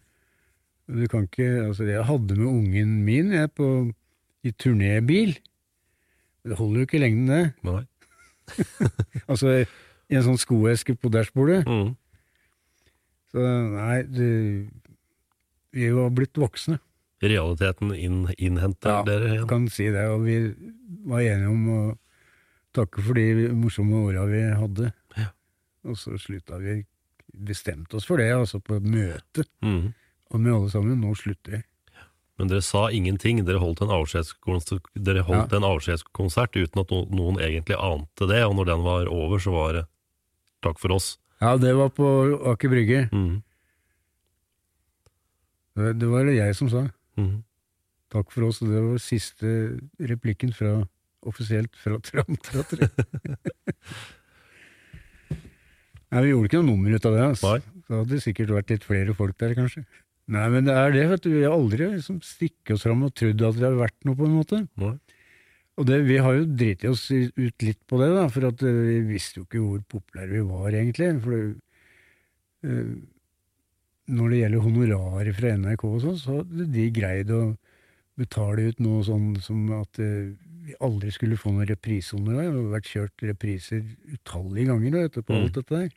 Du 0.88 1.04
kan 1.12 1.26
ikke, 1.28 1.48
altså 1.68 1.84
Jeg 1.90 2.06
hadde 2.08 2.38
med 2.40 2.48
ungen 2.48 2.94
min 3.04 3.34
jeg, 3.36 3.52
på, 3.60 3.68
i 4.48 4.54
turnébil. 4.56 5.36
Det 6.48 6.58
holder 6.60 6.82
jo 6.82 6.88
ikke 6.88 7.00
i 7.00 7.04
lengden, 7.04 7.30
det. 7.32 7.46
Nei. 7.68 7.84
Altså 9.32 9.54
i 10.08 10.16
en 10.16 10.24
sånn 10.24 10.40
skoeske 10.40 10.96
på 10.96 11.12
dashbordet. 11.12 11.66
Mm. 11.68 11.96
Så 13.34 13.44
nei, 13.74 13.98
det, 14.08 14.30
vi 15.76 15.90
var 15.92 16.14
blitt 16.16 16.40
voksne. 16.40 16.80
Realiteten 17.24 17.92
inn, 17.98 18.22
innhenter 18.38 18.94
Ja, 18.94 19.00
dere 19.08 19.32
igjen? 19.32 19.42
Ja, 19.42 19.48
kan 19.50 19.66
si 19.74 19.90
det. 19.92 20.06
Og 20.14 20.24
vi 20.28 20.38
var 21.10 21.26
enige 21.26 21.52
om 21.52 21.72
å 21.74 21.80
takke 22.78 23.04
for 23.04 23.18
de 23.18 23.50
morsomme 23.58 24.04
åra 24.06 24.28
vi 24.30 24.44
hadde. 24.62 24.92
Ja. 25.18 25.32
Og 25.88 26.00
så 26.00 26.20
slutta 26.22 26.62
vi 26.64 26.84
Bestemte 27.38 28.00
oss 28.00 28.06
for 28.08 28.18
det, 28.18 28.32
altså 28.34 28.58
på 28.64 28.80
et 28.80 28.86
møte. 28.88 29.44
Mm. 29.62 29.92
Og 30.32 30.40
med 30.42 30.54
alle 30.56 30.70
sammen. 30.72 31.02
Nå 31.04 31.12
slutter 31.20 31.58
vi. 31.58 31.60
Men 32.38 32.52
dere 32.52 32.62
sa 32.62 32.88
ingenting. 32.94 33.42
Dere 33.48 33.62
holdt 33.62 33.82
en 33.82 33.94
avskjedskonsert, 33.96 34.92
avskjedskonsert 34.96 36.58
uten 36.58 36.84
at 36.84 36.94
noen 36.94 37.40
egentlig 37.42 37.78
ante 37.82 38.30
det, 38.30 38.44
og 38.46 38.58
når 38.60 38.70
den 38.72 38.86
var 38.86 39.10
over, 39.10 39.42
så 39.42 39.54
var 39.56 39.74
det 39.80 39.86
takk 40.66 40.78
for 40.82 40.94
oss. 40.98 41.16
Ja, 41.42 41.56
det 41.62 41.74
var 41.78 41.90
på 41.94 42.06
Aker 42.54 42.70
Brygge. 42.74 43.08
Mm. 43.14 43.42
Det 45.78 45.94
det 46.02 46.10
var 46.10 46.26
det 46.26 46.38
jeg 46.38 46.56
som 46.58 46.70
sa. 46.70 46.88
Mm. 47.18 47.42
Takk 48.14 48.32
for 48.34 48.48
oss. 48.48 48.62
og 48.62 48.72
Det 48.74 48.84
var 48.86 49.02
siste 49.02 49.56
replikken 50.00 50.54
fra 50.54 50.80
offisielt 51.28 51.74
fra 51.78 52.00
Tramteatret. 52.08 52.94
Nei, 56.08 56.22
vi 56.24 56.32
gjorde 56.32 56.48
ikke 56.48 56.62
noe 56.62 56.70
nummer 56.70 56.96
ut 56.96 57.06
av 57.06 57.18
det. 57.18 57.24
Altså. 57.34 57.56
Det 57.88 57.98
hadde 58.02 58.22
sikkert 58.24 58.54
vært 58.56 58.72
litt 58.74 58.86
flere 58.88 59.16
folk 59.18 59.38
der, 59.42 59.54
kanskje. 59.58 59.84
Nei, 60.28 60.48
men 60.52 60.66
det 60.68 60.74
er 60.76 60.92
det, 60.92 61.04
vet 61.14 61.24
du. 61.24 61.30
Vi 61.32 61.44
har 61.46 61.54
aldri 61.56 61.86
liksom 61.94 62.18
stikket 62.26 62.74
oss 62.76 62.84
fram 62.84 63.06
og 63.08 63.14
trodd 63.16 63.42
at 63.48 63.56
vi 63.56 63.64
har 63.64 63.78
vært 63.80 63.96
noe, 64.08 64.18
på 64.20 64.26
en 64.28 64.36
måte. 64.36 64.64
Nei. 64.82 64.96
Og 65.78 65.86
det, 65.88 66.00
vi 66.08 66.18
har 66.18 66.34
jo 66.34 66.48
driti 66.58 66.90
oss 66.90 67.06
ut 67.14 67.64
litt 67.64 67.80
på 67.88 68.00
det, 68.02 68.10
da, 68.16 68.26
for 68.34 68.48
at 68.50 68.64
eh, 68.66 68.80
vi 68.90 68.98
visste 69.14 69.40
jo 69.40 69.46
ikke 69.46 69.62
hvor 69.62 69.84
populære 69.94 70.34
vi 70.34 70.42
var, 70.50 70.68
egentlig. 70.74 71.12
For 71.24 71.36
det, 71.38 71.44
eh, 72.66 72.90
når 74.18 74.30
det 74.34 74.42
gjelder 74.42 74.66
honorarer 74.66 75.34
fra 75.38 75.54
NRK 75.60 75.86
og 75.92 76.02
sånn, 76.04 76.20
så 76.22 76.38
hadde 76.42 76.68
de 76.74 76.86
greid 76.96 77.32
å 77.36 77.42
betale 78.18 78.70
ut 78.72 78.80
noe 78.82 79.04
sånn 79.06 79.30
som 79.46 79.64
at 79.78 80.00
eh, 80.02 80.32
vi 80.68 80.76
aldri 80.84 81.12
skulle 81.14 81.38
få 81.40 81.54
noen 81.54 81.70
reprisehonorar. 81.70 82.48
Det 82.50 82.56
hadde 82.58 82.74
vært 82.74 82.92
kjørt 82.92 83.26
repriser 83.30 83.84
utallige 84.16 84.72
ganger 84.74 84.98
vet 84.98 85.14
du, 85.16 85.22
på 85.22 85.36
Mm. 85.38 85.44
alt 85.46 85.60
dette 85.62 85.76
der. 85.78 85.90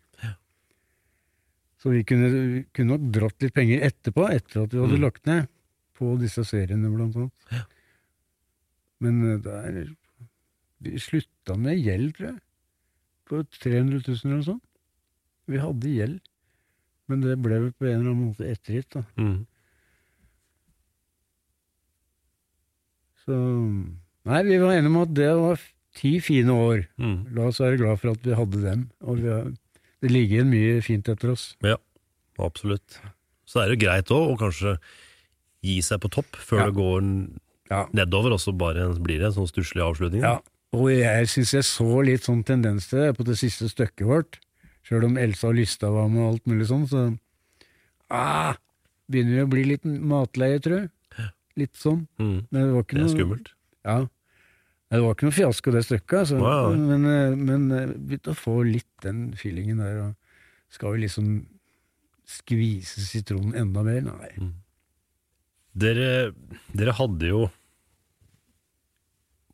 Så 1.81 1.91
vi 1.95 2.03
kunne, 2.05 2.65
kunne 2.77 2.93
nok 2.99 3.07
dratt 3.15 3.41
litt 3.43 3.55
penger 3.57 3.81
etterpå, 3.87 4.27
etter 4.29 4.65
at 4.67 4.75
vi 4.75 4.81
hadde 4.83 4.99
Mm. 4.99 5.05
lagt 5.07 5.25
ned 5.27 5.47
på 5.97 6.11
disse 6.21 6.45
seriene, 6.45 6.91
blant 6.93 7.17
annet. 7.17 7.67
Men 9.01 9.23
eh, 9.33 9.39
der 9.41 9.97
Vi 10.83 10.97
slutta 10.99 11.57
med 11.61 11.77
gjeld, 11.81 12.15
tror 12.17 12.27
jeg. 12.31 12.41
På 13.29 13.43
300 13.45 14.01
000 14.07 14.17
eller 14.25 14.37
noe 14.37 14.45
sånt. 14.47 14.63
Vi 15.47 15.59
hadde 15.61 15.91
gjeld. 15.93 16.21
Men 17.09 17.21
det 17.21 17.35
ble 17.43 17.59
vel 17.67 17.73
på 17.77 17.85
en 17.89 18.01
eller 18.01 18.11
annen 18.15 18.29
måte 18.31 18.49
ettergitt, 18.49 18.89
da. 18.95 19.03
Mm. 19.21 19.47
Så 23.25 23.37
Nei, 24.29 24.43
vi 24.47 24.59
var 24.61 24.75
enige 24.77 24.91
om 24.93 25.01
at 25.03 25.13
det 25.17 25.29
var 25.37 25.61
ti 25.97 26.15
fine 26.23 26.53
år. 26.55 26.83
Mm. 27.01 27.17
La 27.37 27.47
oss 27.51 27.61
være 27.63 27.79
glad 27.81 28.01
for 28.01 28.13
at 28.13 28.25
vi 28.27 28.37
hadde 28.37 28.61
dem. 28.65 28.83
Og 29.05 29.21
vi 29.21 29.29
har, 29.33 29.47
det 30.01 30.11
ligger 30.11 30.41
igjen 30.41 30.51
mye 30.51 30.81
fint 30.83 31.09
etter 31.13 31.33
oss. 31.35 31.55
Ja, 31.65 31.77
absolutt. 32.39 32.99
Så 33.47 33.61
er 33.65 33.69
det 33.73 33.81
greit 33.83 34.11
òg 34.15 34.35
å 34.35 34.39
kanskje 34.41 34.77
gi 35.65 35.81
seg 35.85 36.01
på 36.01 36.09
topp 36.11 36.37
før 36.41 36.59
Ja. 36.63 36.67
det 36.71 36.75
går 36.79 37.03
Ja. 37.71 37.87
nedover, 37.93 38.33
og 38.33 38.41
så 38.41 38.57
bare 38.57 38.89
blir 38.99 39.19
det 39.19 39.27
en 39.31 39.33
sånn 39.39 39.51
stusslig 39.51 39.83
avslutning. 39.83 40.23
Ja, 40.23 40.41
og 40.73 40.89
jeg 40.91 41.27
syns 41.29 41.53
jeg 41.53 41.63
så 41.69 42.05
litt 42.05 42.23
sånn 42.23 42.45
tendens 42.45 42.89
til 42.89 42.99
det 43.01 43.17
på 43.19 43.25
det 43.25 43.37
siste 43.39 43.69
stykket 43.69 44.07
vårt. 44.07 44.39
Sjøl 44.83 45.05
om 45.05 45.17
Elsa 45.19 45.49
og 45.49 45.55
Lysta 45.57 45.91
var 45.93 46.09
med 46.09 46.23
og 46.23 46.33
alt 46.35 46.47
mulig 46.47 46.67
sånn, 46.67 46.87
så 46.89 47.19
ah, 48.11 48.55
begynner 49.11 49.45
å 49.45 49.51
bli 49.51 49.65
litt 49.65 49.85
matleie, 49.85 50.59
tror 50.63 50.81
jeg. 50.81 50.91
Litt 51.57 51.75
sånn. 51.75 52.07
Mm. 52.19 52.47
Men 52.51 52.63
det 52.63 52.73
var 52.75 52.83
ikke 52.83 52.95
Det 52.97 53.01
er 53.01 53.07
noe 53.07 53.17
skummelt. 53.17 53.49
Ja. 53.85 53.97
Det 54.91 54.99
var 54.99 55.15
ikke 55.15 55.29
noe 55.29 55.37
fiasko, 55.37 55.71
det 55.71 55.85
stykket, 55.87 56.17
altså. 56.25 56.39
Nei, 56.41 56.55
nei. 56.75 56.89
Men, 56.91 57.05
eh, 57.07 57.37
men 57.39 57.67
eh, 57.77 57.93
begynte 57.95 58.33
å 58.33 58.39
få 58.39 58.57
litt 58.67 58.91
den 59.05 59.29
feelingen 59.39 59.79
der, 59.79 60.01
og 60.09 60.75
skal 60.75 60.97
vi 60.97 61.05
liksom 61.05 61.29
skvise 62.31 63.03
sitronen 63.05 63.55
enda 63.59 63.85
mer? 63.87 64.03
Nei. 64.09 64.33
Mm. 64.39 64.53
Dere, 65.81 66.11
dere 66.75 66.95
hadde 66.99 67.31
jo 67.31 67.45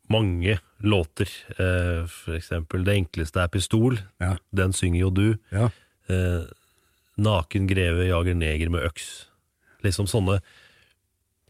mange 0.09 0.57
låter. 0.81 1.29
Eh, 1.59 2.07
for 2.07 2.37
eksempel 2.37 2.83
'Det 2.83 2.95
enkleste 2.95 3.43
er 3.43 3.47
pistol'. 3.47 3.99
Ja. 4.19 4.37
Den 4.53 4.73
synger 4.73 4.99
jo 4.99 5.09
du. 5.09 5.37
Ja. 5.51 5.69
Eh, 6.09 6.45
'Naken 7.17 7.67
greve 7.67 8.07
jager 8.07 8.33
neger 8.33 8.69
med 8.69 8.81
øks'. 8.81 9.27
Liksom 9.83 10.07
sånne 10.07 10.41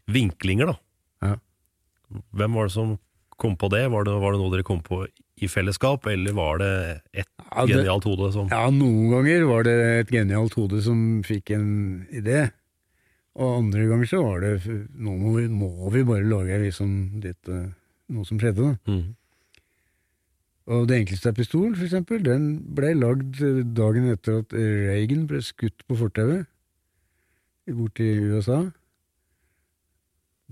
vinklinger, 0.08 0.66
da. 0.66 0.78
Ja. 1.22 1.36
Hvem 2.34 2.54
var 2.54 2.64
det 2.64 2.72
som 2.72 2.98
kom 3.38 3.56
på 3.56 3.70
det? 3.72 3.84
Var 3.92 4.04
det, 4.04 4.14
var 4.22 4.34
det 4.34 4.40
noe 4.42 4.52
dere 4.52 4.66
kom 4.66 4.80
på 4.84 5.04
i 5.38 5.46
fellesskap, 5.50 6.06
eller 6.10 6.34
var 6.34 6.58
det 6.58 6.72
et 7.14 7.28
Ja, 7.54 7.64
det- 7.66 7.76
genialt 7.76 8.04
hode 8.04 8.32
som 8.34 8.48
Ja, 8.50 8.64
noen 8.74 9.10
ganger 9.12 9.46
var 9.46 9.62
det 9.64 9.76
et 10.00 10.10
genialt 10.10 10.54
hode 10.58 10.82
som 10.82 11.22
fikk 11.22 11.52
en 11.54 12.06
idé. 12.12 12.50
Og 13.38 13.58
andre 13.62 13.86
ganger 13.86 14.08
så 14.10 14.22
var 14.24 14.40
det 14.42 14.88
Nå 14.98 15.14
må 15.16 15.36
vi, 15.36 15.46
må 15.48 15.90
vi 15.94 16.02
bare 16.02 16.26
lage 16.26 16.58
liksom 16.64 17.22
litt, 17.22 17.48
eh, 17.48 17.68
noe 18.10 18.24
som 18.26 18.38
skjedde, 18.38 18.56
da. 18.56 18.92
Mm. 18.92 19.14
Og 20.68 20.86
Det 20.88 20.98
enkleste 21.06 21.28
er 21.30 21.32
pistolen, 21.38 21.74
for 21.76 21.86
eksempel. 21.86 22.22
Den 22.22 22.58
ble 22.74 22.90
lagd 22.98 23.38
eh, 23.40 23.62
dagen 23.72 24.10
etter 24.12 24.40
at 24.42 24.52
Reagan 24.52 25.26
ble 25.30 25.38
skutt 25.40 25.86
på 25.88 25.96
fortauet 25.96 26.46
borte 27.68 28.00
i 28.00 28.18
USA. 28.32 28.72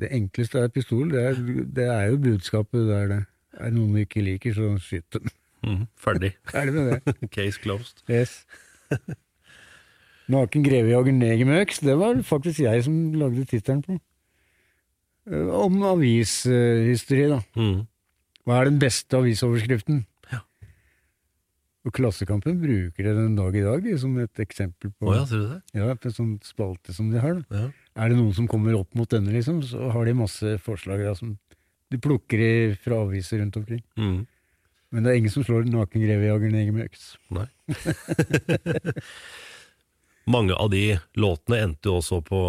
Det 0.01 0.11
enkleste 0.13 0.61
er 0.61 0.69
pistol. 0.69 1.09
Det 1.11 1.23
er, 1.25 1.39
det 1.77 1.87
er 1.89 2.11
jo 2.11 2.19
budskapet 2.21 2.89
der, 2.89 3.07
det. 3.13 3.21
Er 3.57 3.71
det 3.71 3.79
noen 3.79 3.95
du 3.97 4.03
ikke 4.03 4.21
liker, 4.25 4.53
så 4.57 4.75
skyt 4.85 5.17
dem. 5.17 5.31
Mm, 5.65 5.87
Ferdig. 5.97 6.35
Ferdig 6.53 6.75
med 6.75 6.91
det. 6.93 7.15
Case 7.37 7.61
closed. 7.63 8.03
Yes. 8.13 8.43
Naken 10.29 10.65
grevejager 10.67 11.15
neger 11.15 11.47
med 11.47 11.61
øks, 11.63 11.79
det 11.87 11.95
var 11.99 12.19
faktisk 12.27 12.61
jeg 12.65 12.83
som 12.85 12.97
lagde 13.15 13.45
tittelen 13.47 13.83
på. 13.87 13.97
Eh, 15.31 15.49
Om 15.55 15.83
avishistorie, 15.95 17.29
da. 17.31 17.41
Mm. 17.57 17.85
Hva 18.47 18.61
er 18.61 18.69
den 18.71 18.81
beste 18.83 19.17
avisoverskriften? 19.19 20.05
Ja. 21.87 21.89
Og 21.91 21.95
Klassekampen 21.95 22.57
bruker 22.59 23.07
det 23.07 23.13
den 23.15 23.37
dag 23.39 23.55
i 23.55 23.63
dag 23.63 23.85
de, 23.85 23.93
som 24.01 24.17
et 24.19 24.41
eksempel 24.43 24.91
på 24.91 25.07
oh, 25.07 25.15
ja, 25.15 25.23
ser 25.29 25.39
du 25.39 25.51
det? 25.53 25.59
ja, 25.79 25.93
på 25.95 26.09
en 26.11 26.15
sånn 26.17 26.33
spalte 26.43 26.95
som 26.97 27.13
de 27.13 27.21
har. 27.23 27.37
Ja. 27.55 27.69
Er 27.95 28.11
det 28.11 28.17
noen 28.19 28.35
som 28.35 28.49
kommer 28.51 28.75
opp 28.75 28.91
mot 28.99 29.07
denne, 29.13 29.31
liksom, 29.31 29.61
så 29.63 29.93
har 29.95 30.09
de 30.09 30.17
masse 30.19 30.57
forslag 30.65 31.05
da, 31.07 31.13
som 31.15 31.37
de 31.95 32.01
plukker 32.03 32.43
i 32.43 32.55
fra 32.83 32.99
aviser 33.05 33.39
rundt 33.39 33.59
omkring. 33.61 33.85
Mm. 33.95 34.25
Men 34.91 35.07
det 35.07 35.13
er 35.13 35.21
ingen 35.21 35.35
som 35.35 35.47
slår 35.47 35.69
naken 35.71 36.03
grevejager 36.03 36.51
neger 36.51 36.75
med 36.75 36.89
øks. 36.89 37.05
Nei. 37.37 37.47
Mange 40.35 40.59
av 40.59 40.73
de 40.73 40.97
låtene 41.15 41.61
endte 41.69 41.87
jo 41.87 42.01
også 42.01 42.19
på 42.27 42.41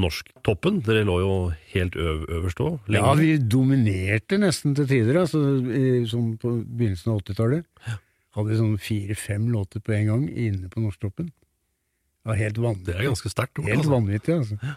norsktoppen. 0.00 0.80
Dere 0.84 1.04
lå 1.08 1.18
jo 1.20 1.36
helt 1.74 2.00
øv 2.00 2.24
øverst 2.38 2.64
òg. 2.64 2.88
Ja, 2.92 3.12
vi 3.20 3.36
dominerte 3.36 4.40
nesten 4.40 4.72
til 4.76 4.88
tider, 4.88 5.20
altså, 5.26 5.44
i, 5.68 6.06
som 6.08 6.38
på 6.40 6.56
begynnelsen 6.64 7.12
av 7.12 7.20
80-tallet. 7.20 8.00
Hadde 8.36 8.52
vi 8.52 8.58
sånn 8.58 8.80
fire-fem 8.80 9.46
låter 9.48 9.80
på 9.80 9.94
en 9.96 10.10
gang 10.10 10.24
inne 10.28 10.68
på 10.68 10.82
Norsktoppen. 10.84 11.30
Det 11.32 12.28
var 12.28 12.40
helt 12.40 12.58
vanvittig. 12.60 12.92
Det 12.92 12.98
er 13.00 13.08
ganske 13.08 13.32
sterkt. 13.32 13.58
ord, 13.58 13.68
Helt 13.70 13.80
altså. 13.80 13.92
vanvittig, 13.94 14.34
altså. 14.34 14.74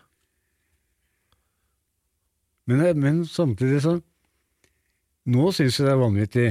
Men, 2.69 2.83
men 3.01 3.25
samtidig 3.25 3.81
så 3.81 3.95
Nå 5.29 5.49
syns 5.53 5.75
jeg 5.77 5.85
det 5.85 5.91
er 5.91 5.99
vanvittig, 5.99 6.45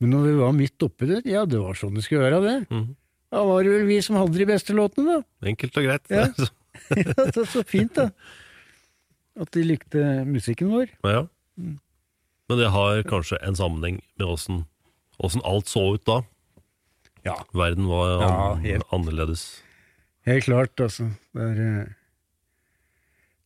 men 0.00 0.12
når 0.14 0.22
vi 0.24 0.34
var 0.38 0.52
midt 0.56 0.84
oppi 0.86 1.08
det, 1.10 1.18
ja, 1.28 1.42
det 1.44 1.58
var 1.60 1.76
sånn 1.76 1.98
det 1.98 2.04
skulle 2.06 2.22
være, 2.24 2.38
det. 2.44 2.54
Mhm. 2.70 2.94
Da 3.34 3.42
var 3.44 3.66
det 3.66 3.72
vel 3.74 3.88
vi 3.90 3.96
som 4.06 4.16
hadde 4.16 4.38
de 4.38 4.46
beste 4.48 4.72
låtene, 4.72 5.18
da. 5.18 5.48
Enkelt 5.50 5.76
og 5.76 5.88
greit. 5.88 6.12
Ja. 6.14 6.28
ja, 7.02 7.12
det 7.18 7.42
er 7.42 7.48
så 7.50 7.64
fint, 7.66 7.98
da. 7.98 8.06
At 9.36 9.50
de 9.52 9.64
likte 9.66 10.04
musikken 10.24 10.70
vår. 10.72 10.94
Ja. 11.04 11.26
Men 11.56 12.60
det 12.62 12.70
har 12.72 13.02
kanskje 13.10 13.40
en 13.44 13.58
sammenheng 13.58 13.98
med 14.16 14.26
åssen 14.30 15.44
alt 15.44 15.68
så 15.68 15.82
ut 15.96 16.06
da. 16.08 16.22
Ja. 17.26 17.36
Verden 17.56 17.88
var 17.90 18.20
Ja, 18.22 18.54
helt. 18.62 18.86
annerledes. 18.94 19.44
Helt 20.26 20.44
klart, 20.46 20.76
altså. 20.82 21.08
Det 21.34 21.42
er, 21.42 21.60
eh, 21.66 21.86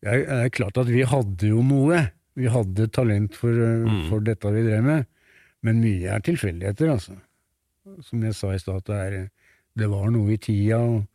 det 0.05 0.29
er, 0.29 0.49
klart 0.53 0.77
at 0.81 0.87
vi 0.89 1.03
hadde 1.09 1.49
jo 1.49 1.63
noe. 1.65 2.03
Vi 2.37 2.47
hadde 2.49 2.87
talent 2.93 3.35
for, 3.37 3.51
eh, 3.51 3.85
Mm. 3.89 4.09
for 4.09 4.21
dette 4.21 4.53
vi 4.53 4.63
drev 4.69 4.83
med, 4.85 5.07
men 5.63 5.81
mye 5.83 6.09
er 6.15 6.21
tilfeldigheter, 6.21 6.89
altså. 6.93 7.17
Som 8.05 8.23
jeg 8.23 8.35
sa 8.35 8.53
i 8.53 8.59
stad, 8.59 8.85
det, 8.85 8.97
er, 8.97 9.31
det 9.77 9.89
var 9.91 10.11
noe 10.11 10.31
i 10.33 10.37
tida, 10.37 10.79
og 10.79 11.07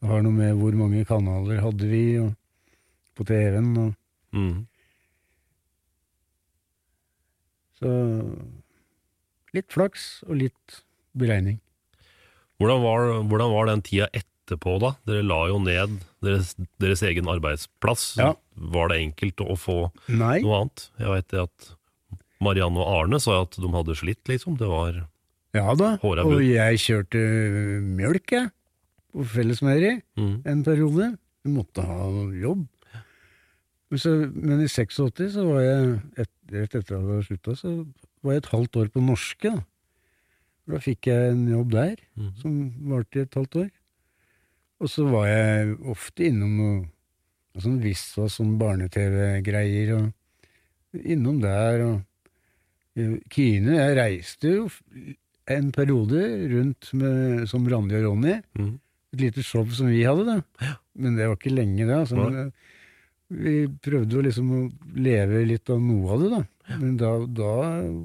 det 0.00 0.08
har 0.10 0.22
noe 0.22 0.32
med 0.32 0.54
hvor 0.58 0.72
mange 0.74 1.04
kanaler 1.06 1.60
hadde 1.62 1.88
vi 1.88 2.18
og, 2.18 2.34
på 3.16 3.24
TV-en. 3.26 3.76
Og, 3.78 3.94
Mhm. 4.34 4.66
så 7.80 7.90
litt 9.54 9.70
flaks 9.72 10.22
og 10.28 10.36
litt 10.42 10.80
beregning. 11.16 11.60
Hvordan, 12.58 12.82
var, 12.82 13.08
hvordan 13.30 13.52
var 13.54 13.68
den 13.70 13.82
tida 13.86 14.08
etterpå, 14.16 14.78
da? 14.82 14.94
Dere 15.06 15.26
la 15.26 15.40
jo 15.50 15.60
ned 15.62 15.98
deres, 16.24 16.54
deres 16.82 17.04
egen 17.06 17.30
arbeidsplass. 17.30 18.10
Ja. 18.18 18.32
Var 18.58 18.90
det 18.90 19.02
enkelt 19.04 19.44
å 19.44 19.54
få 19.58 19.78
Nei. 20.10 20.40
noe 20.42 20.64
annet? 20.64 20.88
Jeg 20.98 21.12
vet 21.14 21.36
at 21.44 21.68
Marianne 22.42 22.82
og 22.82 22.90
Arne 22.90 23.20
sa 23.22 23.42
at 23.44 23.58
de 23.58 23.70
hadde 23.72 23.96
slitt, 23.98 24.24
liksom. 24.30 24.58
Det 24.58 24.68
var 24.70 25.04
Ja 25.56 25.74
da, 25.78 25.94
er 25.96 26.24
og 26.24 26.42
jeg 26.44 26.82
kjørte 26.82 27.22
mjølk, 27.82 28.34
jeg, 28.34 28.50
på 29.14 29.24
Fellesmeieri. 29.34 29.94
mm. 30.18 30.34
en 30.46 30.64
periode. 30.66 31.12
Jeg 31.46 31.54
måtte 31.54 31.86
ha 31.86 32.10
jobb. 32.34 32.66
Men, 33.88 34.00
så, 34.02 34.12
men 34.34 34.60
i 34.60 34.68
86 34.68 35.32
så 35.32 35.46
var 35.48 35.62
jeg, 35.64 35.96
et, 36.20 36.32
rett 36.52 36.74
etter 36.76 36.82
at 36.82 36.92
jeg 36.92 37.06
hadde 37.06 37.26
slutta, 37.30 37.54
så 37.56 37.74
var 38.26 38.34
jeg 38.34 38.42
et 38.42 38.52
halvt 38.52 38.80
år 38.82 38.90
på 38.92 39.04
Norske. 39.04 39.52
Da, 39.54 39.64
da 40.68 40.80
fikk 40.84 41.08
jeg 41.10 41.32
en 41.32 41.44
jobb 41.48 41.72
der, 41.74 41.96
mm. 42.18 42.32
som 42.42 42.56
varte 42.90 43.20
i 43.20 43.24
et 43.24 43.38
halvt 43.38 43.60
år. 43.64 43.70
Og 44.78 44.90
så 44.92 45.04
var 45.08 45.26
jeg 45.26 45.76
ofte 45.90 46.28
innom 46.28 46.58
noe 46.58 47.62
sånn 47.62 47.80
Visva, 47.82 48.28
som 48.30 48.52
barne-TV-greier, 48.60 49.94
og 49.96 51.00
innom 51.02 51.40
der, 51.42 51.82
og 51.86 53.00
eh, 53.00 53.16
Kine 53.32 53.74
Jeg 53.80 53.96
reiste 53.98 54.52
jo 54.52 54.68
en 55.48 55.72
periode 55.74 56.22
rundt 56.52 56.92
med, 57.00 57.48
som 57.50 57.66
Randi 57.68 57.96
og 57.98 58.10
Ronny 58.10 58.36
Mm. 58.58 58.78
et 59.14 59.20
lite 59.20 59.42
show 59.42 59.64
som 59.72 59.88
vi 59.88 60.04
hadde, 60.04 60.24
da. 60.28 60.74
Men 60.94 61.16
det 61.16 61.26
var 61.26 61.38
ikke 61.38 61.54
lenge, 61.54 61.86
det. 61.86 61.96
Altså. 61.96 62.16
ja. 62.16 62.28
Men, 62.28 62.52
vi 63.28 63.66
prøvde 63.84 64.16
jo 64.16 64.22
liksom 64.24 64.52
å 64.56 64.60
leve 64.96 65.42
litt 65.44 65.68
av 65.68 65.80
noe 65.84 66.14
av 66.14 66.22
det, 66.22 66.28
da. 66.32 66.42
Men 66.68 66.96
da, 67.00 67.14
da 67.26 67.52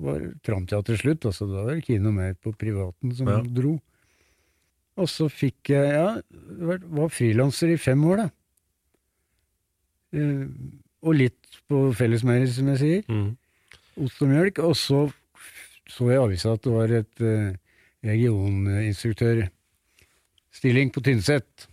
var 0.03 0.19
Tramteatret 0.45 0.99
slutt. 1.01 1.25
Altså, 1.27 1.47
da 1.51 1.63
var 1.65 1.73
det 1.75 1.85
kino 1.87 2.11
mer 2.15 2.33
på 2.39 2.53
privaten 2.55 3.11
som 3.15 3.27
Ja. 3.27 3.41
dro. 3.43 3.73
Og 4.95 5.07
så 5.09 5.27
fikk 5.29 5.69
jeg 5.73 5.89
Ja, 5.93 6.21
var, 6.87 7.09
frilanser 7.09 7.67
i 7.73 7.77
fem 7.77 8.03
år, 8.05 8.15
da. 8.17 8.29
Eh, 10.13 10.47
og 11.03 11.15
litt 11.17 11.39
på 11.67 11.91
Fellesmeieri, 11.97 12.47
som 12.53 12.67
jeg 12.67 12.77
sier. 12.79 13.03
Mm. 13.09 13.35
Ost 14.05 14.21
og 14.21 14.27
mjølk. 14.29 14.59
Og 14.63 14.75
så 14.77 15.11
så 15.89 16.07
jeg 16.09 16.15
i 16.15 16.23
avisa 16.23 16.53
at 16.55 16.61
det 16.63 16.71
var 16.71 16.87
et 16.95 17.21
eh, 17.21 17.55
regioninstruktørstilling 18.07 20.91
på 20.95 21.01
Tynset. 21.03 21.67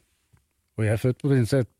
Og 0.77 0.83
jeg 0.85 0.93
er 0.97 1.03
født 1.05 1.21
på 1.23 1.31
Tynset. 1.31 1.71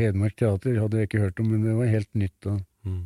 Hedmark 0.00 0.34
Teater 0.40 0.78
hadde 0.80 0.96
jeg 1.02 1.08
ikke 1.10 1.20
hørt 1.26 1.40
om, 1.42 1.46
men 1.52 1.60
det 1.66 1.74
var 1.76 1.90
helt 1.92 2.12
nytt. 2.16 2.38
da. 2.40 2.54
Mhm. 2.86 3.04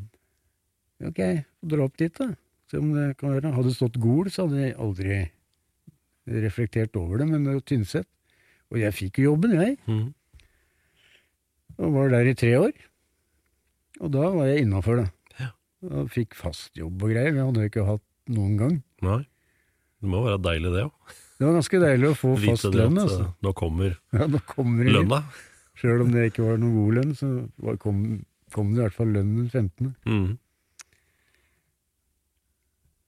Ok, 1.03 1.21
dra 1.67 1.85
opp 1.89 1.97
dit, 1.99 2.15
da. 2.15 2.31
Se 2.71 2.79
om 2.79 2.93
det 2.95 3.17
kan 3.21 3.35
være. 3.35 3.51
Hadde 3.55 3.71
det 3.73 3.77
stått 3.79 3.99
Gol, 4.01 4.31
så 4.33 4.47
hadde 4.47 4.61
jeg 4.63 4.77
aldri 4.81 5.19
reflektert 6.45 6.95
over 6.97 7.21
det, 7.21 7.27
men 7.29 7.45
det 7.45 7.57
var 7.59 7.65
Tynset. 7.69 8.07
Og 8.73 8.79
jeg 8.81 8.95
fikk 8.97 9.19
jo 9.21 9.33
jobben, 9.33 9.53
jeg. 9.59 9.77
Mm. 9.91 10.15
Og 11.83 11.93
var 11.99 12.13
der 12.15 12.31
i 12.31 12.37
tre 12.39 12.55
år. 12.59 12.73
Og 14.01 14.11
da 14.15 14.29
var 14.35 14.49
jeg 14.51 14.65
innafor, 14.65 15.03
da. 15.03 15.07
Ja. 15.43 15.51
Og 15.91 16.09
fikk 16.15 16.35
fast 16.39 16.75
jobb 16.79 17.03
og 17.03 17.13
greier. 17.13 17.35
Det 17.35 17.45
hadde 17.45 17.65
jeg 17.67 17.73
ikke 17.73 17.87
hatt 17.91 18.05
noen 18.35 18.57
gang. 18.61 18.79
Nei. 19.05 19.21
Det 20.01 20.11
må 20.13 20.23
være 20.25 20.41
deilig, 20.45 20.73
det 20.75 20.87
òg. 20.87 21.15
Det 21.35 21.47
var 21.49 21.57
ganske 21.59 21.81
deilig 21.83 22.09
å 22.13 22.17
få 22.17 22.33
fast 22.39 22.67
Vite 22.69 22.79
lønn, 22.79 22.99
altså. 23.03 23.25
eh, 23.27 23.35
nå 23.43 23.53
kommer 23.59 23.95
Ja, 24.15 24.27
nå 24.31 24.41
kommer 24.47 24.87
lønna. 24.97 25.19
Sjøl 25.81 26.05
om 26.05 26.13
det 26.15 26.29
ikke 26.31 26.45
var 26.47 26.61
noen 26.63 26.77
god 26.79 26.99
lønn, 27.01 27.15
så 27.19 27.31
kom, 27.83 28.03
kom 28.55 28.71
det 28.75 28.79
i 28.79 28.85
hvert 28.85 28.97
fall 28.97 29.11
lønn 29.17 29.33
den 29.41 29.49
15. 29.51 29.95
Mhm. 30.07 30.33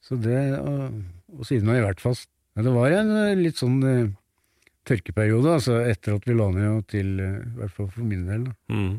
Så 0.06 0.18
det, 0.22 0.38
og, 0.60 1.00
og 1.34 1.48
siden 1.48 1.68
har 1.70 1.80
jeg 1.80 1.88
vært 1.88 2.04
fast. 2.04 2.30
Men 2.56 2.68
det 2.68 2.72
var 2.76 2.94
en 2.94 3.10
eh, 3.18 3.34
litt 3.38 3.58
sånn 3.60 3.80
uh, 3.82 4.06
tørkeperiode, 4.86 5.56
altså 5.58 5.80
etter 5.82 6.14
at 6.16 6.28
vi 6.28 6.36
la 6.36 6.46
ned, 6.54 6.68
og 6.78 6.86
til, 6.92 7.10
i 7.18 7.30
hvert 7.58 7.74
fall 7.74 7.90
for 7.92 8.06
min 8.06 8.24
del. 8.28 8.46
Da. 8.46 8.54
Mm. 8.72 8.92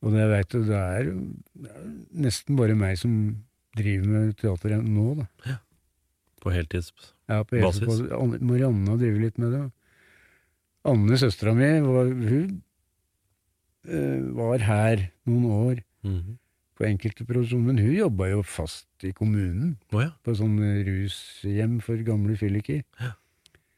Og 0.00 0.14
det, 0.14 0.22
jeg 0.22 0.30
vet, 0.32 0.56
det, 0.70 0.80
er, 0.80 1.10
det 1.60 1.74
er 1.74 1.90
nesten 2.26 2.56
bare 2.58 2.78
meg 2.78 2.96
som 2.98 3.18
driver 3.76 4.08
med 4.08 4.32
teater 4.40 4.78
nå, 4.80 5.10
da. 5.20 5.58
På 6.40 6.52
heltidsbasis? 6.54 7.12
Ja, 7.28 7.42
på 7.44 7.60
heltids. 7.60 8.00
Marianne 8.40 8.96
drevet 8.96 9.26
litt 9.26 9.38
med 9.38 9.52
det. 9.54 9.62
Anne, 10.88 11.18
søstera 11.20 11.52
mi, 11.54 11.68
var, 11.84 12.08
hun 12.08 12.54
uh, 13.84 14.20
var 14.40 14.68
her 14.70 15.08
noen 15.28 15.50
år 15.60 15.86
Mhm. 16.00 16.38
På 16.80 16.86
enkelte 16.88 17.26
produksjoner, 17.28 17.74
men 17.74 17.78
hun 17.84 17.92
jobba 17.92 18.30
jo 18.30 18.38
fast 18.48 19.04
i 19.04 19.10
kommunen. 19.12 19.74
oh, 19.92 20.00
ja. 20.00 20.14
På 20.24 20.32
sånn 20.38 20.54
rushjem 20.86 21.74
for 21.84 22.00
gamle 22.06 22.38
fylliker. 22.40 22.80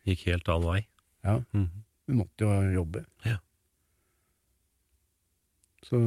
Gikk 0.07 0.23
helt 0.31 0.47
annen 0.49 0.69
vei. 0.71 0.85
Ja, 1.27 1.41
Mhm. 1.53 1.67
hun 2.09 2.17
måtte 2.23 2.47
jo 2.47 2.63
jobbe. 2.79 3.03
Ja. 3.27 3.37
Så 5.87 5.99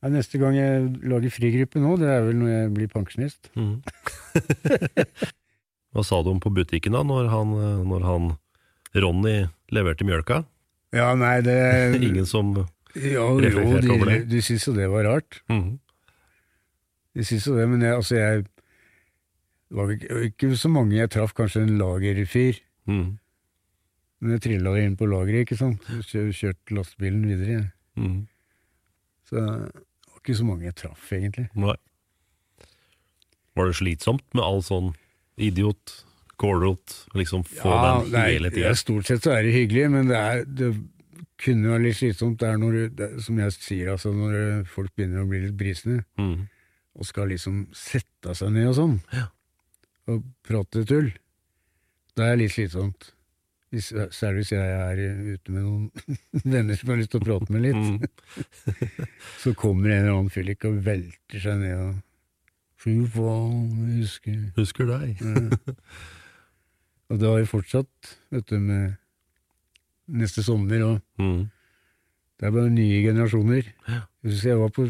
ja, 0.00 0.08
Neste 0.08 0.38
gang 0.40 0.56
jeg 0.56 0.88
lager 1.04 1.30
frigruppe 1.34 1.80
nå, 1.82 1.96
det 2.00 2.08
er 2.08 2.22
vel 2.24 2.38
når 2.40 2.48
jeg 2.54 2.72
blir 2.78 2.88
pensjonist. 2.92 3.50
Mhm. 3.54 3.82
Hva 5.92 6.04
sa 6.06 6.20
du 6.22 6.30
om 6.30 6.38
på 6.40 6.52
butikken 6.54 6.94
da, 6.94 7.02
når 7.02 7.28
han, 7.32 7.50
når 7.90 8.04
han 8.06 8.28
Ronny 8.94 9.48
leverte 9.74 10.06
mjølka? 10.06 10.44
Ja, 10.94 11.12
nei, 11.18 11.40
det 11.44 11.56
Ingen 12.06 12.26
som 12.26 12.54
Ja, 12.96 13.22
jo, 13.22 13.40
de, 13.40 14.24
de 14.26 14.40
syntes 14.42 14.66
jo 14.66 14.72
det 14.74 14.88
var 14.90 15.04
rart. 15.06 15.40
Mhm. 15.48 15.78
De 17.14 17.24
syntes 17.26 17.46
jo 17.46 17.56
det, 17.58 17.68
men 17.68 17.82
jeg, 17.82 17.94
altså 17.94 18.16
jeg 18.16 18.44
Det 19.70 19.76
var 19.78 19.90
ikke, 19.94 20.20
ikke 20.30 20.56
så 20.58 20.68
mange 20.68 20.96
jeg 20.96 21.10
traff, 21.10 21.32
kanskje 21.38 21.62
en 21.62 21.76
lagerfyr. 21.78 22.58
Mhm. 22.90 23.18
Men 24.20 24.32
jeg 24.34 24.42
trilla 24.44 24.72
inn 24.82 24.96
på 25.00 25.06
lageret, 25.08 25.46
ikke 25.46 25.56
sant. 25.56 25.80
Kjør, 26.10 26.32
kjørte 26.36 26.74
lastebilen 26.76 27.22
videre. 27.30 27.70
Mhm. 27.96 28.26
Så 29.30 29.36
det 29.38 29.46
var 30.10 30.18
ikke 30.20 30.36
så 30.36 30.44
mange 30.44 30.64
jeg 30.66 30.74
traff, 30.76 31.06
egentlig. 31.14 31.46
Nei. 31.54 31.76
Var 33.56 33.66
det 33.70 33.76
slitsomt 33.78 34.26
med 34.34 34.42
all 34.44 34.60
sånn 34.66 34.92
idiot, 35.40 36.04
kålrot, 36.40 37.06
liksom 37.14 37.42
få 37.46 37.70
den 37.70 38.14
er- 38.14 38.28
hele 38.32 38.50
tida? 38.50 38.68
ja, 38.70 38.74
Stort 38.74 39.06
sett 39.06 39.22
så 39.22 39.32
er 39.38 39.42
det 39.46 39.54
hyggelig, 39.54 39.90
men 39.90 40.08
det, 40.08 40.16
er, 40.16 40.44
det 40.44 40.70
kunne 41.40 41.72
være 41.72 41.84
litt 41.86 41.98
slitsomt. 41.98 42.38
Det 42.40 42.48
er 42.48 42.58
når, 42.60 42.78
det, 42.96 43.10
som 43.24 43.38
jeg 43.40 43.54
sier, 43.56 43.92
altså 43.94 44.12
når 44.14 44.64
folk 44.70 44.92
begynner 44.96 45.24
å 45.24 45.28
bli 45.30 45.44
litt 45.46 45.56
brisne, 45.58 46.02
mm. 46.20 46.36
og 46.98 47.08
skal 47.08 47.30
liksom 47.32 47.64
sette 47.76 48.34
seg 48.38 48.52
ned 48.56 48.70
og 48.72 48.76
sånn, 48.78 48.98
Ja. 49.16 49.28
og 50.10 50.26
prate 50.46 50.84
tull. 50.88 51.10
Det 52.18 52.26
er 52.26 52.38
litt 52.40 52.54
slitsomt. 52.54 53.12
Hvis, 53.70 53.92
særlig 54.10 54.42
hvis 54.42 54.52
jeg 54.56 54.70
er 54.74 55.00
ute 55.36 55.52
med 55.54 55.62
noen 55.62 55.90
venner 56.56 56.74
som 56.78 56.90
har 56.90 56.98
lyst 56.98 57.12
til 57.12 57.20
å 57.22 57.26
prate 57.28 57.54
med 57.54 57.68
litt. 57.68 57.76
Mhm. 57.78 58.00
Så 59.44 59.54
kommer 59.54 59.92
en 59.92 60.00
eller 60.00 60.16
annen 60.16 60.32
fyllik 60.34 60.66
og 60.66 60.80
velter 60.84 61.44
seg 61.44 61.60
ned 61.62 61.76
og 61.78 61.98
Fy 62.80 62.94
faen, 63.12 63.98
husker 63.98 64.38
Husker 64.56 64.88
deg. 64.88 65.20
Ja. 65.20 65.74
Og 67.10 67.18
det 67.20 67.28
har 67.28 67.40
jo 67.42 67.48
fortsatt, 67.50 68.10
vet 68.32 68.46
du, 68.48 68.56
med 68.62 68.94
neste 70.10 70.42
sommer, 70.46 70.82
og 70.86 71.22
mm. 71.22 71.42
det 72.40 72.48
er 72.48 72.54
bare 72.54 72.72
nye 72.72 73.02
generasjoner. 73.04 73.70
Ja. 73.88 74.02
Jeg 74.24 74.40
jeg 74.50 74.58
var 74.60 74.72
på 74.74 74.88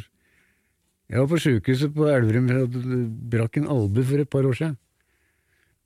jeg 1.10 1.18
var 1.18 1.26
på 1.26 1.40
sjukehuset 1.42 1.90
på 1.90 2.06
Elverum, 2.06 2.46
jeg 2.46 2.68
brakk 3.32 3.56
en 3.58 3.66
albue 3.66 4.04
for 4.06 4.22
et 4.22 4.30
par 4.30 4.46
år 4.46 4.54
siden. 4.54 4.76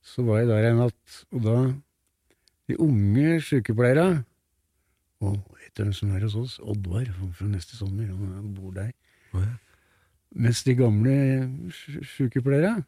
Så 0.05 0.22
var 0.22 0.43
jeg 0.43 0.51
der 0.51 0.68
en 0.68 0.82
natt, 0.82 1.24
og 1.32 1.43
da 1.47 1.57
De 2.68 2.76
unge 2.80 3.41
sykepleiere 3.45 4.24
Og 5.20 5.37
vet 5.37 5.72
du 5.76 5.82
hvem 5.82 5.93
som 5.93 6.12
er 6.16 6.24
hos 6.24 6.37
oss? 6.37 6.59
Oddvar 6.61 7.09
fra 7.37 7.49
neste 7.49 7.76
sommer, 7.76 8.07
han 8.07 8.55
bor 8.57 8.72
der. 8.72 8.93
Ja. 9.32 9.47
Mens 10.30 10.62
de 10.64 10.74
gamle 10.76 11.14
sykepleierne 11.72 12.85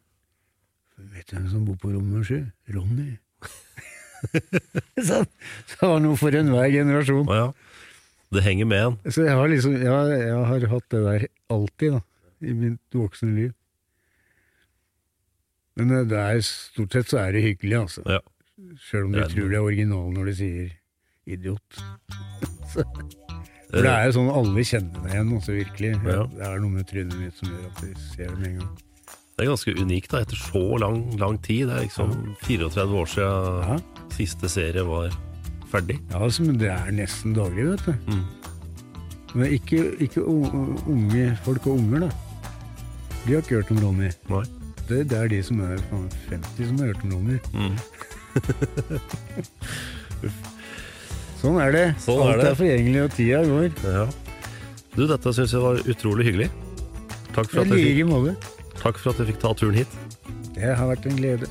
Vet 0.97 1.31
du 1.31 1.37
hvem 1.37 1.49
som 1.49 1.65
bor 1.65 1.77
på 1.81 1.93
rommet 1.93 2.27
sju? 2.29 2.45
Ronny. 2.73 3.17
så, 5.09 5.23
så 5.23 5.79
det 5.81 5.91
var 5.91 6.03
noe 6.05 6.19
for 6.21 6.37
enhver 6.37 6.71
generasjon. 6.73 7.27
Ja. 7.31 7.51
Det 8.35 8.43
henger 8.43 8.69
med 8.69 8.83
en. 8.83 8.97
Så 9.13 9.27
jeg 9.27 9.37
har 9.39 9.51
liksom 9.51 9.77
ja, 9.79 9.99
jeg 10.11 10.41
har 10.51 10.67
hatt 10.73 10.89
det 10.91 11.03
der 11.05 11.27
alltid, 11.53 11.99
da, 11.99 12.01
i 12.43 12.57
mitt 12.57 12.97
voksne 12.99 13.31
liv. 13.37 13.53
Men 15.77 15.93
eh, 15.93 16.07
det 16.09 16.19
er 16.23 16.41
stort 16.47 16.97
sett 16.97 17.13
så 17.13 17.21
er 17.23 17.37
det 17.37 17.45
hyggelig, 17.45 17.77
altså. 17.85 18.03
Ja. 18.09 18.23
Sjøl 18.81 19.07
om 19.07 19.15
de 19.15 19.23
Det 19.23 19.31
tror 19.35 19.53
det 19.53 19.59
er 19.59 19.69
original 19.69 20.11
når 20.15 20.31
de 20.31 20.35
sier 20.41 20.75
idiot. 21.27 21.81
for 22.73 23.83
det 23.83 23.93
er 23.93 24.09
jo 24.09 24.17
sånn 24.17 24.33
alle 24.33 24.65
kjenner 24.67 25.05
deg 25.05 25.15
igjen, 25.15 25.33
altså 25.39 25.57
virkelig. 25.57 25.95
Ja. 26.07 26.27
Det 26.33 26.49
er 26.49 26.61
noe 26.65 26.75
med 26.79 26.91
trynet 26.91 27.17
mitt 27.21 27.39
som 27.39 27.53
gjør 27.53 27.71
at 27.71 27.81
de 27.85 27.95
ser 28.11 28.33
det 28.33 28.39
med 28.41 28.51
en 28.55 28.61
gang. 28.63 28.75
Det 29.37 29.45
er 29.45 29.51
ganske 29.51 29.73
unikt 29.77 30.09
da, 30.15 30.21
etter 30.25 30.39
så 30.41 30.61
lang, 30.81 31.03
lang 31.21 31.35
tid. 31.45 31.67
Det 31.69 31.75
er 31.77 31.83
liksom 31.85 32.09
34 32.47 32.95
år 32.97 33.05
siden 33.13 33.61
Ja. 33.67 33.75
siste 34.17 34.49
serie 34.49 34.81
var 34.89 35.11
ferdig. 35.69 35.99
Ja, 36.11 36.19
altså, 36.25 36.41
men 36.47 36.57
det 36.57 36.71
er 36.73 36.89
nesten 36.91 37.35
daglig, 37.37 37.67
vet 37.69 37.85
du. 37.85 37.93
Mm. 38.09 38.25
Men 39.35 39.47
ikke, 39.53 39.83
ikke 40.01 40.23
unge 40.25 41.37
folk 41.45 41.67
og 41.67 41.73
unger, 41.77 41.99
da. 42.07 42.11
De 43.27 43.33
har 43.35 43.41
ikke 43.43 43.55
hørt 43.61 43.71
om 43.71 43.79
Ronny. 43.85 44.09
Nei. 44.31 44.43
Det, 44.89 45.09
det 45.11 45.19
er 45.19 45.29
de 45.29 45.43
som 45.43 45.61
er 45.61 45.77
50 46.31 46.67
som 46.71 46.79
har 46.79 46.87
hørt 46.95 47.05
om 47.05 47.11
Ronny. 47.13 47.39
Mm. 47.53 47.77
Sånn 51.43 51.61
er 51.61 51.71
det. 51.77 51.87
Sånn 52.01 52.23
er 52.25 52.33
Alt 52.33 52.41
det. 52.41 52.49
er 52.55 52.61
forgjengelig, 52.65 53.01
og 53.05 53.11
tida 53.21 53.45
går. 53.45 53.69
Ja. 53.85 54.09
Du, 54.97 55.05
dette 55.13 55.29
syns 55.37 55.53
jeg 55.53 55.61
var 55.61 55.77
utrolig 55.85 56.25
hyggelig. 56.31 56.49
Takk 57.37 57.53
for, 57.53 57.61
at 57.61 57.69
du 57.69 57.77
fikk 57.77 57.85
jeg 57.85 58.01
like 58.01 58.09
måte. 58.09 58.33
Takk 58.83 59.01
for 59.01 59.15
at 59.15 59.23
jeg 59.23 59.33
fikk 59.33 59.43
ta 59.43 59.55
turen 59.57 59.81
hit. 59.83 59.99
Det 60.57 60.77
har 60.77 60.89
vært 60.93 61.09
en 61.09 61.19
glede. 61.19 61.51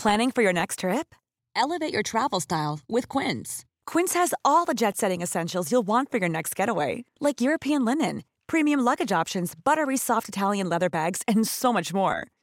Planning 0.00 0.30
for 0.30 0.40
your 0.40 0.54
next 0.54 0.78
trip? 0.78 1.14
Elevate 1.54 1.92
your 1.92 2.02
travel 2.02 2.40
style 2.40 2.80
with 2.88 3.06
Quince. 3.06 3.66
Quince 3.84 4.14
has 4.14 4.32
all 4.46 4.64
the 4.64 4.72
jet 4.72 4.96
setting 4.96 5.20
essentials 5.20 5.70
you'll 5.70 5.86
want 5.86 6.10
for 6.10 6.16
your 6.16 6.28
next 6.28 6.56
getaway, 6.56 7.04
like 7.20 7.42
European 7.42 7.84
linen, 7.84 8.22
premium 8.46 8.80
luggage 8.80 9.12
options, 9.12 9.52
buttery 9.54 9.98
soft 9.98 10.26
Italian 10.26 10.70
leather 10.70 10.88
bags, 10.88 11.20
and 11.28 11.46
so 11.46 11.70
much 11.70 11.92
more. 11.92 12.26